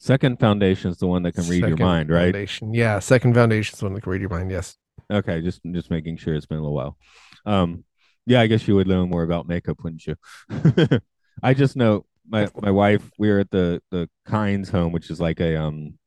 Second 0.07 0.38
foundation 0.38 0.92
is 0.92 0.99
the 0.99 1.09
one 1.09 1.25
that 1.25 1.35
can 1.35 1.49
read 1.49 1.66
your 1.66 1.77
mind, 1.77 2.11
right? 2.11 2.33
foundation. 2.33 2.73
Yeah, 2.73 3.01
second 3.01 3.35
foundation 3.35 3.75
is 3.75 3.81
the 3.81 3.87
one 3.87 3.95
that 3.95 4.03
can 4.03 4.12
read 4.12 4.21
your 4.21 4.31
mind. 4.31 4.53
Yes. 4.53 4.77
Okay, 5.11 5.40
just 5.40 5.61
just 5.73 5.90
making 5.90 6.16
sure 6.16 6.37
it's 6.37 6.47
been 6.47 6.59
a 6.59 6.61
little 6.61 6.77
while. 6.77 6.97
Um, 7.45 7.83
yeah, 8.25 8.40
I 8.40 8.47
guess 8.47 8.69
you 8.69 8.77
would 8.77 8.87
learn 8.87 9.11
more 9.11 9.25
about 9.25 9.49
makeup, 9.49 9.83
wouldn't 9.83 10.07
you? 10.07 10.14
I 11.42 11.55
just 11.55 11.75
know 11.75 12.07
my 12.25 12.49
my 12.55 12.71
wife. 12.71 13.11
We 13.19 13.31
were 13.31 13.40
at 13.40 13.51
the 13.51 13.83
the 13.90 14.09
Cainz 14.29 14.71
Home, 14.71 14.92
which 14.92 15.11
is 15.11 15.21
like 15.21 15.40
a 15.40 15.57
um, 15.57 15.99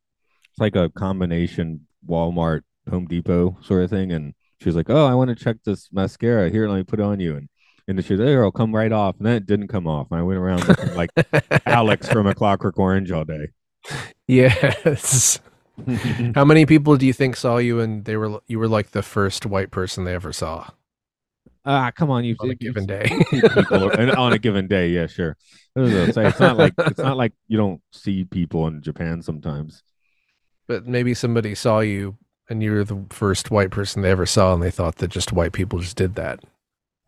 it's 0.49 0.59
like 0.59 0.77
a 0.77 0.87
combination 0.87 1.85
Walmart 2.07 2.61
Home 2.89 3.05
Depot 3.05 3.57
sort 3.61 3.83
of 3.83 3.89
thing, 3.89 4.13
and 4.13 4.33
she 4.61 4.69
was 4.69 4.77
like, 4.77 4.89
"Oh, 4.89 5.07
I 5.07 5.13
want 5.13 5.27
to 5.27 5.35
check 5.35 5.57
this 5.65 5.89
mascara. 5.91 6.49
Here, 6.49 6.69
let 6.69 6.77
me 6.77 6.83
put 6.83 7.01
it 7.01 7.05
on 7.05 7.19
you." 7.19 7.35
And 7.35 7.49
and 7.85 8.05
she 8.05 8.13
was, 8.13 8.19
"There, 8.19 8.39
it'll 8.39 8.53
come 8.53 8.73
right 8.73 8.93
off." 8.93 9.17
And 9.17 9.25
then 9.25 9.35
it 9.35 9.45
didn't 9.45 9.67
come 9.67 9.87
off. 9.87 10.07
And 10.09 10.21
I 10.21 10.23
went 10.23 10.39
around 10.39 10.69
looking 10.69 10.95
like 10.95 11.09
Alex 11.65 12.07
from 12.07 12.27
A 12.27 12.33
Clockwork 12.33 12.79
Orange 12.79 13.11
all 13.11 13.25
day. 13.25 13.49
Yes. 14.27 15.39
How 16.35 16.43
many 16.43 16.65
people 16.65 16.97
do 16.97 17.05
you 17.05 17.13
think 17.13 17.35
saw 17.35 17.57
you 17.57 17.79
and 17.79 18.03
they 18.05 18.17
were 18.17 18.39
you 18.47 18.59
were 18.59 18.67
like 18.67 18.91
the 18.91 19.01
first 19.01 19.45
white 19.45 19.71
person 19.71 20.03
they 20.03 20.13
ever 20.13 20.33
saw? 20.33 20.67
Ah, 21.65 21.91
come 21.91 22.09
on, 22.09 22.23
you 22.25 22.35
on 22.39 22.47
a 22.47 22.49
you- 22.51 22.55
given 22.55 22.85
day? 22.85 23.07
people 23.29 23.89
and 23.91 24.11
on 24.11 24.33
a 24.33 24.39
given 24.39 24.67
day 24.67 24.89
yeah 24.89 25.07
sure. 25.07 25.37
I 25.75 25.79
was 25.81 25.91
say, 26.15 26.27
it's 26.27 26.39
not 26.39 26.57
like 26.57 26.73
it's 26.79 26.99
not 26.99 27.15
like 27.17 27.33
you 27.47 27.57
don't 27.57 27.81
see 27.93 28.25
people 28.25 28.67
in 28.67 28.81
japan 28.81 29.21
sometimes. 29.21 29.83
But 30.67 30.85
maybe 30.85 31.13
somebody 31.13 31.55
saw 31.55 31.79
you 31.79 32.17
and 32.49 32.61
you 32.61 32.71
were 32.73 32.83
the 32.83 33.05
first 33.09 33.49
white 33.51 33.71
person 33.71 34.01
they 34.01 34.11
ever 34.11 34.25
saw 34.25 34.53
and 34.53 34.61
they 34.61 34.71
thought 34.71 34.95
that 34.97 35.09
just 35.09 35.31
white 35.31 35.53
people 35.53 35.79
just 35.79 35.95
did 35.95 36.15
that. 36.15 36.39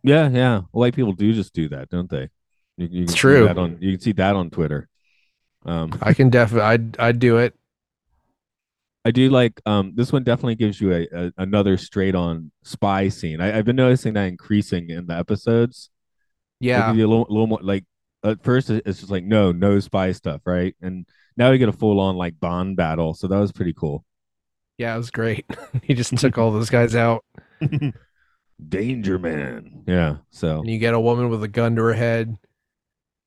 Yeah 0.04 0.30
yeah. 0.30 0.62
White 0.72 0.96
people 0.96 1.14
do 1.14 1.34
just 1.34 1.54
do 1.54 1.68
that 1.70 1.90
don't 1.90 2.10
they? 2.10 2.30
You, 2.78 2.88
you 2.90 3.04
It's 3.04 3.14
true. 3.16 3.46
that 3.48 3.58
on 3.58 3.78
you 3.82 3.92
can 3.94 4.00
see 4.02 4.14
that 4.14 4.36
on 4.38 4.50
twitter 4.50 4.88
um 5.66 5.92
i 6.02 6.14
can 6.14 6.30
definitely 6.30 6.68
i'd 6.68 7.00
i'd 7.00 7.20
do 7.20 7.38
it. 7.38 7.56
I 9.04 9.12
do 9.12 9.30
like 9.30 9.60
um 9.66 9.94
this 9.96 10.14
one 10.14 10.24
definitely 10.24 10.56
gives 10.56 10.80
you 10.80 10.94
a, 10.94 11.08
a 11.12 11.32
another 11.38 11.78
straight 11.78 12.16
on 12.16 12.52
spy 12.64 13.10
scene. 13.10 13.42
I, 13.42 13.58
i've 13.58 13.66
been 13.66 13.76
noticing 13.76 14.14
that 14.14 14.26
increasing 14.26 14.90
in 14.90 15.08
the 15.08 15.16
episodes. 15.16 15.90
Yeah. 16.60 16.92
a 16.92 16.94
little, 16.94 17.26
little 17.28 17.48
more 17.48 17.60
like 17.64 17.86
at 18.24 18.44
first 18.44 18.70
it's 18.70 19.00
just 19.00 19.12
like 19.12 19.24
no 19.24 19.52
no 19.52 19.80
spy 19.80 20.12
stuff 20.12 20.42
right? 20.46 20.76
And 20.82 21.08
now 21.36 21.50
we 21.50 21.58
get 21.58 21.70
a 21.70 21.74
full 21.74 22.00
on 22.00 22.16
like 22.16 22.40
bond 22.40 22.78
battle 22.78 23.14
so 23.16 23.28
that 23.28 23.40
was 23.40 23.52
pretty 23.52 23.74
cool. 23.74 24.06
Yeah 24.78 24.94
it 24.94 24.98
was 24.98 25.12
great. 25.12 25.46
He 25.84 25.96
just 25.96 26.16
took 26.18 26.38
all 26.38 26.52
those 26.52 26.70
guys 26.70 26.96
out. 26.96 27.26
Danger 28.70 29.18
man. 29.18 29.84
Yeah 29.88 30.18
so 30.30 30.60
and 30.60 30.70
you 30.70 30.78
get 30.78 30.94
a 30.94 31.00
woman 31.00 31.30
with 31.30 31.44
a 31.44 31.48
gun 31.48 31.76
to 31.78 31.82
her 31.82 31.94
head 31.94 32.38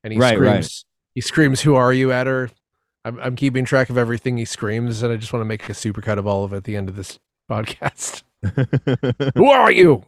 and 0.05 0.13
he 0.13 0.19
right. 0.19 0.35
screams 0.35 0.85
he 1.15 1.21
screams 1.21 1.61
who 1.61 1.73
are 1.75 1.91
you 1.91 2.11
at 2.11 2.27
her 2.27 2.51
I'm, 3.03 3.19
I'm 3.19 3.35
keeping 3.35 3.65
track 3.65 3.89
of 3.89 3.97
everything 3.97 4.37
he 4.37 4.45
screams 4.45 5.01
and 5.01 5.11
i 5.11 5.15
just 5.15 5.33
want 5.33 5.41
to 5.41 5.47
make 5.47 5.67
a 5.67 5.73
supercut 5.73 6.19
of 6.19 6.27
all 6.27 6.43
of 6.43 6.53
it 6.53 6.57
at 6.57 6.63
the 6.65 6.75
end 6.75 6.89
of 6.89 6.95
this 6.95 7.17
podcast 7.51 8.21
who 9.35 9.49
are 9.49 9.71
you 9.71 10.03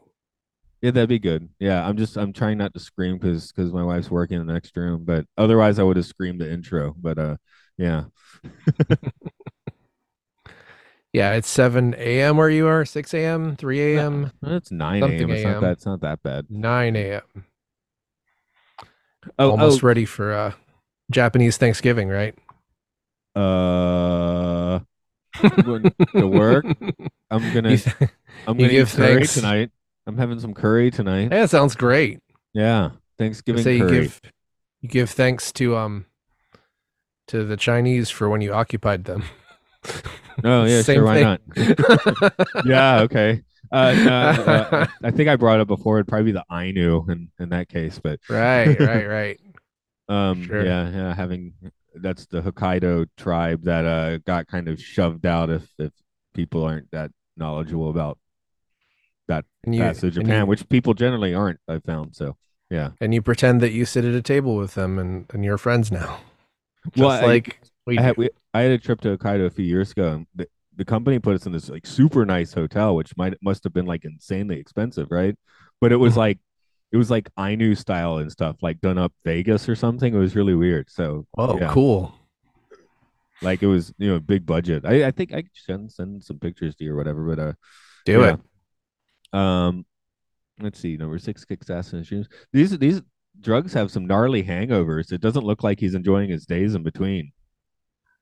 yeah 0.82 0.92
that'd 0.92 1.10
be 1.10 1.18
good 1.20 1.50
yeah 1.60 1.88
i'm 1.88 1.98
just 1.98 2.18
i'm 2.18 2.34
trying 2.34 2.58
not 2.58 2.74
to 2.74 2.80
scream 2.80 3.18
because 3.18 3.52
because 3.52 3.72
my 3.74 3.84
wife's 3.84 4.12
working 4.12 4.40
in 4.40 4.46
the 4.46 4.54
next 4.54 4.78
room 4.78 5.04
but 5.04 5.26
otherwise 5.38 5.80
i 5.80 5.84
would 5.84 5.98
have 5.98 6.06
screamed 6.06 6.40
the 6.40 6.52
intro 6.52 6.94
but 7.00 7.18
uh 7.18 7.36
yeah 7.78 8.04
Yeah, 11.14 11.34
it's 11.34 11.50
7 11.50 11.96
a.m. 11.98 12.38
where 12.38 12.50
you 12.50 12.68
are, 12.68 12.86
6 12.86 13.14
a.m., 13.14 13.56
3 13.56 13.96
a.m., 13.96 14.32
it's 14.44 14.70
9 14.72 15.02
a.m 15.02 15.32
it's 15.32 15.44
not 15.44 15.62
that 15.62 15.72
it's 15.72 15.86
not 15.86 16.02
that 16.02 16.22
bad 16.22 16.46
9 16.50 16.96
a.m. 16.96 17.46
Oh, 19.40 19.52
Almost 19.52 19.82
ready 19.84 20.06
for 20.06 20.32
uh, 20.32 20.52
Japanese 21.12 21.58
Thanksgiving, 21.58 22.10
right? 22.10 22.36
uh, 23.36 24.80
to 25.42 26.28
work. 26.28 26.66
I'm 27.30 27.54
gonna 27.54 27.78
th- 27.78 27.96
I'm 28.48 28.58
gonna 28.58 28.70
give 28.70 28.92
curry 28.92 29.16
thanks? 29.18 29.34
tonight. 29.36 29.72
I'm 30.08 30.18
having 30.18 30.40
some 30.40 30.54
curry 30.54 30.90
tonight. 30.92 31.24
yeah, 31.32 31.42
that 31.42 31.50
sounds 31.50 31.76
great. 31.76 32.20
Yeah, 32.54 32.92
Thanksgiving 33.18 33.64
Say 33.64 33.76
you 33.78 33.84
curry. 33.86 33.92
give 34.02 34.22
you 34.82 34.90
give 34.90 35.10
thanks 35.12 35.52
to 35.54 35.78
um 35.78 36.06
to 37.28 37.44
the 37.44 37.58
Chinese 37.58 38.10
for 38.10 38.30
when 38.30 38.42
you 38.42 38.54
occupied 38.54 39.04
them. 39.06 39.24
Oh 40.44 40.64
yeah, 40.66 40.82
Same 40.82 40.96
sure. 40.98 41.06
Why 41.06 41.16
thing. 41.16 41.76
not? 42.26 42.66
yeah, 42.66 43.02
okay. 43.02 43.44
Uh, 43.70 43.92
no, 43.94 44.12
uh, 44.12 44.88
I 45.04 45.12
think 45.12 45.28
I 45.28 45.36
brought 45.36 45.60
up 45.60 45.68
before 45.68 45.98
it'd 45.98 46.08
probably 46.08 46.32
be 46.32 46.32
the 46.32 46.46
Ainu 46.50 47.06
in 47.10 47.30
in 47.38 47.50
that 47.50 47.68
case, 47.68 48.00
but 48.02 48.20
right, 48.30 48.80
right, 48.80 49.08
right. 49.08 49.40
Um, 50.10 50.44
Sure. 50.46 50.66
yeah, 50.66 50.90
yeah, 50.90 51.16
having 51.16 51.54
that's 51.96 52.26
the 52.28 52.42
Hokkaido 52.42 53.08
tribe 53.18 53.64
that 53.64 53.86
uh 53.86 54.18
got 54.20 54.48
kind 54.48 54.68
of 54.68 54.80
shoved 54.80 55.26
out 55.26 55.50
if 55.50 55.68
if 55.80 55.92
people 56.34 56.64
aren't 56.64 56.90
that 56.92 57.12
knowledgeable 57.36 57.90
about 57.90 58.18
And 59.64 59.76
you, 59.76 59.82
passage 59.82 60.18
of 60.18 60.24
Japan, 60.24 60.42
you, 60.42 60.46
which 60.46 60.68
people 60.70 60.94
generally 60.94 61.34
aren't. 61.34 61.60
I 61.68 61.80
found 61.80 62.16
so. 62.16 62.38
Yeah. 62.70 62.92
and 63.00 63.14
you 63.14 63.22
pretend 63.22 63.62
that 63.62 63.72
you 63.72 63.86
sit 63.86 64.04
at 64.04 64.14
a 64.14 64.22
table 64.22 64.58
with 64.58 64.74
them 64.76 65.00
and, 65.00 65.26
and 65.34 65.44
you're 65.46 65.58
friends 65.58 65.90
now. 65.92 66.20
Just 66.88 66.98
Well, 66.98 67.10
I- 67.10 67.26
like 67.26 67.60
we 67.86 67.98
I 67.98 68.02
had 68.02 68.18
we, 68.18 68.30
I 68.54 68.62
had 68.62 68.72
a 68.72 68.78
trip 68.78 69.02
to 69.02 69.18
Hokkaido 69.18 69.46
a 69.46 69.50
few 69.50 69.66
years 69.66 69.92
ago, 69.92 70.14
and 70.14 70.28
the, 70.36 70.48
the 70.76 70.84
company 70.86 71.20
put 71.20 71.36
us 71.36 71.46
in 71.46 71.52
this 71.54 71.70
like 71.70 71.86
super 71.86 72.26
nice 72.26 72.54
hotel, 72.54 72.96
which 72.96 73.16
might 73.18 73.34
must 73.42 73.64
have 73.64 73.74
been 73.74 73.86
like 73.86 74.04
insanely 74.06 74.60
expensive, 74.60 75.08
right? 75.12 75.36
But 75.82 75.92
it 75.92 75.98
was 75.98 76.14
Mhm. 76.14 76.18
like 76.18 76.40
it 76.92 76.98
was 76.98 77.12
like 77.12 77.30
Ainu 77.38 77.76
style 77.76 78.18
and 78.18 78.32
stuff, 78.32 78.58
like 78.62 78.80
done 78.82 78.98
up 78.98 79.14
Vegas 79.26 79.68
or 79.68 79.76
something. 79.76 80.14
It 80.14 80.18
was 80.18 80.36
really 80.36 80.56
weird. 80.56 80.90
So 80.90 81.26
oh, 81.38 81.60
yeah, 81.60 81.72
cool. 81.72 82.14
like 83.42 83.62
it 83.62 83.68
was 83.68 83.94
you 83.98 84.10
know 84.10 84.20
big 84.20 84.46
budget. 84.46 84.86
I, 84.86 85.08
I 85.08 85.12
think 85.12 85.34
I 85.34 85.42
could 85.42 85.52
send 85.54 85.92
send 85.92 86.24
some 86.24 86.40
pictures 86.40 86.76
to 86.76 86.84
you 86.86 86.94
or 86.94 86.98
whatever, 86.98 87.24
but 87.24 87.40
uh, 87.40 87.54
Do 88.06 88.22
yeah. 88.22 88.36
it. 88.36 89.38
Um, 89.38 89.86
let's 90.60 90.80
see, 90.80 90.98
number 90.98 91.20
six, 91.20 91.44
kicks 91.46 91.70
ass 91.70 91.92
in 91.92 92.00
his 92.00 92.08
dreams. 92.08 92.28
These 92.54 92.78
these 92.78 93.02
drugs 93.40 93.74
have 93.74 93.92
some 93.92 94.08
gnarly 94.08 94.44
hangovers. 94.44 95.12
It 95.12 95.22
doesn't 95.22 95.46
look 95.46 95.64
like 95.64 95.80
he's 95.80 95.96
enjoying 95.96 96.30
his 96.30 96.46
days 96.46 96.76
in 96.76 96.84
between. 96.84 97.32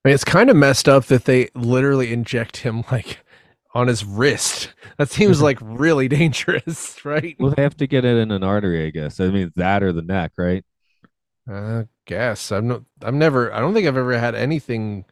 I 0.03 0.09
mean, 0.09 0.15
it's 0.15 0.23
kind 0.23 0.49
of 0.49 0.55
messed 0.55 0.87
up 0.87 1.05
that 1.05 1.25
they 1.25 1.49
literally 1.55 2.13
inject 2.13 2.57
him 2.57 2.83
like 2.91 3.24
on 3.75 3.87
his 3.87 4.03
wrist. 4.03 4.73
That 4.97 5.09
seems 5.09 5.41
like 5.41 5.57
really 5.61 6.07
dangerous, 6.07 6.97
right? 7.05 7.35
Well, 7.37 7.51
they 7.51 7.61
have 7.61 7.75
to 7.77 7.85
get 7.85 8.05
it 8.05 8.15
in 8.15 8.31
an 8.31 8.43
artery, 8.43 8.87
I 8.87 8.91
guess. 8.91 9.19
I 9.19 9.27
mean, 9.27 9.51
that 9.57 9.83
or 9.83 9.91
the 9.91 10.01
neck, 10.01 10.31
right? 10.37 10.63
I 11.49 11.87
guess 12.05 12.49
I'm 12.53 12.69
not. 12.69 12.83
I'm 13.01 13.19
never. 13.19 13.53
I 13.53 13.59
don't 13.59 13.73
think 13.73 13.85
I've 13.89 13.97
ever 13.97 14.17
had 14.17 14.35
anything 14.35 15.03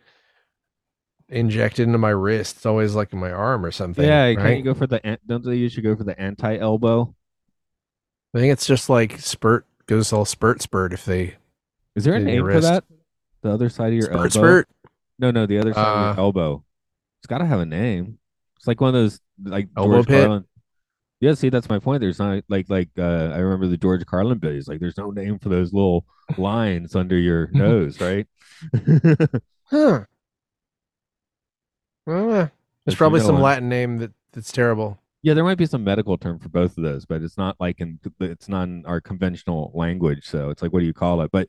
injected 1.28 1.86
into 1.86 1.97
my 1.97 2.12
wrist. 2.12 2.56
It's 2.58 2.65
always 2.65 2.95
like 2.95 3.12
in 3.12 3.19
my 3.19 3.32
arm 3.32 3.65
or 3.65 3.71
something. 3.71 4.06
yeah, 4.06 4.23
right? 4.28 4.38
can't 4.38 4.58
you 4.60 4.63
go 4.63 4.73
for 4.73 4.88
the 4.88 5.19
don't 5.28 5.43
they 5.43 5.56
usually 5.56 5.84
go 5.84 5.97
for 5.97 6.06
the 6.06 6.17
anti 6.17 6.58
elbow? 6.58 7.13
I 8.34 8.39
think 8.39 8.54
it's 8.54 8.65
just 8.65 8.89
like 8.89 9.19
spurt 9.19 9.65
goes 9.86 10.13
all 10.13 10.23
spurt 10.23 10.62
spurt 10.62 10.93
if 10.93 11.04
they 11.04 11.36
Is 11.97 12.06
there 12.06 12.13
a 12.15 12.19
name 12.21 12.45
for 12.45 12.62
that? 12.62 12.86
The 13.41 13.52
other 13.52 13.67
side 13.67 13.88
of 13.89 13.93
your 13.95 14.04
spurt 14.04 14.15
elbow? 14.15 14.30
spurt. 14.30 14.69
No, 15.19 15.30
no, 15.32 15.45
the 15.45 15.60
other 15.60 15.73
side 15.73 15.86
of 15.86 15.97
Uh, 15.97 16.12
your 16.12 16.19
elbow. 16.19 16.63
It's 17.19 17.28
got 17.28 17.39
to 17.39 17.45
have 17.45 17.60
a 17.60 17.65
name. 17.65 18.17
It's 18.63 18.67
like 18.69 18.80
one 18.80 18.88
of 18.88 18.93
those 18.93 19.19
like 19.43 19.67
Elbow 19.76 19.95
George 19.95 20.08
pit? 20.08 20.23
Carlin. 20.23 20.45
Yeah, 21.19 21.34
see, 21.34 21.49
that's 21.49 21.67
my 21.67 21.80
point. 21.80 21.99
There's 21.99 22.17
not 22.17 22.45
like 22.47 22.69
like 22.69 22.88
uh, 22.97 23.32
I 23.34 23.39
remember 23.39 23.67
the 23.67 23.76
George 23.76 24.06
Carlin 24.06 24.38
bit. 24.38 24.54
He's 24.54 24.69
like, 24.69 24.80
there's 24.80 24.97
no 24.97 25.12
name 25.12 25.38
for 25.38 25.49
those 25.49 25.73
little 25.73 26.06
lines 26.38 26.95
under 26.95 27.17
your 27.17 27.49
nose, 27.52 27.99
right? 27.99 28.26
Huh. 29.65 30.06
Well, 32.06 32.32
uh, 32.34 32.47
there's 32.86 32.97
probably 32.97 33.21
some 33.21 33.36
one. 33.36 33.43
Latin 33.43 33.69
name 33.69 33.97
that 33.99 34.12
that's 34.32 34.52
terrible. 34.52 34.99
Yeah, 35.23 35.34
there 35.34 35.43
might 35.45 35.58
be 35.58 35.65
some 35.65 35.86
medical 35.86 36.17
term 36.17 36.38
for 36.38 36.49
both 36.49 36.78
of 36.78 36.84
those, 36.84 37.06
but 37.06 37.21
it's 37.21 37.38
not 37.38 37.56
like 37.60 37.80
in 37.80 37.97
it's 38.19 38.49
not 38.49 38.63
in 38.63 38.86
our 38.86 38.99
conventional 38.99 39.71
language. 39.73 40.26
So 40.26 40.49
it's 40.49 40.62
like, 40.62 40.73
what 40.73 40.82
do 40.82 40.86
you 40.86 40.93
call 40.93 41.21
it? 41.21 41.32
But 41.32 41.47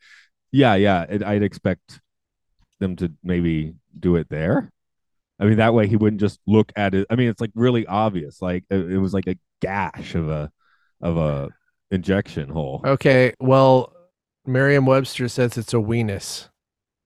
yeah, 0.53 0.77
yeah, 0.77 1.07
it, 1.09 1.24
I'd 1.24 1.42
expect 1.42 2.00
them 2.79 2.94
to 2.96 3.12
maybe 3.24 3.74
do 3.98 4.14
it 4.14 4.29
there. 4.29 4.70
I 5.40 5.44
mean, 5.47 5.57
that 5.57 5.75
way 5.75 5.87
he 5.88 5.97
wouldn't 5.97 6.20
just 6.20 6.38
look 6.47 6.73
at 6.77 6.94
it. 6.94 7.07
I 7.11 7.16
mean, 7.16 7.29
it's 7.29 7.40
like 7.40 7.51
really 7.55 7.87
obvious. 7.87 8.40
Like 8.40 8.64
it, 8.70 8.92
it 8.92 8.99
was 8.99 9.12
like 9.12 9.27
a 9.27 9.37
gash 9.61 10.14
of 10.14 10.29
a 10.29 10.51
of 11.01 11.16
a 11.16 11.51
injection 11.90 12.49
hole. 12.49 12.81
Okay, 12.85 13.35
well, 13.40 13.92
Merriam-Webster 14.47 15.29
says 15.29 15.59
it's 15.59 15.73
a 15.75 15.79
weenus. 15.79 16.49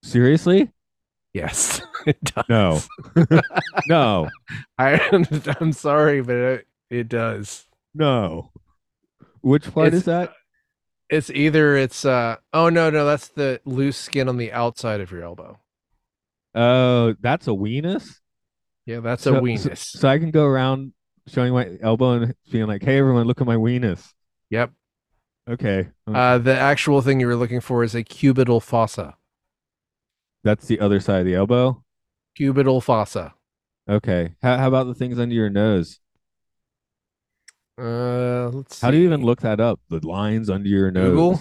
Seriously? 0.03 0.71
Yes. 1.33 1.81
No, 2.49 2.81
no, 3.89 4.29
I, 4.79 4.95
I'm 5.61 5.73
sorry, 5.73 6.23
but 6.23 6.37
it, 6.37 6.67
it 6.89 7.09
does. 7.09 7.67
no. 7.93 8.51
Which 9.43 9.71
part 9.75 9.89
It's- 9.89 10.01
is 10.01 10.05
that? 10.07 10.33
It's 11.11 11.29
either 11.31 11.77
it's 11.77 12.05
uh 12.05 12.37
oh 12.55 12.69
no 12.71 12.89
no 12.91 13.05
that's 13.05 13.29
the 13.29 13.61
loose 13.67 13.97
skin 13.99 14.29
on 14.29 14.37
the 14.39 14.53
outside 14.53 15.01
of 15.01 15.11
your 15.11 15.23
elbow. 15.23 15.59
Oh, 16.61 17.15
that's 17.21 17.47
a 17.47 17.51
weenus. 17.51 18.19
Yeah, 18.87 19.01
that's 19.01 19.23
So- 19.23 19.33
a 19.33 19.37
so- 19.37 19.43
weenus. 19.43 19.79
So, 19.79 20.09
I 20.09 20.19
can 20.19 20.31
go 20.31 20.45
around 20.45 20.93
showing 21.27 21.53
my 21.53 21.79
elbow 21.81 22.13
and 22.13 22.35
being 22.51 22.67
like, 22.67 22.83
"Hey, 22.83 22.99
everyone, 22.99 23.27
look 23.27 23.41
at 23.41 23.47
my 23.47 23.57
weenus." 23.57 24.13
yep. 24.51 24.73
Okay, 25.49 25.89
Uh, 26.07 26.37
the 26.37 26.55
actual 26.59 27.01
thing 27.01 27.21
you 27.21 27.27
were 27.27 27.37
looking 27.37 27.61
for 27.61 27.83
is 27.83 27.95
a 27.95 28.05
cubital 28.05 28.63
fossa. 28.63 29.17
that's 30.45 30.67
the 30.67 30.79
other 30.81 31.01
side 31.01 31.21
of 31.21 31.27
the 31.27 31.35
elbow. 31.35 31.83
Cubital 32.39 32.83
fossa. 32.83 33.35
Okay, 33.89 34.35
how 34.43 34.57
how 34.59 34.69
about 34.69 34.87
the 34.89 34.95
things 34.95 35.19
under 35.19 35.35
your 35.35 35.49
nose? 35.51 36.01
Uh, 37.81 38.49
let's. 38.53 38.81
How 38.81 38.91
do 38.91 38.97
you 38.99 39.05
even 39.05 39.23
look 39.23 39.41
that 39.43 39.61
up? 39.61 39.81
The 39.89 40.05
lines 40.07 40.51
under 40.51 40.69
your 40.69 40.91
nose. 40.91 41.11
Google? 41.11 41.41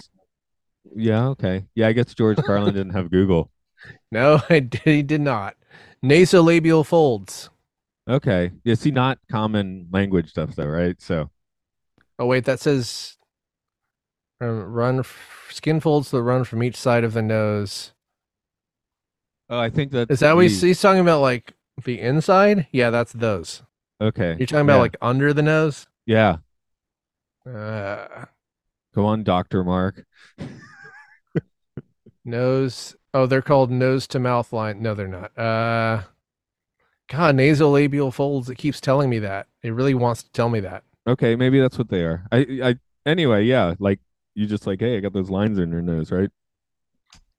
Yeah. 0.95 1.27
Okay. 1.29 1.65
Yeah, 1.75 1.87
I 1.87 1.93
guess 1.93 2.13
George 2.13 2.37
Carlin 2.37 2.73
didn't 2.73 2.93
have 2.93 3.09
Google. 3.11 3.51
No, 4.11 4.41
did, 4.49 4.81
he 4.85 5.03
did 5.03 5.21
not. 5.21 5.55
Nasolabial 6.03 6.85
folds. 6.85 7.49
Okay. 8.09 8.51
Yeah. 8.63 8.75
See, 8.75 8.91
not 8.91 9.19
common 9.29 9.87
language 9.91 10.29
stuff 10.29 10.55
though, 10.55 10.67
right? 10.67 10.99
So. 11.01 11.29
Oh 12.17 12.25
wait, 12.25 12.45
that 12.45 12.59
says 12.59 13.17
um, 14.39 14.63
run 14.63 14.99
f- 14.99 15.49
skin 15.51 15.79
folds 15.79 16.11
that 16.11 16.21
run 16.21 16.43
from 16.43 16.63
each 16.63 16.75
side 16.75 17.03
of 17.03 17.13
the 17.13 17.21
nose. 17.21 17.93
Oh, 19.49 19.59
I 19.59 19.69
think 19.69 19.91
that 19.91 20.11
Is 20.11 20.19
that 20.19 20.35
what 20.35 20.43
he's, 20.43 20.61
he's 20.61 20.81
talking 20.81 21.01
about? 21.01 21.21
Like 21.21 21.53
the 21.83 21.99
inside? 21.99 22.67
Yeah, 22.71 22.89
that's 22.89 23.13
those. 23.13 23.63
Okay. 24.01 24.35
You're 24.37 24.47
talking 24.47 24.61
about 24.61 24.75
yeah. 24.75 24.81
like 24.81 24.97
under 25.01 25.33
the 25.33 25.41
nose. 25.41 25.87
Yeah. 26.05 26.37
Uh, 27.49 28.25
Go 28.93 29.05
on, 29.05 29.23
Doctor 29.23 29.63
Mark. 29.63 30.05
nose. 32.27 32.95
Oh, 33.13 33.25
they're 33.25 33.41
called 33.41 33.71
nose 33.71 34.05
to 34.07 34.19
mouth 34.19 34.53
line. 34.53 34.81
No, 34.81 34.93
they're 34.93 35.07
not. 35.07 35.37
Uh, 35.37 36.03
God, 37.07 37.35
nasolabial 37.35 38.13
folds. 38.13 38.49
It 38.49 38.57
keeps 38.57 38.81
telling 38.81 39.09
me 39.09 39.19
that. 39.19 39.47
It 39.63 39.71
really 39.71 39.93
wants 39.93 40.23
to 40.23 40.31
tell 40.31 40.49
me 40.49 40.59
that. 40.59 40.83
Okay, 41.07 41.35
maybe 41.35 41.59
that's 41.59 41.77
what 41.77 41.89
they 41.89 42.03
are. 42.03 42.25
I. 42.31 42.37
I. 42.63 42.75
Anyway, 43.05 43.45
yeah. 43.45 43.73
Like 43.79 43.99
you 44.35 44.45
just 44.45 44.67
like, 44.67 44.81
hey, 44.81 44.97
I 44.97 44.99
got 44.99 45.13
those 45.13 45.29
lines 45.29 45.57
in 45.57 45.71
your 45.71 45.81
nose, 45.81 46.11
right? 46.11 46.29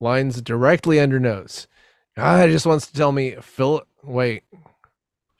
Lines 0.01 0.41
directly 0.41 0.99
under 0.99 1.21
nose. 1.21 1.69
God, 2.17 2.49
it 2.49 2.53
just 2.53 2.67
wants 2.67 2.87
to 2.87 2.93
tell 2.95 3.13
me. 3.13 3.37
Phil. 3.41 3.83
Wait. 4.03 4.45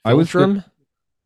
I 0.05 0.13
was 0.13 0.29
Philtrum? 0.29 0.63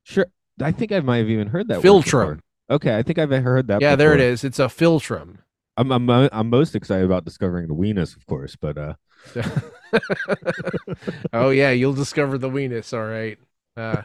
Sure. 0.03 0.25
I 0.61 0.71
think 0.71 0.91
I 0.91 0.99
might 0.99 1.17
have 1.17 1.29
even 1.29 1.47
heard 1.47 1.67
that. 1.67 1.77
word 1.77 1.83
philtrum. 1.83 2.39
Okay, 2.69 2.97
I 2.97 3.03
think 3.03 3.19
I've 3.19 3.29
heard 3.29 3.67
that. 3.67 3.81
Yeah, 3.81 3.95
there 3.95 4.13
it 4.13 4.17
before. 4.17 4.29
is. 4.31 4.43
It's 4.43 4.59
a 4.59 4.65
philtrum. 4.65 5.37
I'm, 5.77 5.91
I'm 5.91 6.09
uh, 6.09 6.29
I'm 6.31 6.49
most 6.49 6.75
excited 6.75 7.05
about 7.05 7.25
discovering 7.25 7.67
the 7.67 7.73
weenus, 7.73 8.15
of 8.15 8.25
course, 8.25 8.55
but 8.55 8.77
uh, 8.77 8.93
oh 11.33 11.49
yeah, 11.49 11.71
you'll 11.71 11.93
discover 11.93 12.37
the 12.37 12.49
weenus. 12.49 12.93
All 12.93 13.05
right. 13.05 13.37
Uh, 13.75 14.01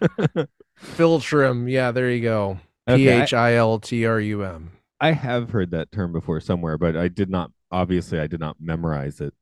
philtrum. 0.81 1.70
Yeah, 1.70 1.90
there 1.90 2.11
you 2.11 2.22
go. 2.22 2.59
P 2.87 3.09
H 3.09 3.35
I 3.35 3.54
L 3.54 3.78
T 3.78 4.07
R 4.07 4.20
U 4.20 4.44
M. 4.44 4.72
I 5.00 5.12
have 5.12 5.50
heard 5.50 5.70
that 5.72 5.92
term 5.92 6.12
before 6.12 6.40
somewhere, 6.40 6.78
but 6.78 6.96
I 6.96 7.09
did 7.09 7.31
not. 7.31 7.52
Obviously, 7.70 8.18
I 8.18 8.26
did 8.26 8.40
not 8.40 8.57
memorize 8.61 9.20
it. 9.20 9.35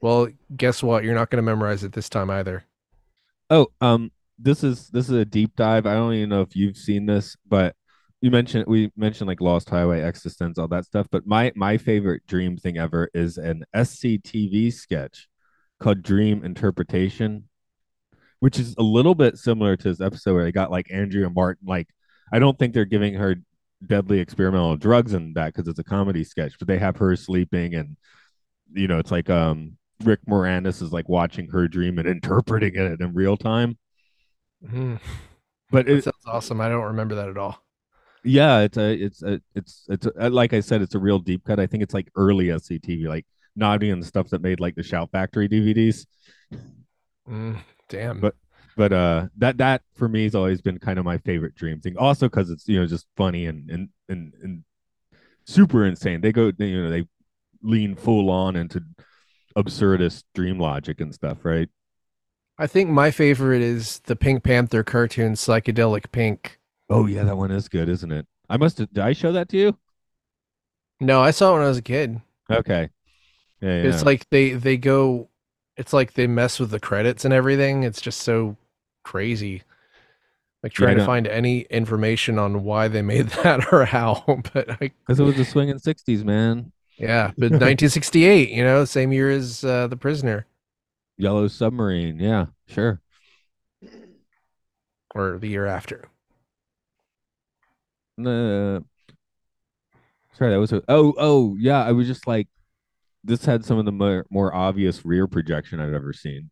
Well, 0.00 0.28
guess 0.54 0.82
what? 0.82 1.02
You're 1.02 1.14
not 1.14 1.30
going 1.30 1.42
to 1.42 1.50
memorize 1.50 1.82
it 1.82 1.92
this 1.92 2.08
time 2.08 2.30
either. 2.30 2.64
Oh, 3.48 3.68
um, 3.80 4.12
this 4.38 4.62
is 4.62 4.88
this 4.88 5.08
is 5.08 5.16
a 5.16 5.24
deep 5.24 5.56
dive. 5.56 5.86
I 5.86 5.94
don't 5.94 6.14
even 6.14 6.28
know 6.28 6.42
if 6.42 6.54
you've 6.54 6.76
seen 6.76 7.06
this, 7.06 7.36
but 7.48 7.74
you 8.22 8.30
mentioned 8.30 8.64
we 8.68 8.90
mentioned 8.96 9.26
like 9.28 9.40
Lost 9.40 9.68
Highway, 9.68 10.00
eXistenZ, 10.00 10.56
all 10.58 10.68
that 10.68 10.86
stuff. 10.86 11.08
But 11.10 11.26
my 11.26 11.52
my 11.56 11.76
favorite 11.76 12.22
dream 12.26 12.56
thing 12.56 12.78
ever 12.78 13.10
is 13.12 13.36
an 13.36 13.64
SCTV 13.74 14.72
sketch 14.72 15.28
called 15.80 16.02
Dream 16.02 16.44
Interpretation, 16.44 17.48
which 18.38 18.60
is 18.60 18.76
a 18.78 18.82
little 18.82 19.16
bit 19.16 19.36
similar 19.36 19.76
to 19.76 19.88
this 19.88 20.00
episode 20.00 20.34
where 20.34 20.44
they 20.44 20.52
got 20.52 20.70
like 20.70 20.90
Andrea 20.92 21.28
Martin. 21.30 21.66
Like, 21.66 21.88
I 22.32 22.38
don't 22.38 22.56
think 22.56 22.72
they're 22.74 22.84
giving 22.84 23.14
her 23.14 23.36
deadly 23.84 24.20
experimental 24.20 24.76
drugs 24.76 25.14
in 25.14 25.32
that 25.34 25.52
because 25.52 25.66
it's 25.66 25.80
a 25.80 25.84
comedy 25.84 26.22
sketch, 26.22 26.54
but 26.60 26.68
they 26.68 26.78
have 26.78 26.96
her 26.98 27.16
sleeping 27.16 27.74
and 27.74 27.96
you 28.72 28.86
know, 28.86 29.00
it's 29.00 29.10
like 29.10 29.28
um 29.30 29.76
Rick 30.04 30.20
Moranis 30.28 30.80
is 30.80 30.92
like 30.92 31.08
watching 31.08 31.48
her 31.50 31.66
dream 31.66 31.98
and 31.98 32.08
interpreting 32.08 32.76
it 32.76 33.00
in 33.00 33.14
real 33.14 33.36
time. 33.36 33.76
Mhm. 34.64 35.00
But 35.72 35.86
That 35.86 35.96
it, 35.96 36.04
sounds 36.04 36.24
awesome. 36.26 36.60
I 36.60 36.68
don't 36.68 36.84
remember 36.84 37.16
that 37.16 37.28
at 37.28 37.36
all. 37.36 37.64
Yeah, 38.24 38.60
it's 38.60 38.76
a 38.76 38.92
it's 38.92 39.22
a 39.22 39.40
it's 39.54 39.86
it's 39.88 40.06
a, 40.18 40.30
like 40.30 40.52
I 40.52 40.60
said, 40.60 40.82
it's 40.82 40.94
a 40.94 40.98
real 40.98 41.18
deep 41.18 41.44
cut. 41.44 41.58
I 41.60 41.66
think 41.66 41.82
it's 41.82 41.94
like 41.94 42.08
early 42.16 42.46
SCTV, 42.46 43.06
like 43.08 43.26
Naughty 43.56 43.90
and 43.90 44.02
the 44.02 44.06
stuff 44.06 44.28
that 44.30 44.40
made 44.42 44.60
like 44.60 44.74
the 44.74 44.82
Shout 44.82 45.10
Factory 45.10 45.48
DVDs. 45.48 46.06
Mm, 47.28 47.58
damn. 47.88 48.20
But- 48.20 48.34
But 48.74 48.90
uh, 48.90 49.26
that 49.36 49.58
that 49.58 49.82
for 49.96 50.08
me 50.08 50.22
has 50.24 50.34
always 50.34 50.62
been 50.62 50.78
kind 50.78 50.98
of 50.98 51.04
my 51.04 51.18
favorite 51.18 51.54
dream 51.54 51.78
thing. 51.82 51.94
Also 51.98 52.26
because 52.26 52.48
it's 52.48 52.66
you 52.66 52.80
know 52.80 52.86
just 52.86 53.06
funny 53.18 53.44
and 53.44 53.68
and 53.70 53.88
and 54.08 54.32
and 54.42 54.64
super 55.44 55.84
insane. 55.84 56.22
They 56.22 56.32
go 56.32 56.50
they, 56.50 56.68
you 56.68 56.82
know 56.82 56.88
they 56.90 57.06
lean 57.62 57.94
full 57.96 58.30
on 58.30 58.56
into 58.56 58.80
absurdist 59.54 60.24
dream 60.34 60.58
logic 60.58 61.02
and 61.02 61.12
stuff, 61.14 61.44
right? 61.44 61.68
I 62.58 62.66
think 62.66 62.88
my 62.88 63.10
favorite 63.10 63.60
is 63.60 63.98
the 64.06 64.16
Pink 64.16 64.42
Panther 64.42 64.82
cartoon 64.82 65.34
Psychedelic 65.34 66.10
Pink. 66.10 66.58
Oh 66.92 67.06
yeah, 67.06 67.24
that 67.24 67.36
one 67.36 67.50
is 67.50 67.68
good, 67.68 67.88
isn't 67.88 68.12
it? 68.12 68.26
I 68.48 68.56
must 68.56 68.78
have. 68.78 68.92
Did 68.92 69.02
I 69.02 69.12
show 69.12 69.32
that 69.32 69.48
to 69.50 69.56
you? 69.56 69.78
No, 71.00 71.20
I 71.20 71.30
saw 71.32 71.50
it 71.50 71.54
when 71.54 71.62
I 71.62 71.68
was 71.68 71.78
a 71.78 71.82
kid. 71.82 72.20
Okay. 72.50 72.90
Yeah, 73.60 73.82
yeah. 73.82 73.88
It's 73.88 74.04
like 74.04 74.28
they 74.30 74.52
they 74.52 74.76
go 74.76 75.28
it's 75.76 75.92
like 75.92 76.14
they 76.14 76.26
mess 76.26 76.60
with 76.60 76.70
the 76.70 76.80
credits 76.80 77.24
and 77.24 77.32
everything. 77.34 77.82
It's 77.82 78.00
just 78.00 78.20
so 78.20 78.56
crazy. 79.04 79.62
Like 80.62 80.72
Yeah, 80.78 80.78
trying 80.78 80.96
to 80.98 81.04
find 81.06 81.26
any 81.26 81.62
information 81.62 82.38
on 82.38 82.64
why 82.64 82.88
they 82.88 83.02
made 83.02 83.28
that 83.42 83.72
or 83.72 83.84
how. 83.84 84.24
But 84.52 84.78
because 85.06 85.20
it 85.20 85.24
was 85.24 85.36
the 85.36 85.44
swinging 85.44 85.78
'60s, 85.78 86.24
man. 86.24 86.72
yeah, 86.98 87.32
but 87.38 87.50
1968, 87.52 88.50
you 88.50 88.64
know, 88.64 88.84
same 88.84 89.12
year 89.12 89.30
as 89.30 89.64
uh, 89.64 89.86
The 89.88 89.96
Prisoner 89.96 90.46
Yellow 91.16 91.48
Submarine. 91.48 92.18
Yeah, 92.20 92.46
sure. 92.66 93.00
or 95.14 95.38
the 95.38 95.48
year 95.48 95.66
after. 95.66 96.08
Uh, 98.26 98.80
sorry, 100.34 100.52
that 100.52 100.60
was 100.60 100.72
a. 100.72 100.82
Oh, 100.88 101.14
oh, 101.18 101.56
yeah. 101.58 101.82
I 101.84 101.92
was 101.92 102.06
just 102.06 102.26
like, 102.26 102.48
this 103.24 103.44
had 103.44 103.64
some 103.64 103.78
of 103.78 103.84
the 103.84 103.92
more, 103.92 104.26
more 104.30 104.54
obvious 104.54 105.04
rear 105.04 105.26
projection 105.26 105.80
I've 105.80 105.92
ever 105.94 106.12
seen. 106.12 106.50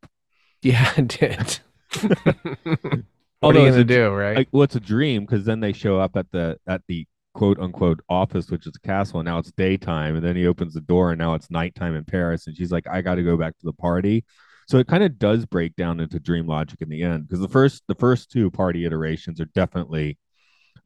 Yeah, 0.62 0.92
it 0.96 1.08
did. 1.08 1.58
what 2.02 3.04
Although 3.42 3.60
are 3.60 3.62
you 3.62 3.68
it's 3.68 3.74
gonna 3.74 3.80
a- 3.80 3.84
do, 3.84 4.10
right? 4.10 4.36
Like, 4.36 4.48
well, 4.52 4.62
it's 4.62 4.76
a 4.76 4.80
dream 4.80 5.24
because 5.24 5.44
then 5.44 5.60
they 5.60 5.72
show 5.72 5.98
up 5.98 6.16
at 6.16 6.30
the 6.30 6.58
at 6.66 6.82
the 6.88 7.06
quote 7.34 7.58
unquote 7.58 8.00
office, 8.08 8.50
which 8.50 8.66
is 8.66 8.74
a 8.76 8.86
castle, 8.86 9.20
and 9.20 9.26
now 9.26 9.38
it's 9.38 9.52
daytime, 9.52 10.16
and 10.16 10.24
then 10.24 10.36
he 10.36 10.46
opens 10.46 10.74
the 10.74 10.80
door, 10.80 11.10
and 11.10 11.18
now 11.18 11.34
it's 11.34 11.50
nighttime 11.50 11.94
in 11.94 12.04
Paris, 12.04 12.46
and 12.46 12.56
she's 12.56 12.72
like, 12.72 12.86
I 12.88 13.00
got 13.02 13.16
to 13.16 13.22
go 13.22 13.36
back 13.36 13.56
to 13.58 13.66
the 13.66 13.72
party. 13.72 14.24
So 14.68 14.78
it 14.78 14.86
kind 14.86 15.02
of 15.02 15.18
does 15.18 15.46
break 15.46 15.74
down 15.74 15.98
into 15.98 16.20
dream 16.20 16.46
logic 16.46 16.80
in 16.80 16.88
the 16.88 17.02
end 17.02 17.26
because 17.26 17.40
the 17.40 17.48
first 17.48 17.82
the 17.88 17.94
first 17.96 18.30
two 18.30 18.50
party 18.52 18.84
iterations 18.84 19.40
are 19.40 19.46
definitely 19.46 20.16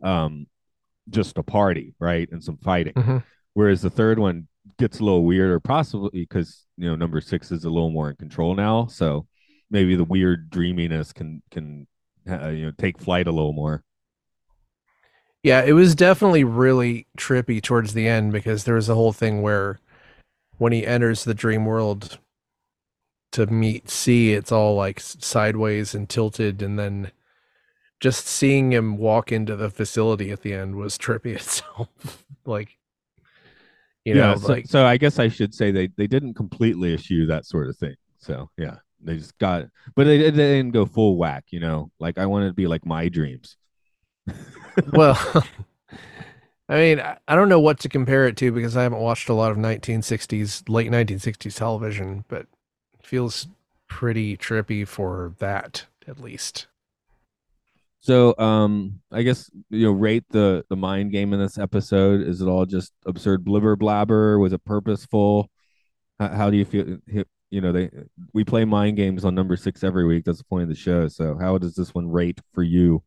um 0.03 0.47
just 1.11 1.39
a 1.39 1.43
party, 1.43 1.95
right, 1.99 2.29
and 2.33 2.43
some 2.43 2.57
fighting. 2.59 2.95
Mhm. 2.95 3.23
Whereas 3.55 3.83
the 3.83 3.91
third 3.91 4.19
one 4.19 4.49
gets 4.79 5.01
a 5.01 5.05
little 5.05 5.25
weirder, 5.25 5.61
possibly 5.61 6.11
because 6.13 6.67
you 6.77 6.87
know 6.89 6.97
number 6.97 7.21
six 7.21 7.53
is 7.53 7.65
a 7.65 7.71
little 7.71 7.91
more 7.91 8.11
in 8.11 8.17
control 8.17 8.55
now, 8.55 8.87
so 8.87 9.27
maybe 9.71 9.97
the 9.97 10.05
weird 10.05 10.51
dreaminess 10.51 11.13
can 11.13 11.43
can 11.51 11.87
uh, 12.29 12.49
you 12.49 12.67
know 12.67 12.73
take 12.79 12.99
flight 12.99 13.27
a 13.27 13.33
little 13.33 13.53
more. 13.53 13.83
Yeah, 15.43 15.63
it 15.63 15.73
was 15.75 15.95
definitely 15.95 16.43
really 16.45 17.07
trippy 17.19 17.63
towards 17.63 17.93
the 17.93 18.09
end 18.09 18.33
because 18.33 18.65
there 18.65 18.77
was 18.77 18.89
a 18.89 18.95
whole 18.95 19.13
thing 19.13 19.43
where 19.43 19.79
when 20.57 20.73
he 20.73 20.87
enters 20.87 21.25
the 21.25 21.35
dream 21.35 21.67
world 21.67 22.19
to 23.33 23.47
meet 23.47 23.91
C, 23.91 24.33
it's 24.33 24.53
all 24.53 24.75
like 24.75 25.01
sideways 25.01 25.95
and 25.95 26.09
tilted, 26.09 26.63
and 26.63 26.79
then 26.79 27.11
just 28.01 28.27
seeing 28.27 28.73
him 28.73 28.97
walk 28.97 29.33
into 29.33 29.57
the 29.57 29.71
facility 29.71 30.31
at 30.31 30.43
the 30.43 30.53
end 30.53 30.77
was 30.77 30.99
trippy 30.99 31.27
itself. 31.37 32.25
like, 32.45 32.79
you 34.05 34.15
know, 34.15 34.35
so, 34.37 34.49
like 34.49 34.67
so 34.67 34.85
I 34.85 34.97
guess 34.99 35.19
I 35.19 35.29
should 35.29 35.55
say 35.55 35.71
they 35.71 35.89
they 35.97 36.07
didn't 36.07 36.35
completely 36.35 36.93
eschew 36.95 37.27
that 37.27 37.47
sort 37.47 37.69
of 37.69 37.77
thing. 37.77 37.97
So 38.19 38.51
yeah, 38.59 38.77
they 39.03 39.17
just 39.17 39.37
got, 39.39 39.65
but 39.95 40.05
they, 40.05 40.19
they 40.19 40.31
didn't 40.31 40.73
go 40.73 40.85
full 40.85 41.17
whack. 41.17 41.45
You 41.51 41.61
know, 41.61 41.91
like 41.99 42.19
I 42.19 42.27
wanted 42.27 42.49
to 42.49 42.55
be 42.55 42.67
like 42.67 42.85
my 42.85 43.09
dreams. 43.09 43.57
well, 44.93 45.19
I 46.69 46.77
mean, 46.77 47.01
I, 47.01 47.37
don't 47.37 47.49
know 47.49 47.61
what 47.61 47.79
to 47.81 47.89
compare 47.89 48.27
it 48.27 48.37
to 48.39 48.51
because 48.51 48.77
I 48.77 48.83
haven't 48.83 49.01
watched 49.01 49.29
a 49.29 49.35
lot 49.35 49.51
of 49.51 49.59
1960s, 49.59 50.69
late 50.69 50.91
1960s 50.91 51.57
television, 51.57 52.25
but 52.29 52.47
it 52.99 53.05
feels 53.07 53.49
pretty 53.87 54.37
trippy 54.37 54.89
for 54.89 55.35
that 55.39 55.85
at 56.09 56.19
least. 56.19 56.67
So 58.05 58.37
um, 58.37 59.01
I 59.11 59.23
guess 59.23 59.51
you 59.71 59.87
know, 59.87 59.93
rate 59.93 60.25
the 60.29 60.63
the 60.69 60.77
mind 60.77 61.11
game 61.11 61.33
in 61.33 61.41
this 61.41 61.57
episode. 61.57 62.21
Is 62.21 62.43
it 62.43 62.47
all 62.47 62.67
just 62.67 62.93
absurd 63.07 63.47
blibber 63.47 63.79
blabber? 63.79 64.39
Was 64.39 64.53
it 64.53 64.63
purposeful? 64.67 65.49
How, 66.19 66.29
how 66.29 66.51
do 66.51 66.59
you 66.59 66.67
feel? 66.67 66.99
You 67.49 67.63
know, 67.63 67.73
they 67.73 67.89
we 68.35 68.45
play 68.45 68.67
mind 68.67 68.99
games 68.99 69.25
on 69.25 69.35
number 69.35 69.57
six 69.57 69.83
every 69.83 70.05
week. 70.05 70.27
That's 70.27 70.37
the 70.37 70.45
point 70.45 70.65
of 70.65 70.69
the 70.69 70.75
show. 70.75 71.09
So 71.09 71.39
how 71.41 71.57
does 71.57 71.77
this 71.77 71.95
one 71.95 72.11
rate 72.11 72.43
for 72.53 72.63
you? 72.63 73.03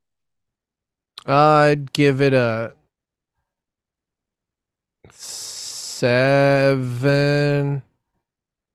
I'd 1.28 1.94
give 1.94 2.20
it 2.20 2.34
a 2.34 2.74
seven. 5.12 6.24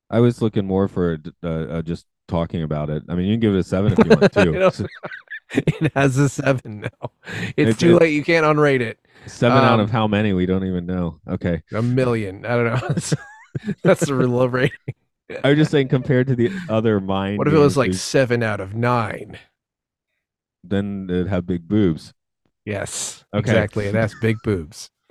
I 0.09 0.21
was 0.21 0.41
looking 0.41 0.69
more 0.69 0.87
for 0.87 1.19
uh, 1.43 1.49
uh, 1.49 1.83
just 1.83 2.07
talking 2.29 2.63
about 2.63 2.91
it. 2.91 3.03
I 3.09 3.17
mean, 3.17 3.27
you 3.27 3.33
can 3.33 3.41
give 3.41 3.57
it 3.57 3.59
a 3.59 3.65
seven 3.65 3.93
if 3.93 3.99
you 3.99 4.11
want 4.11 4.33
to. 4.35 4.89
It 5.83 5.93
has 5.95 6.17
a 6.19 6.29
seven 6.29 6.81
now. 6.81 7.11
It's 7.27 7.55
It's- 7.57 7.77
too 7.79 7.99
late. 7.99 8.13
You 8.15 8.25
can't 8.25 8.47
unrate 8.47 8.81
it. 8.81 8.99
seven 9.27 9.59
out 9.59 9.75
Um, 9.75 9.81
of 9.81 9.91
how 9.91 10.07
many? 10.09 10.33
We 10.33 10.47
don't 10.47 10.65
even 10.65 10.87
know. 10.87 11.21
Okay, 11.29 11.63
A 11.73 11.83
million. 11.83 12.45
I 12.47 12.49
don't 12.57 12.65
know. 12.67 12.89
That's, 12.89 13.15
that's 13.83 14.07
the 14.07 14.15
real 14.15 14.31
low 14.31 14.47
rating. 14.47 14.77
I 15.45 15.51
was 15.51 15.59
just 15.59 15.71
saying 15.71 15.89
compared 15.89 16.27
to 16.29 16.35
the 16.35 16.51
other 16.71 17.01
mind. 17.01 17.37
What 17.39 17.49
if 17.49 17.53
it 17.55 17.59
was 17.59 17.77
like 17.77 17.93
seven 17.95 18.43
out 18.43 18.61
of 18.61 18.75
nine? 18.75 19.39
then 20.65 21.07
it'd 21.11 21.29
have 21.29 21.45
big 21.47 21.69
boobs. 21.69 22.15
Yes, 22.65 23.25
Okay. 23.35 23.51
exactly. 23.51 23.87
It 23.87 23.95
has 23.95 24.15
big 24.23 24.37
boobs. 24.45 24.91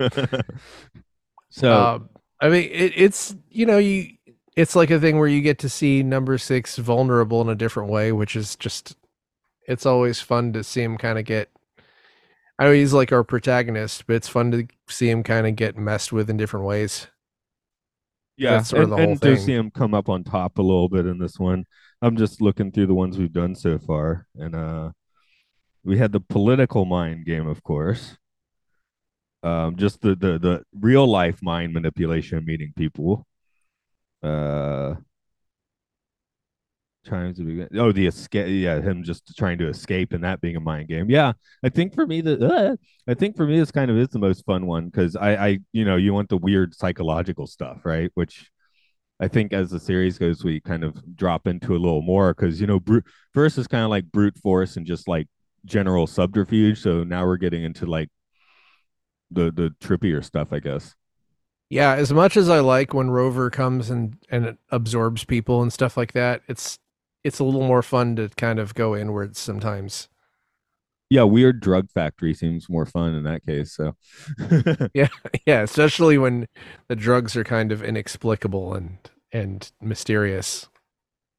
so 1.50 1.72
um, 1.74 2.08
I 2.40 2.48
mean, 2.48 2.68
it, 2.72 2.92
it's 2.96 3.34
you 3.50 3.66
know 3.66 3.78
you 3.78 4.08
it's 4.56 4.74
like 4.76 4.90
a 4.90 4.98
thing 5.00 5.18
where 5.18 5.28
you 5.28 5.40
get 5.40 5.58
to 5.60 5.68
see 5.68 6.02
number 6.02 6.36
six 6.38 6.76
vulnerable 6.78 7.40
in 7.42 7.48
a 7.48 7.54
different 7.54 7.90
way, 7.90 8.12
which 8.12 8.34
is 8.36 8.56
just 8.56 8.96
it's 9.72 9.86
always 9.86 10.20
fun 10.20 10.52
to 10.52 10.62
see 10.62 10.82
him 10.82 10.98
kind 10.98 11.18
of 11.18 11.24
get. 11.24 11.50
I 12.58 12.64
know 12.64 12.72
he's 12.72 12.92
like 12.92 13.12
our 13.12 13.24
protagonist, 13.24 14.06
but 14.06 14.16
it's 14.16 14.28
fun 14.28 14.50
to 14.52 14.66
see 14.88 15.10
him 15.10 15.22
kind 15.22 15.46
of 15.46 15.56
get 15.56 15.76
messed 15.76 16.12
with 16.12 16.30
in 16.30 16.36
different 16.36 16.66
ways. 16.66 17.08
yeah, 18.36 18.52
that's 18.52 18.68
sort 18.68 18.84
of 18.84 18.92
and, 18.92 18.92
the 18.92 18.96
whole 18.96 19.12
and 19.12 19.22
to 19.22 19.36
see 19.38 19.54
him 19.54 19.70
come 19.70 19.94
up 19.94 20.08
on 20.08 20.22
top 20.24 20.58
a 20.58 20.62
little 20.62 20.88
bit 20.88 21.06
in 21.06 21.18
this 21.18 21.38
one. 21.38 21.64
I'm 22.00 22.16
just 22.16 22.40
looking 22.40 22.70
through 22.72 22.86
the 22.86 22.94
ones 22.94 23.18
we've 23.18 23.32
done 23.32 23.54
so 23.54 23.78
far, 23.78 24.26
and 24.36 24.54
uh, 24.54 24.90
we 25.84 25.98
had 25.98 26.12
the 26.12 26.20
political 26.20 26.84
mind 26.84 27.26
game, 27.26 27.46
of 27.46 27.62
course. 27.62 28.16
Um, 29.42 29.76
just 29.76 30.00
the 30.02 30.14
the 30.14 30.38
the 30.38 30.62
real 30.78 31.06
life 31.06 31.42
mind 31.42 31.72
manipulation, 31.72 32.44
meeting 32.44 32.72
people. 32.76 33.26
Uh, 34.22 34.94
trying 37.04 37.34
to 37.34 37.42
be 37.42 37.78
oh 37.78 37.92
the 37.92 38.06
escape, 38.06 38.46
yeah, 38.48 38.80
him 38.80 39.02
just 39.02 39.36
trying 39.36 39.58
to 39.58 39.68
escape 39.68 40.12
and 40.12 40.24
that 40.24 40.40
being 40.40 40.56
a 40.56 40.60
mind 40.60 40.88
game. 40.88 41.10
Yeah, 41.10 41.32
I 41.62 41.68
think 41.68 41.94
for 41.94 42.06
me 42.06 42.20
the 42.20 42.46
uh, 42.46 42.76
I 43.06 43.14
think 43.14 43.36
for 43.36 43.46
me 43.46 43.58
this 43.58 43.72
kind 43.72 43.90
of 43.90 43.96
is 43.96 44.08
the 44.08 44.18
most 44.18 44.44
fun 44.44 44.66
one 44.66 44.86
because 44.86 45.16
I 45.16 45.34
I 45.34 45.58
you 45.72 45.84
know 45.84 45.96
you 45.96 46.14
want 46.14 46.28
the 46.28 46.36
weird 46.36 46.74
psychological 46.74 47.46
stuff, 47.46 47.80
right? 47.84 48.10
Which 48.14 48.50
I 49.20 49.28
think 49.28 49.52
as 49.52 49.70
the 49.70 49.78
series 49.78 50.18
goes, 50.18 50.42
we 50.42 50.60
kind 50.60 50.82
of 50.82 51.16
drop 51.16 51.46
into 51.46 51.76
a 51.76 51.78
little 51.78 52.02
more 52.02 52.34
because 52.34 52.60
you 52.60 52.66
know, 52.66 52.80
brute 52.80 53.04
first 53.32 53.56
is 53.56 53.68
kind 53.68 53.84
of 53.84 53.90
like 53.90 54.10
brute 54.10 54.36
force 54.38 54.76
and 54.76 54.84
just 54.84 55.06
like 55.06 55.28
general 55.64 56.08
subterfuge. 56.08 56.80
So 56.82 57.04
now 57.04 57.24
we're 57.24 57.36
getting 57.36 57.62
into 57.62 57.86
like 57.86 58.08
the 59.30 59.52
the 59.52 59.74
trippier 59.80 60.24
stuff, 60.24 60.52
I 60.52 60.58
guess. 60.58 60.94
Yeah, 61.70 61.94
as 61.94 62.12
much 62.12 62.36
as 62.36 62.50
I 62.50 62.60
like 62.60 62.92
when 62.92 63.10
Rover 63.10 63.48
comes 63.48 63.90
and 63.90 64.16
and 64.28 64.58
absorbs 64.70 65.24
people 65.24 65.62
and 65.62 65.72
stuff 65.72 65.96
like 65.96 66.12
that, 66.12 66.42
it's 66.48 66.78
it's 67.24 67.38
a 67.38 67.44
little 67.44 67.62
more 67.66 67.82
fun 67.82 68.16
to 68.16 68.28
kind 68.30 68.58
of 68.58 68.74
go 68.74 68.96
inwards 68.96 69.38
sometimes. 69.38 70.08
Yeah, 71.10 71.24
weird 71.24 71.60
drug 71.60 71.90
factory 71.90 72.32
seems 72.32 72.70
more 72.70 72.86
fun 72.86 73.14
in 73.14 73.24
that 73.24 73.44
case. 73.44 73.74
So 73.76 73.94
Yeah, 74.94 75.08
yeah, 75.46 75.60
especially 75.62 76.16
when 76.18 76.46
the 76.88 76.96
drugs 76.96 77.36
are 77.36 77.44
kind 77.44 77.70
of 77.72 77.82
inexplicable 77.82 78.74
and 78.74 78.98
and 79.32 79.70
mysterious. 79.80 80.68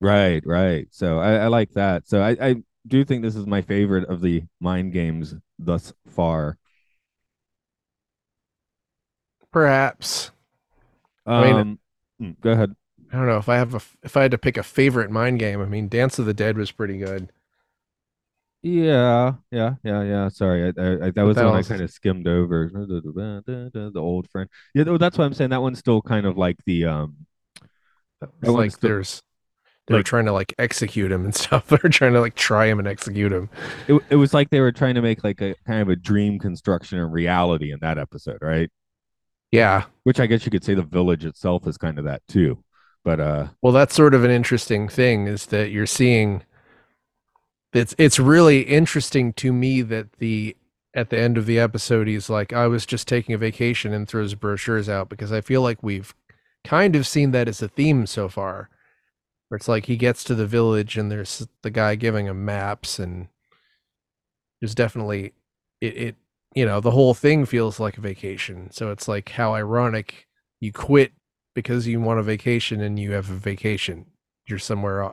right, 0.01 0.43
right. 0.45 0.87
So 0.91 1.19
I, 1.19 1.35
I 1.35 1.47
like 1.47 1.71
that. 1.73 2.07
So 2.07 2.21
I, 2.21 2.35
I 2.41 2.55
do 2.87 3.05
think 3.05 3.21
this 3.23 3.35
is 3.35 3.45
my 3.47 3.61
favorite 3.61 4.09
of 4.09 4.21
the 4.21 4.43
mind 4.59 4.93
games 4.93 5.35
thus 5.59 5.93
far. 6.07 6.57
Perhaps. 9.51 10.31
Um, 11.25 11.43
I 11.43 11.53
mean- 11.63 11.79
mm, 12.21 12.41
go 12.41 12.51
ahead. 12.51 12.75
I 13.13 13.17
don't 13.17 13.27
know 13.27 13.37
if 13.37 13.47
I 13.47 13.57
have 13.57 13.75
a 13.75 13.81
if 14.01 14.17
I 14.17 14.23
had 14.23 14.31
to 14.31 14.37
pick 14.37 14.57
a 14.57 14.63
favorite 14.63 15.11
mind 15.11 15.39
game. 15.39 15.61
I 15.61 15.65
mean, 15.65 15.87
Dance 15.87 16.17
of 16.19 16.25
the 16.25 16.33
Dead 16.33 16.57
was 16.57 16.71
pretty 16.71 16.97
good. 16.97 17.31
Yeah, 18.61 19.33
yeah, 19.51 19.75
yeah, 19.83 20.03
yeah. 20.03 20.29
Sorry, 20.29 20.63
I, 20.63 20.81
I, 20.81 21.07
I 21.07 21.11
that 21.11 21.23
was 21.23 21.35
that 21.35 21.45
one 21.45 21.55
I 21.59 21.63
kind 21.63 21.81
of 21.81 21.91
skimmed 21.91 22.27
over. 22.27 22.71
The 22.73 23.91
old 23.97 24.29
friend. 24.31 24.49
Yeah, 24.73 24.85
that's 24.97 25.17
what 25.17 25.25
I'm 25.25 25.33
saying. 25.33 25.49
That 25.49 25.61
one's 25.61 25.79
still 25.79 26.01
kind 26.01 26.25
of 26.25 26.37
like 26.37 26.57
the 26.65 26.85
um. 26.85 27.15
It's 27.61 28.31
That 28.41 28.51
like 28.51 28.71
still- 28.71 28.89
there's 28.89 29.21
they 29.87 29.95
were 29.95 30.03
trying 30.03 30.25
to 30.25 30.31
like 30.31 30.53
execute 30.57 31.11
him 31.11 31.25
and 31.25 31.35
stuff. 31.43 31.67
They 31.67 31.77
were 31.83 31.89
trying 31.89 32.13
to 32.13 32.21
like 32.21 32.35
try 32.35 32.67
him 32.67 32.79
and 32.79 32.87
execute 32.87 33.33
him. 33.33 33.49
It, 33.89 34.01
it 34.09 34.15
was 34.15 34.33
like 34.33 34.49
they 34.49 34.61
were 34.61 34.71
trying 34.71 34.95
to 34.95 35.01
make 35.01 35.25
like 35.25 35.41
a 35.41 35.55
kind 35.67 35.81
of 35.81 35.89
a 35.89 35.97
dream 35.97 36.39
construction 36.39 36.99
and 36.99 37.11
reality 37.11 37.73
in 37.73 37.79
that 37.81 37.97
episode, 37.97 38.39
right? 38.41 38.71
Yeah. 39.51 39.83
Which 40.03 40.21
I 40.21 40.25
guess 40.25 40.45
you 40.45 40.51
could 40.51 40.63
say 40.63 40.73
the 40.73 40.81
village 40.83 41.25
itself 41.25 41.67
is 41.67 41.77
kind 41.77 41.99
of 41.99 42.05
that 42.05 42.21
too. 42.29 42.63
But 43.03 43.19
uh, 43.19 43.47
Well, 43.61 43.73
that's 43.73 43.95
sort 43.95 44.13
of 44.13 44.23
an 44.23 44.31
interesting 44.31 44.87
thing 44.87 45.27
is 45.27 45.47
that 45.47 45.71
you're 45.71 45.85
seeing 45.85 46.43
it's 47.73 47.95
it's 47.97 48.19
really 48.19 48.61
interesting 48.61 49.33
to 49.33 49.51
me 49.51 49.81
that 49.81 50.13
the 50.13 50.55
at 50.95 51.09
the 51.09 51.17
end 51.17 51.37
of 51.37 51.45
the 51.45 51.59
episode 51.59 52.07
he's 52.07 52.29
like 52.29 52.53
I 52.53 52.67
was 52.67 52.85
just 52.85 53.07
taking 53.07 53.33
a 53.33 53.37
vacation 53.37 53.93
and 53.93 54.07
throws 54.07 54.35
brochures 54.35 54.87
out 54.87 55.09
because 55.09 55.31
I 55.31 55.41
feel 55.41 55.61
like 55.61 55.81
we've 55.81 56.13
kind 56.63 56.95
of 56.95 57.07
seen 57.07 57.31
that 57.31 57.47
as 57.47 57.61
a 57.61 57.67
theme 57.67 58.05
so 58.05 58.29
far. 58.29 58.69
Where 59.49 59.57
it's 59.57 59.67
like 59.67 59.85
he 59.85 59.97
gets 59.97 60.23
to 60.25 60.35
the 60.35 60.47
village 60.47 60.97
and 60.97 61.11
there's 61.11 61.45
the 61.61 61.69
guy 61.69 61.95
giving 61.95 62.27
him 62.27 62.45
maps 62.45 62.99
and 62.99 63.27
there's 64.61 64.75
definitely 64.75 65.33
it, 65.81 65.97
it 65.97 66.15
you 66.55 66.65
know 66.65 66.79
the 66.79 66.91
whole 66.91 67.13
thing 67.13 67.45
feels 67.45 67.79
like 67.79 67.97
a 67.97 68.01
vacation. 68.01 68.69
So 68.71 68.91
it's 68.91 69.07
like 69.07 69.29
how 69.29 69.55
ironic 69.55 70.27
you 70.59 70.71
quit 70.71 71.11
because 71.53 71.87
you 71.87 72.01
want 72.01 72.19
a 72.19 72.23
vacation 72.23 72.81
and 72.81 72.99
you 72.99 73.11
have 73.11 73.29
a 73.29 73.35
vacation. 73.35 74.05
You're 74.47 74.59
somewhere 74.59 75.11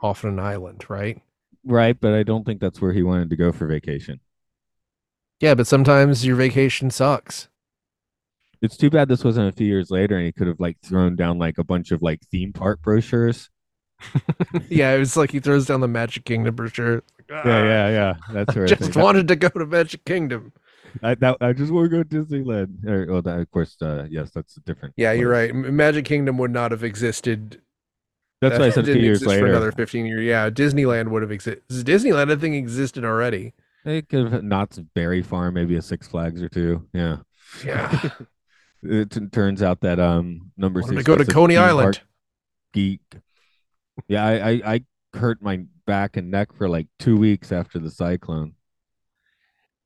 off 0.00 0.24
an 0.24 0.38
island, 0.38 0.84
right? 0.88 1.20
right, 1.64 1.98
but 1.98 2.14
I 2.14 2.22
don't 2.22 2.44
think 2.44 2.60
that's 2.60 2.80
where 2.80 2.92
he 2.92 3.02
wanted 3.02 3.30
to 3.30 3.36
go 3.36 3.52
for 3.52 3.66
vacation. 3.66 4.20
Yeah, 5.40 5.54
but 5.54 5.66
sometimes 5.66 6.26
your 6.26 6.36
vacation 6.36 6.90
sucks. 6.90 7.48
It's 8.60 8.76
too 8.76 8.90
bad 8.90 9.08
this 9.08 9.22
wasn't 9.22 9.48
a 9.48 9.56
few 9.56 9.68
years 9.68 9.90
later 9.90 10.16
and 10.16 10.26
he 10.26 10.32
could 10.32 10.48
have 10.48 10.58
like 10.58 10.78
thrown 10.84 11.14
down 11.14 11.38
like 11.38 11.58
a 11.58 11.64
bunch 11.64 11.92
of 11.92 12.02
like 12.02 12.20
theme 12.30 12.52
park 12.52 12.82
brochures. 12.82 13.50
yeah, 14.68 14.92
it 14.94 14.98
was 14.98 15.16
like 15.16 15.30
he 15.30 15.40
throws 15.40 15.66
down 15.66 15.80
the 15.80 15.88
Magic 15.88 16.24
Kingdom 16.24 16.56
brochure. 16.56 17.02
Yeah, 17.30 17.44
yeah, 17.44 17.88
yeah. 17.90 18.14
That's 18.32 18.54
where 18.54 18.64
I 18.64 18.68
Just 18.68 18.96
wanted 18.96 19.28
to 19.28 19.36
go 19.36 19.48
to 19.48 19.66
Magic 19.66 20.04
Kingdom. 20.04 20.52
I, 21.02 21.14
that, 21.16 21.36
I 21.40 21.52
just 21.52 21.72
want 21.72 21.90
to 21.90 21.96
go 21.96 22.02
to 22.02 22.24
Disneyland. 22.24 22.86
Or, 22.86 23.12
well, 23.12 23.22
that, 23.22 23.38
of 23.38 23.50
course, 23.50 23.76
uh, 23.82 24.06
yes, 24.10 24.30
that's 24.30 24.54
different. 24.66 24.94
Yeah, 24.96 25.12
you're 25.12 25.30
right. 25.30 25.54
Magic 25.54 26.04
Kingdom 26.04 26.38
would 26.38 26.50
not 26.50 26.70
have 26.70 26.84
existed. 26.84 27.60
That's 28.40 28.56
uh, 28.56 28.58
why 28.58 28.66
I 28.66 28.70
said 28.70 28.88
a 28.88 28.92
few 28.92 29.02
years 29.02 29.24
later. 29.24 29.40
For 29.40 29.46
another 29.46 29.72
15 29.72 30.06
years. 30.06 30.24
Yeah, 30.24 30.50
Disneyland 30.50 31.08
would 31.08 31.22
have 31.22 31.32
existed. 31.32 31.62
Disneyland, 31.68 32.32
I 32.32 32.36
think, 32.36 32.54
existed 32.54 33.04
already. 33.04 33.54
They 33.84 34.02
could 34.02 34.32
have 34.32 34.44
Knott's 34.44 34.78
Berry 34.94 35.22
Farm, 35.22 35.54
maybe 35.54 35.76
a 35.76 35.82
Six 35.82 36.08
Flags 36.08 36.42
or 36.42 36.48
two. 36.48 36.86
Yeah. 36.92 37.18
Yeah. 37.64 38.10
It 38.82 39.10
t- 39.10 39.26
turns 39.26 39.60
out 39.60 39.80
that 39.80 39.98
um 39.98 40.52
number 40.56 40.82
six 40.82 40.94
to 40.94 41.02
go 41.02 41.16
to 41.16 41.24
Coney 41.24 41.56
Island. 41.56 42.00
geek. 42.72 43.00
Yeah, 44.06 44.24
I, 44.24 44.32
I 44.32 44.50
I 44.64 44.84
hurt 45.14 45.42
my 45.42 45.64
back 45.84 46.16
and 46.16 46.30
neck 46.30 46.52
for 46.52 46.68
like 46.68 46.86
two 46.98 47.16
weeks 47.16 47.50
after 47.50 47.80
the 47.80 47.90
cyclone. 47.90 48.54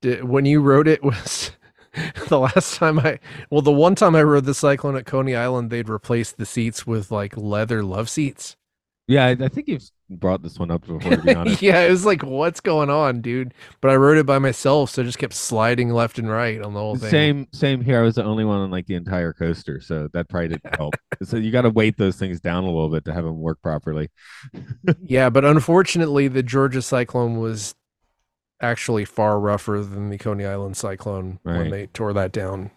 Did, 0.03 0.25
when 0.25 0.45
you 0.45 0.61
rode 0.61 0.87
it 0.87 1.03
was 1.03 1.53
the 2.29 2.39
last 2.39 2.77
time 2.77 2.99
I 2.99 3.19
well 3.51 3.63
the 3.63 3.73
one 3.73 3.95
time 3.95 4.15
I 4.15 4.23
rode 4.23 4.45
the 4.45 4.55
cyclone 4.55 4.97
at 4.97 5.07
Coney 5.07 5.35
Island 5.35 5.71
they'd 5.71 5.89
replaced 5.89 6.37
the 6.37 6.47
seats 6.47 6.87
with 6.87 7.11
like 7.11 7.37
leather 7.37 7.83
love 7.83 8.11
seats. 8.11 8.57
Yeah, 9.09 9.27
I, 9.27 9.31
I 9.31 9.49
think 9.49 9.67
you've 9.67 9.83
brought 10.09 10.43
this 10.43 10.59
one 10.59 10.71
up 10.71 10.87
before. 10.87 11.01
To 11.01 11.17
be 11.23 11.35
honest, 11.35 11.61
yeah, 11.61 11.81
it 11.81 11.91
was 11.91 12.07
like 12.07 12.23
what's 12.23 12.61
going 12.61 12.89
on, 12.89 13.21
dude? 13.21 13.53
But 13.81 13.91
I 13.91 13.97
rode 13.97 14.17
it 14.17 14.27
by 14.27 14.39
myself, 14.39 14.91
so 14.91 15.03
I 15.03 15.05
just 15.05 15.19
kept 15.19 15.35
sliding 15.35 15.91
left 15.91 16.19
and 16.19 16.31
right 16.31 16.63
on 16.63 16.73
the 16.73 16.81
whole 16.81 16.97
thing. 16.97 17.11
same 17.11 17.49
same 17.53 17.81
here. 17.81 17.99
I 17.99 18.03
was 18.03 18.15
the 18.15 18.25
only 18.25 18.45
one 18.45 18.61
on 18.61 18.71
like 18.71 18.87
the 18.87 18.95
entire 18.95 19.33
coaster, 19.33 19.81
so 19.81 20.09
that 20.13 20.29
probably 20.29 20.49
didn't 20.49 20.75
help. 20.79 20.95
so 21.23 21.37
you 21.37 21.51
got 21.51 21.63
to 21.63 21.71
weight 21.71 21.97
those 21.99 22.17
things 22.17 22.41
down 22.41 22.65
a 22.65 22.69
little 22.69 22.91
bit 22.91 23.05
to 23.07 23.13
have 23.13 23.25
them 23.25 23.39
work 23.39 23.61
properly. 23.61 24.09
Yeah, 25.03 25.31
but 25.31 25.45
unfortunately 25.45 26.29
the 26.29 26.43
Georgia 26.43 26.81
cyclone 26.81 27.39
was 27.39 27.75
actually 28.63 29.05
far 29.05 29.39
rougher 29.39 29.83
than 29.83 30.09
the 30.09 30.19
Coney 30.19 30.47
Island 30.47 30.77
cyclone 30.77 31.41
when 31.43 31.71
they 31.71 31.87
tore 31.89 32.13
that 32.13 32.33
down. 32.33 32.71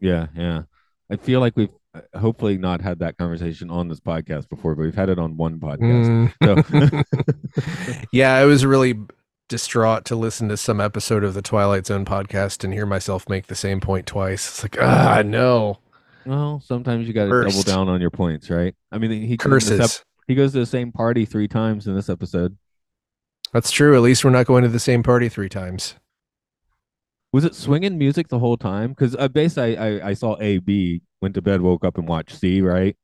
Yeah, 0.00 0.26
yeah. 0.36 0.62
I 1.10 1.16
feel 1.16 1.40
like 1.40 1.56
we've 1.56 1.70
uh, 1.94 2.18
hopefully 2.18 2.58
not 2.58 2.80
had 2.80 2.98
that 2.98 3.16
conversation 3.18 3.70
on 3.70 3.88
this 3.88 4.00
podcast 4.00 4.48
before, 4.48 4.74
but 4.74 4.82
we've 4.82 4.94
had 4.94 5.08
it 5.08 5.18
on 5.18 5.36
one 5.36 5.60
podcast. 5.60 6.32
Mm. 6.40 7.04
So 7.54 8.02
yeah, 8.12 8.34
I 8.34 8.44
was 8.44 8.66
really 8.66 8.98
distraught 9.48 10.06
to 10.06 10.16
listen 10.16 10.48
to 10.48 10.56
some 10.56 10.80
episode 10.80 11.22
of 11.22 11.34
the 11.34 11.42
Twilight 11.42 11.86
Zone 11.86 12.04
podcast 12.04 12.64
and 12.64 12.72
hear 12.72 12.86
myself 12.86 13.28
make 13.28 13.46
the 13.46 13.54
same 13.54 13.80
point 13.80 14.06
twice. 14.06 14.48
It's 14.48 14.62
like, 14.62 14.78
ah, 14.80 15.22
no. 15.24 15.78
well, 16.24 16.62
sometimes 16.64 17.06
you 17.06 17.12
got 17.12 17.26
to 17.26 17.42
double 17.42 17.62
down 17.62 17.88
on 17.88 18.00
your 18.00 18.10
points, 18.10 18.48
right? 18.48 18.74
I 18.90 18.98
mean, 18.98 19.10
he 19.10 19.36
goes 19.36 19.66
to 19.66 19.74
ep- 19.74 19.80
Curses. 19.80 20.04
he 20.26 20.34
goes 20.34 20.52
to 20.52 20.60
the 20.60 20.66
same 20.66 20.90
party 20.90 21.26
three 21.26 21.48
times 21.48 21.86
in 21.86 21.94
this 21.94 22.08
episode. 22.08 22.56
That's 23.52 23.70
true. 23.70 23.94
At 23.94 24.02
least 24.02 24.24
we're 24.24 24.30
not 24.30 24.46
going 24.46 24.62
to 24.62 24.68
the 24.68 24.78
same 24.80 25.02
party 25.02 25.28
three 25.28 25.48
times. 25.48 25.96
Was 27.32 27.44
it 27.44 27.54
swinging 27.54 27.98
music 27.98 28.28
the 28.28 28.38
whole 28.38 28.56
time? 28.56 28.90
Because 28.90 29.16
uh, 29.16 29.28
basically, 29.28 29.76
I, 29.76 29.86
I 29.86 30.08
I 30.08 30.14
saw 30.14 30.36
A 30.40 30.58
B 30.58 31.02
went 31.20 31.34
to 31.34 31.42
bed, 31.42 31.60
woke 31.60 31.84
up, 31.84 31.96
and 31.98 32.06
watched 32.06 32.38
C, 32.38 32.60
right? 32.60 32.96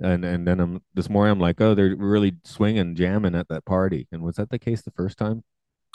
And 0.00 0.24
and 0.24 0.46
then 0.46 0.60
I'm 0.60 0.82
this 0.94 1.10
morning 1.10 1.32
I'm 1.32 1.40
like, 1.40 1.60
oh, 1.60 1.74
they're 1.74 1.94
really 1.96 2.34
swinging, 2.44 2.94
jamming 2.94 3.34
at 3.34 3.48
that 3.48 3.64
party. 3.64 4.08
And 4.10 4.22
was 4.22 4.36
that 4.36 4.50
the 4.50 4.58
case 4.58 4.82
the 4.82 4.90
first 4.90 5.18
time? 5.18 5.44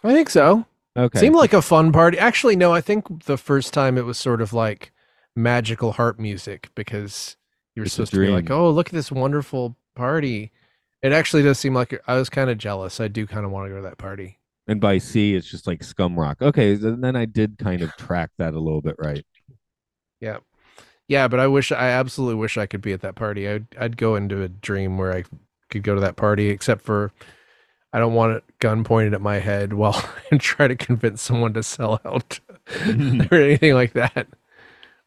I 0.03 0.13
think 0.13 0.29
so. 0.29 0.65
Okay, 0.97 1.19
Seemed 1.19 1.35
like 1.35 1.53
a 1.53 1.61
fun 1.61 1.91
party. 1.91 2.17
Actually, 2.17 2.55
no, 2.55 2.73
I 2.73 2.81
think 2.81 3.25
the 3.25 3.37
first 3.37 3.73
time 3.73 3.97
it 3.97 4.05
was 4.05 4.17
sort 4.17 4.41
of 4.41 4.53
like 4.53 4.91
magical 5.35 5.93
harp 5.93 6.19
music 6.19 6.69
because 6.75 7.37
you 7.75 7.81
were 7.81 7.85
It's 7.85 7.93
supposed 7.93 8.13
to 8.13 8.19
be 8.19 8.27
like, 8.27 8.49
oh, 8.49 8.69
look 8.69 8.87
at 8.87 8.93
this 8.93 9.11
wonderful 9.11 9.77
party. 9.95 10.51
It 11.01 11.13
actually 11.13 11.43
does 11.43 11.57
seem 11.59 11.73
like 11.73 11.99
I 12.07 12.15
was 12.15 12.29
kind 12.29 12.49
of 12.49 12.57
jealous. 12.57 12.99
I 12.99 13.07
do 13.07 13.25
kind 13.25 13.45
of 13.45 13.51
want 13.51 13.65
to 13.67 13.69
go 13.69 13.77
to 13.77 13.83
that 13.83 13.97
party. 13.97 14.37
and 14.67 14.81
by 14.81 14.97
C, 14.97 15.33
it's 15.35 15.49
just 15.49 15.65
like 15.67 15.83
scum 15.83 16.19
rock. 16.19 16.41
Okay, 16.41 16.75
then 16.75 17.01
then 17.01 17.15
I 17.15 17.25
did 17.25 17.57
kind 17.57 17.81
of 17.81 17.95
track 17.97 18.31
that 18.37 18.53
a 18.53 18.59
little 18.59 18.81
bit 18.81 18.95
right. 18.99 19.25
Yeah. 20.19 20.37
Yeah, 21.07 21.27
but 21.27 21.39
I 21.39 21.47
wish 21.47 21.71
I 21.71 21.87
absolutely 21.89 22.35
wish 22.35 22.57
I 22.57 22.67
could 22.67 22.81
be 22.81 22.93
at 22.93 23.01
that 23.01 23.15
party. 23.15 23.47
I'd 23.49 23.65
I'd 23.79 23.97
go 23.97 24.15
into 24.15 24.41
a 24.43 24.49
dream 24.49 24.97
where 24.97 25.11
I 25.13 25.23
could 25.69 25.83
go 25.83 25.95
to 25.95 26.01
that 26.01 26.15
party, 26.17 26.49
except 26.49 26.81
for 26.83 27.11
I 27.93 27.97
don't 27.99 28.13
want 28.13 28.33
a 28.33 28.43
gun 28.59 28.83
pointed 28.83 29.13
at 29.15 29.21
my 29.21 29.39
head 29.39 29.73
while 29.73 29.95
I 30.31 30.37
try 30.37 30.67
to 30.67 30.75
convince 30.75 31.21
someone 31.21 31.53
to 31.53 31.63
sell 31.63 31.99
out 32.05 32.39
or 33.31 33.37
anything 33.37 33.73
like 33.73 33.93
that. 33.93 34.27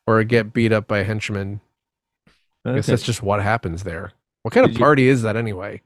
Or 0.07 0.25
get 0.25 0.53
beat 0.53 0.73
up 0.73 0.89
by 0.89 1.05
henchmen. 1.05 1.61
I 2.65 2.75
guess 2.75 2.87
that's 2.87 3.05
just 3.05 3.23
what 3.23 3.41
happens 3.41 3.85
there. 3.85 4.13
What 4.43 4.53
kind 4.55 4.65
of 4.65 4.73
Did 4.73 4.79
you- 4.79 4.85
party 4.85 5.09
is 5.09 5.23
that 5.23 5.37
anyway? 5.37 5.83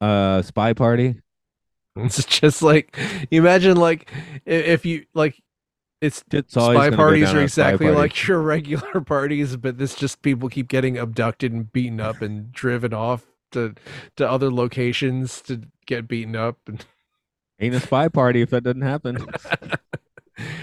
uh 0.00 0.42
spy 0.42 0.72
party. 0.72 1.20
It's 1.96 2.22
just 2.26 2.60
like 2.62 2.94
you 3.30 3.40
imagine 3.40 3.76
like 3.78 4.10
i- 4.46 4.50
if 4.50 4.84
you 4.84 5.06
like 5.14 5.42
it's 6.02 6.22
It's 6.30 6.54
always 6.54 6.76
spy 6.76 6.84
gonna 6.86 6.90
go 6.90 6.96
parties 7.02 7.24
down 7.28 7.36
are 7.38 7.40
as 7.40 7.52
spy 7.54 7.62
exactly 7.62 7.86
party. 7.86 7.98
like 7.98 8.26
your 8.28 8.40
regular 8.42 9.00
parties, 9.00 9.56
but 9.56 9.78
this 9.78 9.94
just 9.94 10.20
people 10.20 10.50
keep 10.50 10.68
getting 10.68 10.98
abducted 10.98 11.52
and 11.52 11.72
beaten 11.72 11.98
up 12.00 12.20
and 12.20 12.52
driven 12.52 12.92
off 12.92 13.24
to 13.52 13.74
to 14.16 14.28
other 14.30 14.52
locations 14.52 15.40
to 15.42 15.62
get 15.86 16.06
beaten 16.06 16.36
up. 16.36 16.58
And 16.66 16.84
ain't 17.60 17.74
a 17.74 17.80
spy 17.80 18.08
party 18.08 18.42
if 18.42 18.50
that 18.50 18.64
doesn't 18.64 18.82
happen. 18.82 19.26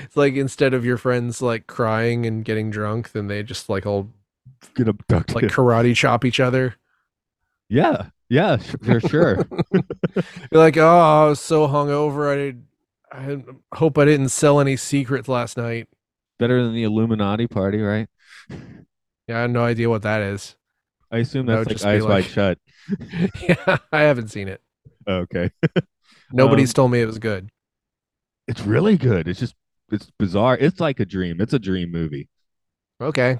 it's 0.03 0.15
like 0.15 0.35
instead 0.35 0.75
of 0.75 0.85
your 0.85 0.97
friends 0.97 1.41
like 1.41 1.65
crying 1.65 2.27
and 2.27 2.45
getting 2.45 2.69
drunk, 2.69 3.11
then 3.13 3.25
they 3.27 3.41
just 3.41 3.69
like 3.69 3.87
all 3.87 4.09
Get 4.75 4.87
abducted. 4.87 5.35
like 5.35 5.45
karate 5.45 5.95
chop 5.95 6.23
each 6.25 6.39
other. 6.39 6.75
Yeah, 7.69 8.07
yeah, 8.29 8.57
for 8.57 8.99
sure. 8.99 9.45
You're 9.73 9.83
like, 10.51 10.77
oh, 10.77 10.87
I 10.87 11.25
was 11.29 11.39
so 11.39 11.67
hungover. 11.67 12.27
I 12.31 12.55
I 13.15 13.43
hope 13.75 13.97
I 13.97 14.05
didn't 14.05 14.29
sell 14.29 14.59
any 14.59 14.75
secrets 14.75 15.27
last 15.27 15.57
night. 15.57 15.87
Better 16.39 16.63
than 16.63 16.73
the 16.73 16.83
Illuminati 16.83 17.47
party, 17.47 17.79
right? 17.79 18.07
Yeah, 19.27 19.37
I 19.37 19.41
have 19.41 19.51
no 19.51 19.63
idea 19.63 19.89
what 19.89 20.01
that 20.01 20.21
is. 20.21 20.55
I 21.11 21.19
assume 21.19 21.45
that's 21.45 21.67
would 21.69 21.81
like 21.83 21.85
eyes 21.85 22.01
wide 22.03 22.09
like- 22.09 22.25
shut. 22.25 22.57
yeah, 23.47 23.77
I 23.91 24.01
haven't 24.01 24.29
seen 24.29 24.47
it. 24.47 24.61
Okay. 25.07 25.51
Nobody's 26.33 26.71
Um, 26.71 26.73
told 26.73 26.91
me 26.91 27.01
it 27.01 27.05
was 27.05 27.19
good. 27.19 27.49
It's 28.47 28.61
really 28.61 28.97
good. 28.97 29.27
It's 29.27 29.39
just 29.39 29.53
it's 29.91 30.11
bizarre. 30.17 30.57
It's 30.59 30.79
like 30.79 30.99
a 30.99 31.05
dream. 31.05 31.39
It's 31.39 31.53
a 31.53 31.59
dream 31.59 31.91
movie. 31.91 32.29
Okay. 32.99 33.39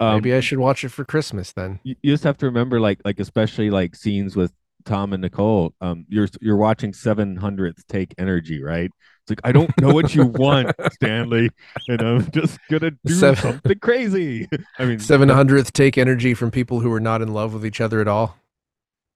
Um, 0.00 0.16
Maybe 0.16 0.34
I 0.34 0.40
should 0.40 0.58
watch 0.58 0.84
it 0.84 0.90
for 0.90 1.04
Christmas 1.04 1.52
then. 1.52 1.80
you, 1.82 1.96
you 2.02 2.12
just 2.12 2.24
have 2.24 2.36
to 2.38 2.46
remember 2.46 2.80
like 2.80 3.00
like 3.04 3.18
especially 3.20 3.70
like 3.70 3.94
scenes 3.96 4.36
with 4.36 4.52
Tom 4.84 5.12
and 5.12 5.22
Nicole, 5.22 5.74
um, 5.80 6.04
you're 6.08 6.28
you're 6.40 6.56
watching 6.56 6.92
700th 6.92 7.84
take 7.88 8.14
energy, 8.18 8.62
right? 8.62 8.90
It's 9.22 9.30
like 9.30 9.40
I 9.42 9.50
don't 9.52 9.70
know 9.80 9.92
what 9.92 10.14
you 10.14 10.26
want, 10.26 10.70
Stanley, 10.92 11.50
and 11.88 12.00
I'm 12.02 12.30
just 12.30 12.58
gonna 12.70 12.92
do 13.04 13.14
Seven- 13.14 13.42
something 13.42 13.78
crazy. 13.80 14.48
I 14.78 14.84
mean, 14.84 15.00
Seven 15.00 15.28
hundredth 15.28 15.72
take 15.72 15.98
energy 15.98 16.34
from 16.34 16.50
people 16.52 16.80
who 16.80 16.92
are 16.92 17.00
not 17.00 17.22
in 17.22 17.32
love 17.34 17.52
with 17.54 17.66
each 17.66 17.80
other 17.80 18.00
at 18.00 18.06
all. 18.06 18.36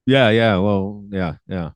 Yeah, 0.06 0.30
yeah. 0.30 0.56
Well, 0.58 1.04
yeah, 1.10 1.34
yeah. 1.46 1.70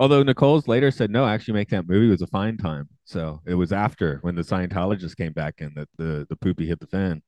Although 0.00 0.22
Nicole's 0.22 0.66
later 0.66 0.90
said 0.90 1.10
no, 1.10 1.26
actually, 1.26 1.54
make 1.54 1.68
that 1.68 1.86
movie 1.86 2.08
was 2.08 2.22
a 2.22 2.26
fine 2.26 2.56
time. 2.56 2.88
So 3.04 3.42
it 3.46 3.54
was 3.54 3.70
after 3.70 4.18
when 4.22 4.34
the 4.34 4.40
Scientologists 4.40 5.14
came 5.14 5.34
back 5.34 5.56
in 5.58 5.74
that 5.76 5.88
the 5.98 6.26
the 6.30 6.36
poopy 6.36 6.66
hit 6.66 6.80
the 6.80 6.86
fan. 6.86 7.22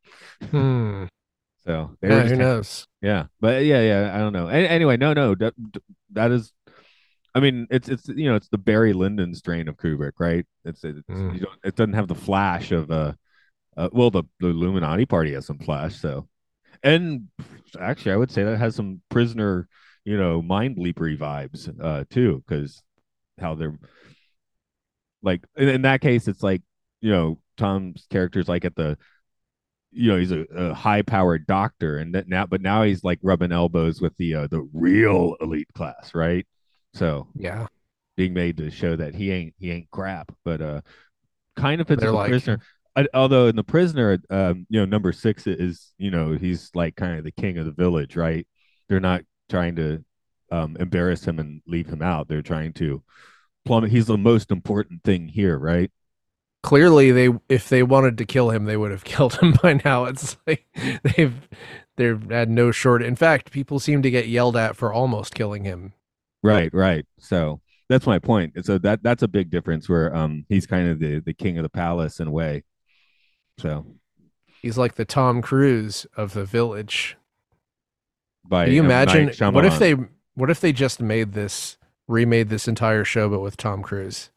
Hmm. 0.50 1.04
So 1.64 1.96
they 2.00 2.08
Yeah, 2.08 2.22
who 2.24 2.36
knows? 2.36 2.88
Yeah, 3.02 3.26
but 3.40 3.64
yeah, 3.64 3.82
yeah, 3.82 4.12
I 4.12 4.18
don't 4.18 4.32
know. 4.32 4.48
Any, 4.48 4.66
anyway, 4.66 4.96
no, 4.96 5.12
no, 5.12 5.36
that 5.36 5.54
that 6.10 6.32
is. 6.32 6.52
I 7.36 7.40
mean, 7.40 7.68
it's 7.70 7.88
it's 7.88 8.08
you 8.08 8.28
know 8.28 8.34
it's 8.34 8.48
the 8.48 8.58
Barry 8.58 8.92
Lyndon 8.92 9.32
strain 9.34 9.68
of 9.68 9.76
Kubrick, 9.76 10.14
right? 10.18 10.44
It's, 10.64 10.82
it's 10.82 10.98
Mm. 11.08 11.34
you 11.34 11.40
don't 11.40 11.58
it 11.62 11.76
doesn't 11.76 11.92
have 11.92 12.08
the 12.08 12.16
flash 12.16 12.72
of 12.72 12.90
uh, 12.90 13.12
uh 13.76 13.90
well 13.92 14.10
the 14.10 14.24
the 14.40 14.48
Illuminati 14.48 15.06
party 15.06 15.34
has 15.34 15.46
some 15.46 15.58
flash, 15.58 16.00
so 16.00 16.28
and 16.82 17.28
actually 17.78 18.12
I 18.12 18.16
would 18.16 18.32
say 18.32 18.42
that 18.42 18.58
has 18.58 18.74
some 18.74 19.02
prisoner 19.08 19.68
you 20.04 20.16
know 20.16 20.42
mind 20.42 20.76
leapery 20.78 21.16
vibes 21.16 21.72
uh 21.82 22.04
too 22.10 22.42
because 22.46 22.82
how 23.40 23.54
they're 23.54 23.78
like 25.22 25.42
in, 25.56 25.68
in 25.68 25.82
that 25.82 26.00
case 26.00 26.28
it's 26.28 26.42
like 26.42 26.62
you 27.00 27.10
know 27.10 27.38
Tom's 27.56 28.06
character's 28.10 28.48
like 28.48 28.64
at 28.64 28.74
the 28.76 28.98
you 29.92 30.10
know 30.10 30.18
he's 30.18 30.32
a, 30.32 30.40
a 30.54 30.74
high 30.74 31.02
powered 31.02 31.46
doctor 31.46 31.98
and 31.98 32.14
that 32.14 32.28
now 32.28 32.46
but 32.46 32.60
now 32.62 32.82
he's 32.82 33.04
like 33.04 33.18
rubbing 33.22 33.52
elbows 33.52 34.00
with 34.00 34.16
the 34.16 34.34
uh, 34.34 34.46
the 34.46 34.66
real 34.72 35.36
elite 35.40 35.68
class 35.74 36.14
right? 36.14 36.46
So 36.94 37.28
Yeah. 37.36 37.66
being 38.16 38.34
made 38.34 38.56
to 38.58 38.70
show 38.70 38.96
that 38.96 39.14
he 39.14 39.30
ain't 39.30 39.54
he 39.58 39.70
ain't 39.70 39.90
crap 39.90 40.32
but 40.44 40.60
uh 40.60 40.80
kind 41.56 41.80
of 41.80 41.88
fits 41.88 42.02
the 42.02 42.12
like- 42.12 42.28
prisoner. 42.30 42.60
I, 42.94 43.06
although 43.14 43.46
in 43.46 43.56
the 43.56 43.64
prisoner 43.64 44.18
um 44.30 44.66
you 44.68 44.78
know 44.80 44.84
number 44.86 45.12
six 45.12 45.46
is 45.46 45.92
you 45.98 46.10
know 46.10 46.32
he's 46.32 46.70
like 46.74 46.94
kind 46.96 47.18
of 47.18 47.24
the 47.24 47.32
king 47.32 47.56
of 47.58 47.64
the 47.66 47.72
village 47.72 48.16
right? 48.16 48.46
They're 48.88 49.00
not 49.00 49.22
trying 49.52 49.76
to 49.76 50.04
um 50.50 50.76
embarrass 50.80 51.24
him 51.24 51.38
and 51.38 51.62
leave 51.66 51.88
him 51.88 52.02
out 52.02 52.26
they're 52.26 52.42
trying 52.42 52.72
to 52.72 53.02
plummet 53.64 53.90
he's 53.90 54.06
the 54.06 54.18
most 54.18 54.50
important 54.50 55.04
thing 55.04 55.28
here 55.28 55.56
right 55.58 55.90
Clearly, 56.62 57.10
they 57.10 57.28
if 57.48 57.68
they 57.68 57.82
wanted 57.82 58.16
to 58.18 58.24
kill 58.24 58.50
him, 58.50 58.66
they 58.66 58.76
would 58.76 58.92
have 58.92 59.04
killed 59.12 59.34
him 59.34 59.54
by 59.62 59.80
now. 59.84 60.04
It's 60.04 60.36
like 60.46 60.64
they've 61.02 61.34
they've 61.96 62.30
had 62.30 62.48
no 62.48 62.70
short. 62.70 63.02
In 63.02 63.16
fact, 63.16 63.50
people 63.50 63.80
seem 63.80 64.02
to 64.02 64.10
get 64.10 64.28
yelled 64.28 64.56
at 64.56 64.76
for 64.76 64.92
almost 64.92 65.34
killing 65.34 65.64
him. 65.64 65.92
Right, 66.42 66.72
right. 66.72 67.04
So 67.18 67.60
that's 67.88 68.06
my 68.06 68.20
point. 68.20 68.64
So 68.64 68.78
that 68.78 69.02
that's 69.02 69.24
a 69.24 69.28
big 69.28 69.50
difference 69.50 69.88
where 69.88 70.14
um 70.14 70.46
he's 70.48 70.66
kind 70.66 70.88
of 70.88 71.00
the 71.00 71.18
the 71.20 71.34
king 71.34 71.58
of 71.58 71.64
the 71.64 71.68
palace 71.68 72.20
in 72.20 72.28
a 72.28 72.32
way. 72.32 72.62
So 73.58 73.86
He's 74.60 74.78
like 74.78 74.94
the 74.94 75.04
Tom 75.04 75.42
Cruise 75.42 76.06
of 76.16 76.34
the 76.34 76.44
village. 76.44 77.16
By 78.44 78.66
Can 78.66 78.74
you 78.74 78.82
M. 78.82 78.88
Night 78.88 79.02
imagine? 79.14 79.52
What 79.54 79.64
if 79.64 79.74
Shyamalan. 79.74 79.78
they 79.78 79.94
what 80.34 80.50
if 80.50 80.60
they 80.60 80.72
just 80.72 81.00
made 81.00 81.32
this 81.32 81.76
remade 82.08 82.48
this 82.48 82.66
entire 82.68 83.04
show 83.04 83.28
but 83.28 83.40
with 83.40 83.56
Tom 83.56 83.82
Cruise 83.82 84.30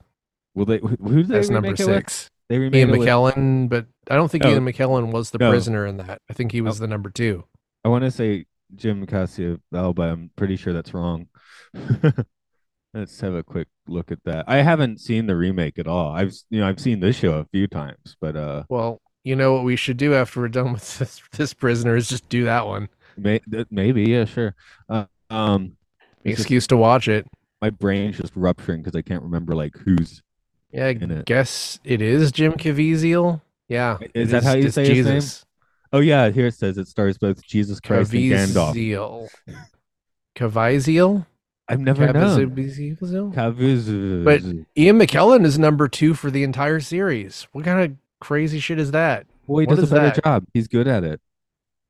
will 0.53 0.65
they 0.65 0.77
who 0.79 0.89
who 0.89 1.15
did 1.23 1.27
they 1.29 1.39
as 1.39 1.49
number 1.49 1.67
remake 1.69 1.79
it 1.79 1.87
with? 1.87 1.95
six? 1.95 2.29
They 2.47 2.59
remade 2.59 2.75
Ian 2.79 2.89
it 2.91 2.99
with- 2.99 3.07
McKellen, 3.07 3.69
but 3.69 3.87
I 4.09 4.15
don't 4.15 4.29
think 4.29 4.45
Oh. 4.45 4.49
Ian 4.51 4.65
McKellen 4.65 5.11
was 5.11 5.31
the 5.31 5.39
No. 5.39 5.49
prisoner 5.49 5.85
in 5.85 5.97
that. 5.97 6.21
I 6.29 6.33
think 6.33 6.51
he 6.51 6.61
was 6.61 6.79
Oh. 6.79 6.81
the 6.83 6.87
number 6.87 7.09
two. 7.09 7.43
I 7.83 7.89
want 7.89 8.03
to 8.03 8.11
say 8.11 8.45
Jim 8.75 9.05
Cassiovel, 9.07 9.93
but 9.95 10.09
I'm 10.09 10.29
pretty 10.35 10.55
sure 10.55 10.71
that's 10.73 10.93
wrong. 10.93 11.27
Let's 12.93 13.19
have 13.19 13.33
a 13.33 13.43
quick 13.43 13.67
look 13.87 14.09
at 14.11 14.19
that. 14.23 14.45
I 14.47 14.57
haven't 14.57 15.01
seen 15.01 15.25
the 15.27 15.35
remake 15.35 15.77
at 15.77 15.87
all. 15.87 16.11
I've 16.13 16.33
you 16.49 16.59
know 16.61 16.67
I've 16.67 16.79
seen 16.79 16.99
this 17.01 17.17
show 17.17 17.33
a 17.39 17.45
few 17.45 17.67
times, 17.67 18.15
but 18.21 18.35
uh 18.37 18.63
Well, 18.69 19.01
you 19.23 19.35
know 19.35 19.53
what 19.53 19.63
we 19.65 19.75
should 19.75 19.97
do 19.97 20.13
after 20.13 20.39
we're 20.39 20.47
done 20.47 20.71
with 20.73 20.97
this, 20.99 21.21
this 21.33 21.53
prisoner 21.53 21.95
is 21.97 22.07
just 22.07 22.29
do 22.29 22.45
that 22.45 22.67
one. 22.67 22.87
May, 23.17 23.39
maybe 23.71 24.03
yeah 24.03 24.25
sure. 24.25 24.55
Uh, 24.89 25.05
um, 25.29 25.77
it's 26.23 26.37
just- 26.37 26.41
Excuse 26.41 26.67
to 26.67 26.77
watch 26.77 27.07
it. 27.07 27.27
my 27.61 27.69
brain's 27.69 28.17
just 28.17 28.35
rupturing 28.35 28.81
because 28.81 28.95
I 28.95 29.01
can't 29.01 29.23
remember 29.23 29.55
like 29.55 29.75
who's 29.77 30.21
Yeah, 30.71 30.85
I 30.85 30.89
it. 30.89 31.25
guess 31.25 31.79
it 31.83 32.01
is 32.01 32.31
Jim 32.31 32.53
Caviezel. 32.53 33.41
Yeah. 33.67 33.97
Is 34.13 34.31
that 34.31 34.43
how 34.43 34.53
you 34.53 34.69
say 34.69 34.93
his 34.93 35.05
name? 35.07 35.21
Oh 35.93 35.99
yeah, 35.99 36.29
here 36.29 36.47
it 36.47 36.53
says 36.55 36.77
it 36.77 36.87
stars 36.87 37.17
both 37.17 37.41
Jesus 37.43 37.79
Christ 37.79 38.13
and 38.13 38.21
Gandalf. 38.23 38.73
Caviezel. 38.75 39.29
Caviezel? 40.35 41.25
I've 41.67 41.79
never 41.79 42.11
known. 42.11 42.51
Caviezel? 42.55 43.33
Caviezel. 43.33 44.23
But- 44.23 44.41
Ian 44.77 44.99
McKellen 44.99 45.45
is 45.45 45.57
number 45.57 45.87
two 45.87 46.13
for 46.13 46.29
the 46.29 46.43
entire 46.43 46.79
series. 46.79 47.47
What 47.53 47.65
kind 47.65 47.81
of 47.91 47.97
crazy 48.19 48.59
shit 48.59 48.79
is 48.79 48.91
that? 48.91 49.25
Well, 49.47 49.59
he 49.59 49.67
what 49.67 49.77
does 49.77 49.91
a 49.91 49.95
better 49.95 50.15
that? 50.15 50.23
job. 50.23 50.45
He's 50.53 50.67
good 50.67 50.87
at 50.87 51.03
it. 51.03 51.21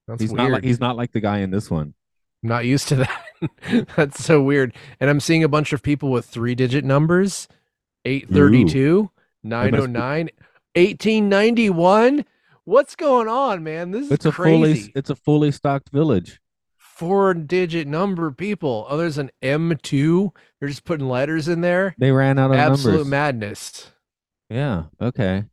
That's 0.08 0.22
he's 0.22 0.32
weird. 0.32 0.38
not 0.44 0.52
like 0.52 0.64
he's 0.64 0.80
not 0.80 0.96
like 0.96 1.12
the 1.12 1.20
guy 1.20 1.40
in 1.40 1.52
this 1.52 1.70
one. 1.72 1.94
I'm 2.44 2.50
not 2.50 2.66
used 2.66 2.88
to 2.90 2.96
that. 3.42 3.88
That's 3.96 4.24
so 4.24 4.42
weird. 4.42 4.74
And 5.00 5.10
I'm 5.10 5.20
seeing 5.20 5.44
a 5.44 5.48
bunch 5.50 5.74
of 5.74 5.82
people 5.82 6.12
with 6.12 6.26
three 6.26 6.56
digit 6.56 6.86
numbers 6.86 7.48
832, 8.06 9.10
909, 9.44 10.30
1891. 10.76 12.26
What's 12.66 12.96
going 12.96 13.28
on, 13.28 13.64
man? 13.64 13.92
This 13.92 14.06
is 14.08 14.12
It's 14.12 14.26
a 14.26 14.32
crazy. 14.32 14.58
fully 14.82 14.92
it's 14.96 15.10
a 15.10 15.16
fully 15.16 15.52
stocked 15.52 15.90
village. 15.90 16.40
Four 16.78 17.34
digit 17.34 17.88
number 17.88 18.32
people. 18.32 18.86
Oh, 18.90 18.98
there's 18.98 19.18
an 19.18 19.30
M2. 19.44 20.32
They're 20.60 20.70
just 20.70 20.86
putting 20.86 21.08
letters 21.10 21.48
in 21.48 21.62
there. 21.62 21.94
They 21.98 22.12
ran 22.12 22.40
out 22.40 22.52
of 22.52 22.58
Absolute 22.58 22.92
numbers. 22.94 23.08
madness. 23.08 23.92
yeah. 24.50 24.84
Okay. 25.02 25.44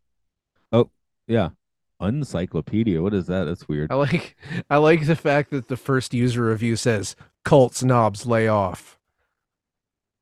Oh 0.70 0.90
yeah. 1.26 1.50
Uncyclopedia. 2.02 3.00
What 3.02 3.14
is 3.14 3.26
that? 3.28 3.44
That's 3.44 3.68
weird. 3.68 3.90
I 3.92 3.94
like 3.94 4.36
I 4.68 4.76
like 4.78 5.06
the 5.06 5.16
fact 5.16 5.50
that 5.50 5.68
the 5.68 5.76
first 5.76 6.12
user 6.12 6.44
review 6.46 6.76
says 6.76 7.16
cult 7.44 7.74
snobs 7.74 8.26
lay 8.26 8.48
off. 8.48 8.98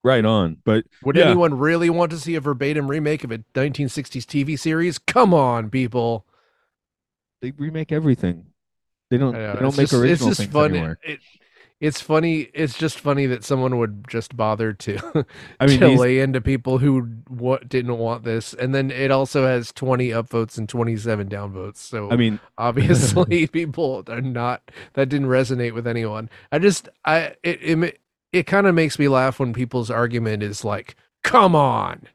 Right 0.03 0.25
on. 0.25 0.59
But 0.65 0.85
Would 1.05 1.17
Yeah. 1.17 1.27
anyone 1.27 1.59
really 1.59 1.91
want 1.91 2.11
to 2.13 2.19
see 2.19 2.35
a 2.35 2.41
verbatim 2.41 2.89
remake 2.89 3.23
of 3.25 3.31
a 3.33 3.39
1960s 3.55 4.25
TV 4.25 4.59
series? 4.59 4.99
Come 4.99 5.35
on, 5.35 5.69
people. 5.71 6.27
they 7.43 7.53
remake 7.53 7.91
everything. 7.93 8.47
They 9.11 9.17
don't. 9.19 9.35
I 9.35 9.55
They 9.55 9.61
don't 9.61 9.77
make 9.77 9.89
just, 9.89 9.93
it's 9.95 9.95
original 9.95 10.29
just 10.29 10.41
things 10.41 10.53
funny. 10.53 10.79
anymore. 10.79 10.99
It, 11.03 11.21
it's 11.81 12.01
funny. 12.01 12.51
It's 12.53 12.77
just 12.77 13.01
funny 13.01 13.25
that 13.27 13.43
someone 13.43 13.79
would 13.79 14.07
just 14.09 14.37
bother 14.37 14.73
to 14.75 15.27
I 15.59 15.67
mean, 15.67 15.81
to 15.81 15.89
these- 15.89 15.99
lay 15.99 16.19
into 16.21 16.41
people 16.41 16.79
who 16.79 17.01
what 17.29 17.69
didn't 17.69 17.97
want 17.99 18.25
this, 18.25 18.53
and 18.53 18.75
then 18.75 18.91
it 18.91 19.11
also 19.11 19.47
has 19.47 19.73
20 19.73 20.09
upvotes 20.11 20.59
and 20.59 20.69
27 20.69 21.29
downvotes. 21.29 21.79
So 21.79 22.11
I 22.11 22.17
mean, 22.17 22.39
obviously 22.59 23.47
people 23.53 24.05
are 24.09 24.21
not 24.21 24.71
that 24.93 25.09
didn't 25.09 25.29
resonate 25.29 25.73
with 25.75 25.87
anyone. 25.87 26.29
I 26.53 26.59
just 26.59 26.89
I 27.05 27.35
it 27.43 27.59
it, 27.63 28.01
it 28.33 28.43
kind 28.47 28.67
of 28.67 28.75
makes 28.75 28.99
me 28.99 29.09
laugh 29.09 29.41
when 29.41 29.53
people's 29.53 29.91
argument 29.91 30.43
is 30.43 30.65
like, 30.65 30.97
"Come 31.25 31.57
on," 31.57 32.07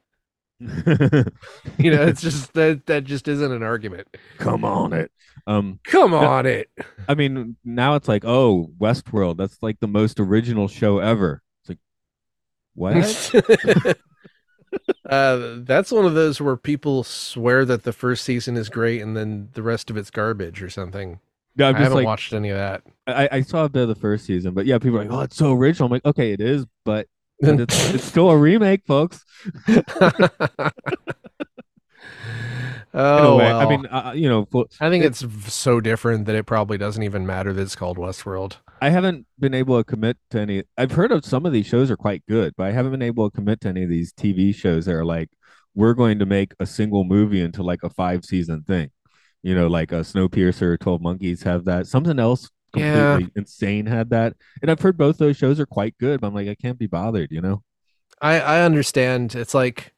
you 0.60 1.92
know. 1.92 2.06
It's 2.06 2.22
just 2.22 2.54
that 2.54 2.86
that 2.86 3.04
just 3.04 3.28
isn't 3.28 3.52
an 3.52 3.64
argument. 3.64 4.08
come 4.38 4.64
on 4.64 4.94
it. 4.94 5.12
Um, 5.48 5.80
Come 5.84 6.14
on, 6.14 6.46
it. 6.46 6.70
I 7.08 7.14
mean, 7.14 7.56
now 7.64 7.96
it's 7.96 8.08
like, 8.08 8.26
oh, 8.26 8.72
Westworld. 8.80 9.38
That's 9.38 9.62
like 9.62 9.80
the 9.80 9.88
most 9.88 10.20
original 10.20 10.68
show 10.68 11.00
ever. 11.00 11.44
It's 11.62 11.70
like, 11.70 11.80
what? 12.74 13.98
uh, 15.10 15.56
that's 15.60 15.92
one 15.92 16.06
of 16.06 16.16
those 16.16 16.42
where 16.42 16.58
people 16.58 17.04
swear 17.04 17.64
that 17.66 17.84
the 17.84 17.94
first 17.94 18.24
season 18.24 18.58
is 18.58 18.70
great 18.70 19.02
and 19.02 19.16
then 19.16 19.50
the 19.54 19.62
rest 19.62 19.90
of 19.90 19.98
it's 19.98 20.10
garbage 20.10 20.64
or 20.64 20.70
something. 20.70 21.20
yeah, 21.56 21.68
I'm 21.68 21.76
I 21.76 21.80
just 21.80 21.84
haven't 21.84 21.98
like, 21.98 22.06
watched 22.06 22.34
any 22.34 22.50
of 22.50 22.58
that. 22.58 22.82
I, 23.08 23.30
I 23.32 23.42
saw 23.42 23.66
a 23.66 23.70
bit 23.70 23.84
of 23.84 23.90
the 23.90 23.96
first 23.96 24.26
season, 24.26 24.56
but 24.56 24.66
yeah, 24.66 24.80
people 24.80 24.98
are 24.98 25.04
like, 25.04 25.14
oh, 25.14 25.22
it's 25.22 25.36
so 25.36 25.54
original. 25.54 25.86
I'm 25.86 25.92
like, 25.92 26.06
okay, 26.06 26.32
it 26.34 26.42
is, 26.42 26.66
but, 26.86 27.08
but 27.40 27.60
it's, 27.60 27.90
it's 27.94 28.04
still 28.04 28.32
a 28.32 28.38
remake, 28.38 28.84
folks. 28.88 29.24
Oh, 32.98 33.38
way. 33.38 33.46
well. 33.46 33.60
I 33.60 33.70
mean, 33.70 33.86
uh, 33.88 34.14
you 34.16 34.30
know, 34.30 34.48
I 34.80 34.90
think 34.90 35.04
it's 35.04 35.26
so 35.54 35.82
different 35.82 36.26
that 36.26 36.36
it 36.36 36.46
probably 36.46 36.78
doesn't 36.78 37.04
even 37.04 37.26
matter 37.26 37.52
that 37.54 37.62
it's 37.62 37.76
called 37.76 37.98
Westworld. 37.98 38.58
I 38.82 38.90
haven't 38.90 39.26
been 39.40 39.54
able 39.54 39.78
to 39.78 39.84
commit 39.84 40.18
to 40.32 40.40
any. 40.40 40.64
I've 40.78 40.92
heard 40.92 41.12
of 41.12 41.26
some 41.26 41.46
of 41.46 41.52
these 41.54 41.66
shows 41.66 41.92
are 41.92 41.98
quite 41.98 42.24
good, 42.28 42.54
but 42.58 42.68
I 42.68 42.72
haven't 42.72 42.92
been 42.92 43.02
able 43.02 43.30
to 43.30 43.36
commit 43.36 43.62
to 43.62 43.70
any 43.70 43.84
of 43.84 43.90
these 43.90 44.14
TV 44.14 44.54
shows 44.56 44.86
that 44.86 44.94
are 44.94 45.06
like, 45.06 45.30
we're 45.74 45.94
going 45.94 46.20
to 46.20 46.26
make 46.26 46.54
a 46.60 46.66
single 46.66 47.04
movie 47.04 47.42
into 47.42 47.64
like 47.64 47.84
a 47.84 47.90
five 47.90 48.24
season 48.24 48.64
thing. 48.64 48.92
You 49.44 49.56
know, 49.56 49.68
like 49.68 49.92
a 49.92 49.98
Snowpiercer, 50.02 50.80
Twelve 50.80 51.02
Monkeys 51.02 51.44
have 51.44 51.66
that. 51.66 51.88
Something 51.88 52.18
else 52.18 52.50
Yeah. 52.76 53.20
insane 53.36 53.86
had 53.86 54.10
that, 54.12 54.34
and 54.62 54.72
I've 54.72 54.82
heard 54.82 54.98
both 54.98 55.18
those 55.18 55.38
shows 55.38 55.60
are 55.60 55.66
quite 55.66 55.96
good. 56.00 56.22
But 56.22 56.28
I'm 56.28 56.34
like, 56.34 56.48
I 56.48 56.56
can't 56.56 56.80
be 56.80 56.88
bothered. 56.88 57.32
You 57.32 57.42
know? 57.42 57.64
I 58.22 58.40
I 58.40 58.62
understand. 58.62 59.36
It's 59.36 59.54
like 59.54 59.94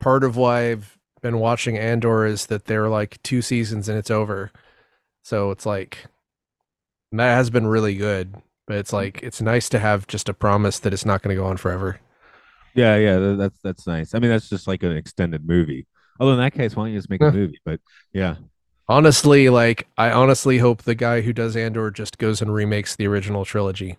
part 0.00 0.24
of 0.24 0.36
why 0.36 0.72
I've 0.72 0.98
been 1.22 1.38
watching 1.38 1.78
Andor 1.78 2.26
is 2.26 2.46
that 2.46 2.66
they're 2.66 2.88
like 2.88 3.22
two 3.22 3.42
seasons 3.42 3.88
and 3.88 3.98
it's 3.98 4.10
over. 4.10 4.52
So 5.24 5.50
it's 5.52 5.66
like 5.66 6.06
that 7.12 7.34
has 7.34 7.50
been 7.50 7.66
really 7.66 7.94
good. 7.94 8.36
but 8.66 8.76
it's 8.78 8.92
like 8.92 9.22
it's 9.22 9.40
nice 9.42 9.68
to 9.70 9.78
have 9.78 10.06
just 10.06 10.28
a 10.28 10.34
promise 10.34 10.78
that 10.80 10.92
it's 10.92 11.04
not 11.04 11.22
going 11.22 11.34
to 11.36 11.40
go 11.40 11.46
on 11.46 11.56
forever. 11.56 12.00
Yeah, 12.74 12.96
yeah, 12.96 13.34
that's 13.36 13.58
that's 13.62 13.86
nice. 13.86 14.14
I 14.14 14.18
mean, 14.18 14.30
that's 14.30 14.48
just 14.48 14.66
like 14.66 14.82
an 14.82 14.96
extended 14.96 15.46
movie. 15.46 15.86
Although 16.18 16.34
in 16.34 16.38
that 16.38 16.54
case, 16.54 16.74
why 16.74 16.84
don't 16.84 16.92
you 16.92 16.98
just 16.98 17.10
make 17.10 17.24
a 17.24 17.28
movie? 17.28 17.60
But 17.64 17.80
yeah, 18.12 18.36
Honestly, 18.88 19.48
like 19.48 19.88
I 19.98 20.12
honestly 20.12 20.58
hope 20.58 20.82
the 20.82 20.94
guy 20.94 21.22
who 21.22 21.32
does 21.32 21.56
Andor 21.56 21.90
just 21.90 22.18
goes 22.18 22.40
and 22.40 22.54
remakes 22.54 22.94
the 22.94 23.06
original 23.08 23.44
trilogy. 23.44 23.98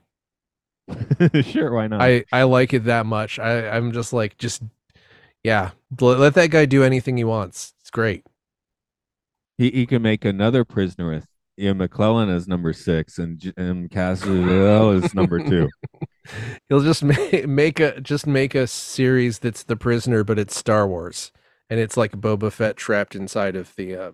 sure, 1.44 1.74
why 1.74 1.88
not? 1.88 2.02
I 2.02 2.26
I 2.32 2.44
like 2.44 2.74
it 2.74 2.86
that 2.86 3.06
much. 3.06 3.40
I 3.40 3.70
I'm 3.70 3.92
just 3.92 4.14
like 4.14 4.38
just 4.38 4.62
yeah, 5.44 5.72
let, 6.00 6.20
let 6.20 6.34
that 6.36 6.50
guy 6.50 6.66
do 6.66 6.84
anything 6.84 7.18
he 7.18 7.24
wants. 7.24 7.74
It's 7.82 7.90
great. 7.90 8.26
he 9.58 9.70
he 9.72 9.86
can 9.86 10.02
make 10.02 10.26
another 10.26 10.64
prisoner 10.64 11.10
with 11.12 11.28
Ian 11.60 11.78
McClellan 11.78 12.30
as 12.30 12.48
number 12.48 12.74
six 12.74 13.18
and 13.20 13.38
Jim 13.38 13.90
Castrodale 13.90 15.04
is 15.04 15.14
number 15.14 15.40
two. 15.40 15.70
He'll 16.70 16.82
just 16.82 17.04
make, 17.04 17.48
make 17.48 17.80
a 17.80 18.00
just 18.02 18.26
make 18.26 18.56
a 18.56 18.66
series 18.66 19.40
that's 19.40 19.64
the 19.64 19.76
prisoner, 19.76 20.24
but 20.24 20.40
it's 20.40 20.58
Star 20.58 20.88
Wars, 20.88 21.32
and 21.70 21.80
it's 21.80 21.98
like 21.98 22.14
Boba 22.14 22.52
Fett 22.52 22.78
trapped 22.78 23.14
inside 23.16 23.56
of 23.58 23.76
the 23.76 23.96
uh, 23.96 24.12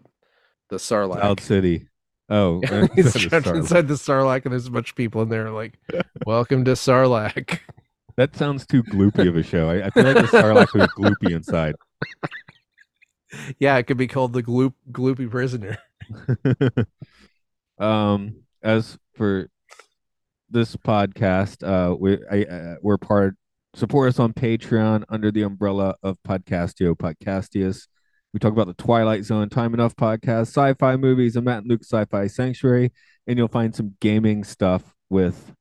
the 0.69 0.77
Sarlacc. 0.77 1.19
Cloud 1.19 1.39
City. 1.39 1.87
Oh, 2.29 2.61
He's 2.95 3.13
trapped 3.27 3.47
inside 3.47 3.87
the 3.87 3.93
Sarlacc, 3.93 4.43
and 4.45 4.51
there's 4.51 4.67
a 4.67 4.71
bunch 4.71 4.89
of 4.89 4.95
people 4.95 5.21
in 5.21 5.29
there 5.29 5.51
like, 5.51 5.79
"Welcome 6.25 6.65
to 6.65 6.71
Sarlacc." 6.71 7.59
That 8.19 8.35
sounds 8.35 8.67
too 8.67 8.83
gloopy 8.83 9.29
of 9.29 9.37
a 9.37 9.43
show. 9.43 9.69
I, 9.69 9.85
I 9.85 9.89
feel 9.91 10.03
like 10.03 10.15
the 10.17 10.23
Sarlacc 10.23 10.73
was 10.73 10.89
gloopy 10.89 11.33
inside. 11.33 11.73
yeah, 13.59 13.77
it 13.77 13.83
could 13.83 13.95
be 13.95 14.07
called 14.07 14.33
the 14.33 14.43
Gloop 14.43 14.73
Gloopy 14.91 15.31
Prisoner. 15.31 15.77
um, 17.79 18.41
as 18.61 18.97
for 19.13 19.49
this 20.49 20.75
podcast, 20.75 21.65
uh, 21.65 21.95
we 21.95 22.17
I, 22.29 22.43
uh, 22.43 22.75
we're 22.81 22.97
part. 22.97 23.37
Support 23.75 24.09
us 24.09 24.19
on 24.19 24.33
Patreon 24.33 25.05
under 25.07 25.31
the 25.31 25.43
umbrella 25.43 25.95
of 26.03 26.17
Podcastio 26.27 26.97
Podcastius. 26.97 27.87
We 28.33 28.39
talk 28.41 28.51
about 28.51 28.67
the 28.67 28.73
Twilight 28.73 29.23
Zone, 29.23 29.47
Time 29.47 29.73
Enough 29.73 29.95
podcast, 29.95 30.47
sci-fi 30.47 30.97
movies, 30.97 31.37
and 31.37 31.45
Matt 31.45 31.59
and 31.59 31.69
Luke 31.69 31.83
Sci-Fi 31.83 32.27
Sanctuary, 32.27 32.91
and 33.27 33.37
you'll 33.37 33.47
find 33.47 33.73
some 33.73 33.95
gaming 34.01 34.43
stuff 34.43 34.93
with 35.09 35.53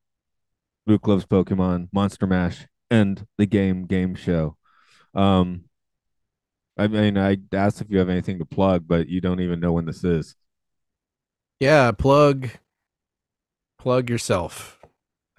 Luke 0.89 1.07
loves 1.07 1.27
Pokemon, 1.27 1.89
Monster 1.93 2.27
Mash, 2.27 2.67
and 2.91 3.27
the 3.37 3.45
Game 3.45 3.85
Game 3.85 4.15
Show. 4.15 4.57
Um, 5.15 5.65
I 6.79 6.89
mean, 6.89 7.19
I 7.19 7.37
asked 7.53 7.83
if 7.83 7.91
you 7.91 7.99
have 7.99 8.09
anything 8.09 8.39
to 8.39 8.47
plug, 8.47 8.89
but 8.89 9.07
you 9.07 9.21
don't 9.21 9.41
even 9.41 9.61
know 9.61 9.73
when 9.73 9.85
this 9.85 10.03
is. 10.03 10.35
Yeah, 11.61 11.93
plug 11.93 12.49
plug 13.79 14.09
yourself, 14.09 14.79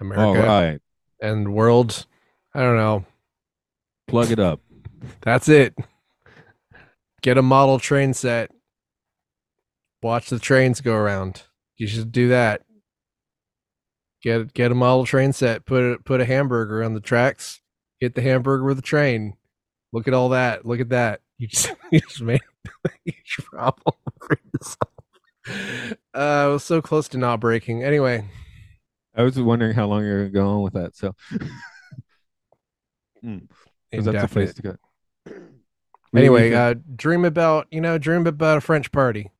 America 0.00 0.22
All 0.22 0.36
right, 0.36 0.80
and 1.20 1.52
world. 1.52 2.06
I 2.54 2.60
don't 2.60 2.76
know. 2.76 3.04
plug 4.06 4.30
it 4.30 4.38
up. 4.38 4.60
That's 5.22 5.48
it. 5.48 5.74
Get 7.22 7.38
a 7.38 7.42
model 7.42 7.80
train 7.80 8.14
set. 8.14 8.50
Watch 10.00 10.30
the 10.30 10.38
trains 10.38 10.80
go 10.80 10.94
around. 10.94 11.42
You 11.76 11.86
should 11.86 12.12
do 12.12 12.28
that. 12.28 12.62
Get 14.22 14.52
get 14.52 14.72
a 14.72 14.74
model 14.74 15.06
train 15.06 15.32
set. 15.32 15.64
Put 15.64 15.82
a, 15.82 15.98
put 15.98 16.20
a 16.20 16.24
hamburger 16.24 16.82
on 16.82 16.94
the 16.94 17.00
tracks. 17.00 17.60
Hit 18.00 18.14
the 18.14 18.22
hamburger 18.22 18.64
with 18.64 18.78
a 18.78 18.82
train. 18.82 19.34
Look 19.92 20.06
at 20.08 20.14
all 20.14 20.30
that. 20.30 20.64
Look 20.66 20.80
at 20.80 20.90
that. 20.90 21.20
You 21.40 21.46
just, 21.46 21.72
you 21.90 22.00
just 22.00 22.20
made 22.20 22.42
a 22.86 22.90
huge 23.02 23.36
problem 23.50 23.96
for 24.20 24.36
yourself. 24.52 25.96
Uh, 26.14 26.18
I 26.18 26.46
was 26.48 26.62
so 26.62 26.82
close 26.82 27.08
to 27.08 27.16
not 27.16 27.40
breaking. 27.40 27.82
Anyway, 27.82 28.28
I 29.16 29.22
was 29.22 29.40
wondering 29.40 29.72
how 29.72 29.86
long 29.86 30.04
you're 30.04 30.28
going 30.28 30.32
to 30.32 30.38
go 30.38 30.48
on 30.50 30.62
with 30.62 30.74
that. 30.74 30.94
So, 30.94 31.14
because 33.22 34.04
that's 34.04 34.24
a 34.24 34.28
place 34.28 34.52
to 34.52 34.62
go. 34.62 34.76
Anyway, 36.14 36.52
uh, 36.52 36.74
dream 36.94 37.24
about 37.24 37.68
you 37.70 37.80
know 37.80 37.96
dream 37.96 38.26
about 38.26 38.58
a 38.58 38.60
French 38.60 38.92
party. 38.92 39.30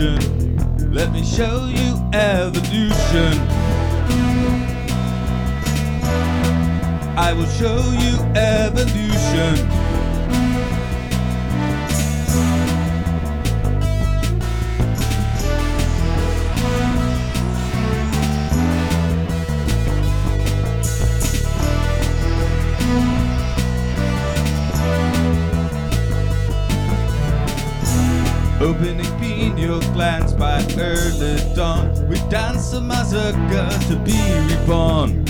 Revolution. 0.00 0.92
Let 0.92 1.12
me 1.12 1.24
show 1.24 1.66
you 1.66 1.96
evolution. 2.12 3.38
I 7.16 7.32
will 7.34 7.46
show 7.46 7.76
you 8.00 8.16
evolution. 8.34 9.79
Opening 28.60 29.06
pineal 29.18 29.80
glands 29.94 30.34
by 30.34 30.62
early 30.78 31.38
dawn. 31.54 32.08
We 32.08 32.16
dance 32.28 32.74
a 32.74 32.80
massacre 32.82 33.70
to 33.88 33.96
be 34.04 34.20
reborn. 34.50 35.24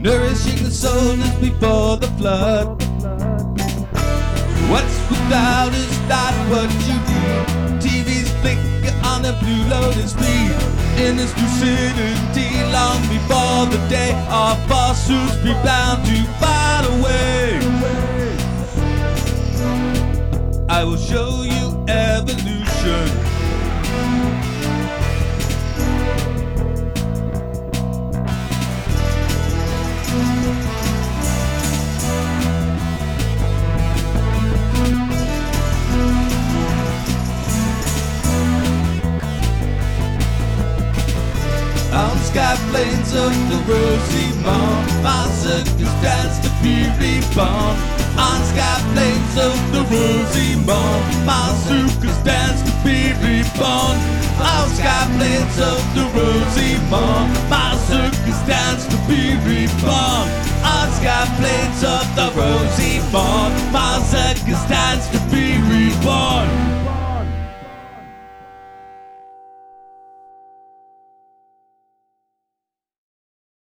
Nourishing 0.00 0.64
the 0.64 0.70
soul 0.70 1.20
is 1.20 1.34
before 1.34 1.98
the 1.98 2.06
flood. 2.16 2.82
What's 4.70 4.98
without 5.10 5.74
is 5.74 5.98
not 6.08 6.32
what 6.48 6.70
you 6.88 6.96
need. 7.12 7.44
TV's 7.84 8.30
flicker 8.40 8.94
on 9.04 9.26
a 9.26 9.32
blue 9.40 9.64
lotus 9.68 10.12
speed. 10.12 10.52
In 11.04 11.18
this 11.18 11.32
lucidity, 11.36 12.48
long 12.72 13.02
before 13.12 13.66
the 13.66 13.86
day 13.90 14.12
our 14.30 14.56
fossils 14.66 15.36
be 15.44 15.52
bound 15.62 16.06
to 16.06 16.16
fade 16.40 16.86
away. 16.96 17.60
I 20.70 20.84
will 20.84 20.96
show 20.96 21.42
you 21.42 21.63
On 41.94 42.18
sky 42.18 42.56
plains 42.70 43.14
of 43.14 43.30
the 43.50 43.58
rosy 43.70 44.26
morn, 44.42 44.82
my 45.06 45.30
circumstance 45.30 46.40
to 46.42 46.50
be 46.60 46.90
reborn. 46.98 47.78
On 48.18 48.38
sky 48.50 48.82
plains 48.90 49.38
of 49.38 49.54
the 49.70 49.82
rosy 49.86 50.58
morn, 50.66 51.02
my 51.24 51.54
circumstance 51.62 52.62
to 52.66 52.72
be 52.82 53.14
reborn. 53.22 53.94
On 54.42 54.66
sky 54.74 55.06
plains 55.14 55.56
of 55.62 55.78
the 55.94 56.02
rosy 56.18 56.82
morn, 56.90 57.30
my 57.48 57.78
circumstance 57.86 58.86
to 58.90 58.96
be 59.06 59.38
reborn. 59.46 60.26
On 60.66 60.90
sky 60.98 61.22
plains 61.38 61.84
of 61.86 62.04
the 62.18 62.26
rosy 62.34 62.98
morn, 63.14 63.54
my 63.70 64.02
circumstance 64.02 65.06
to 65.14 65.20
be 65.30 65.62
reborn. 65.70 66.73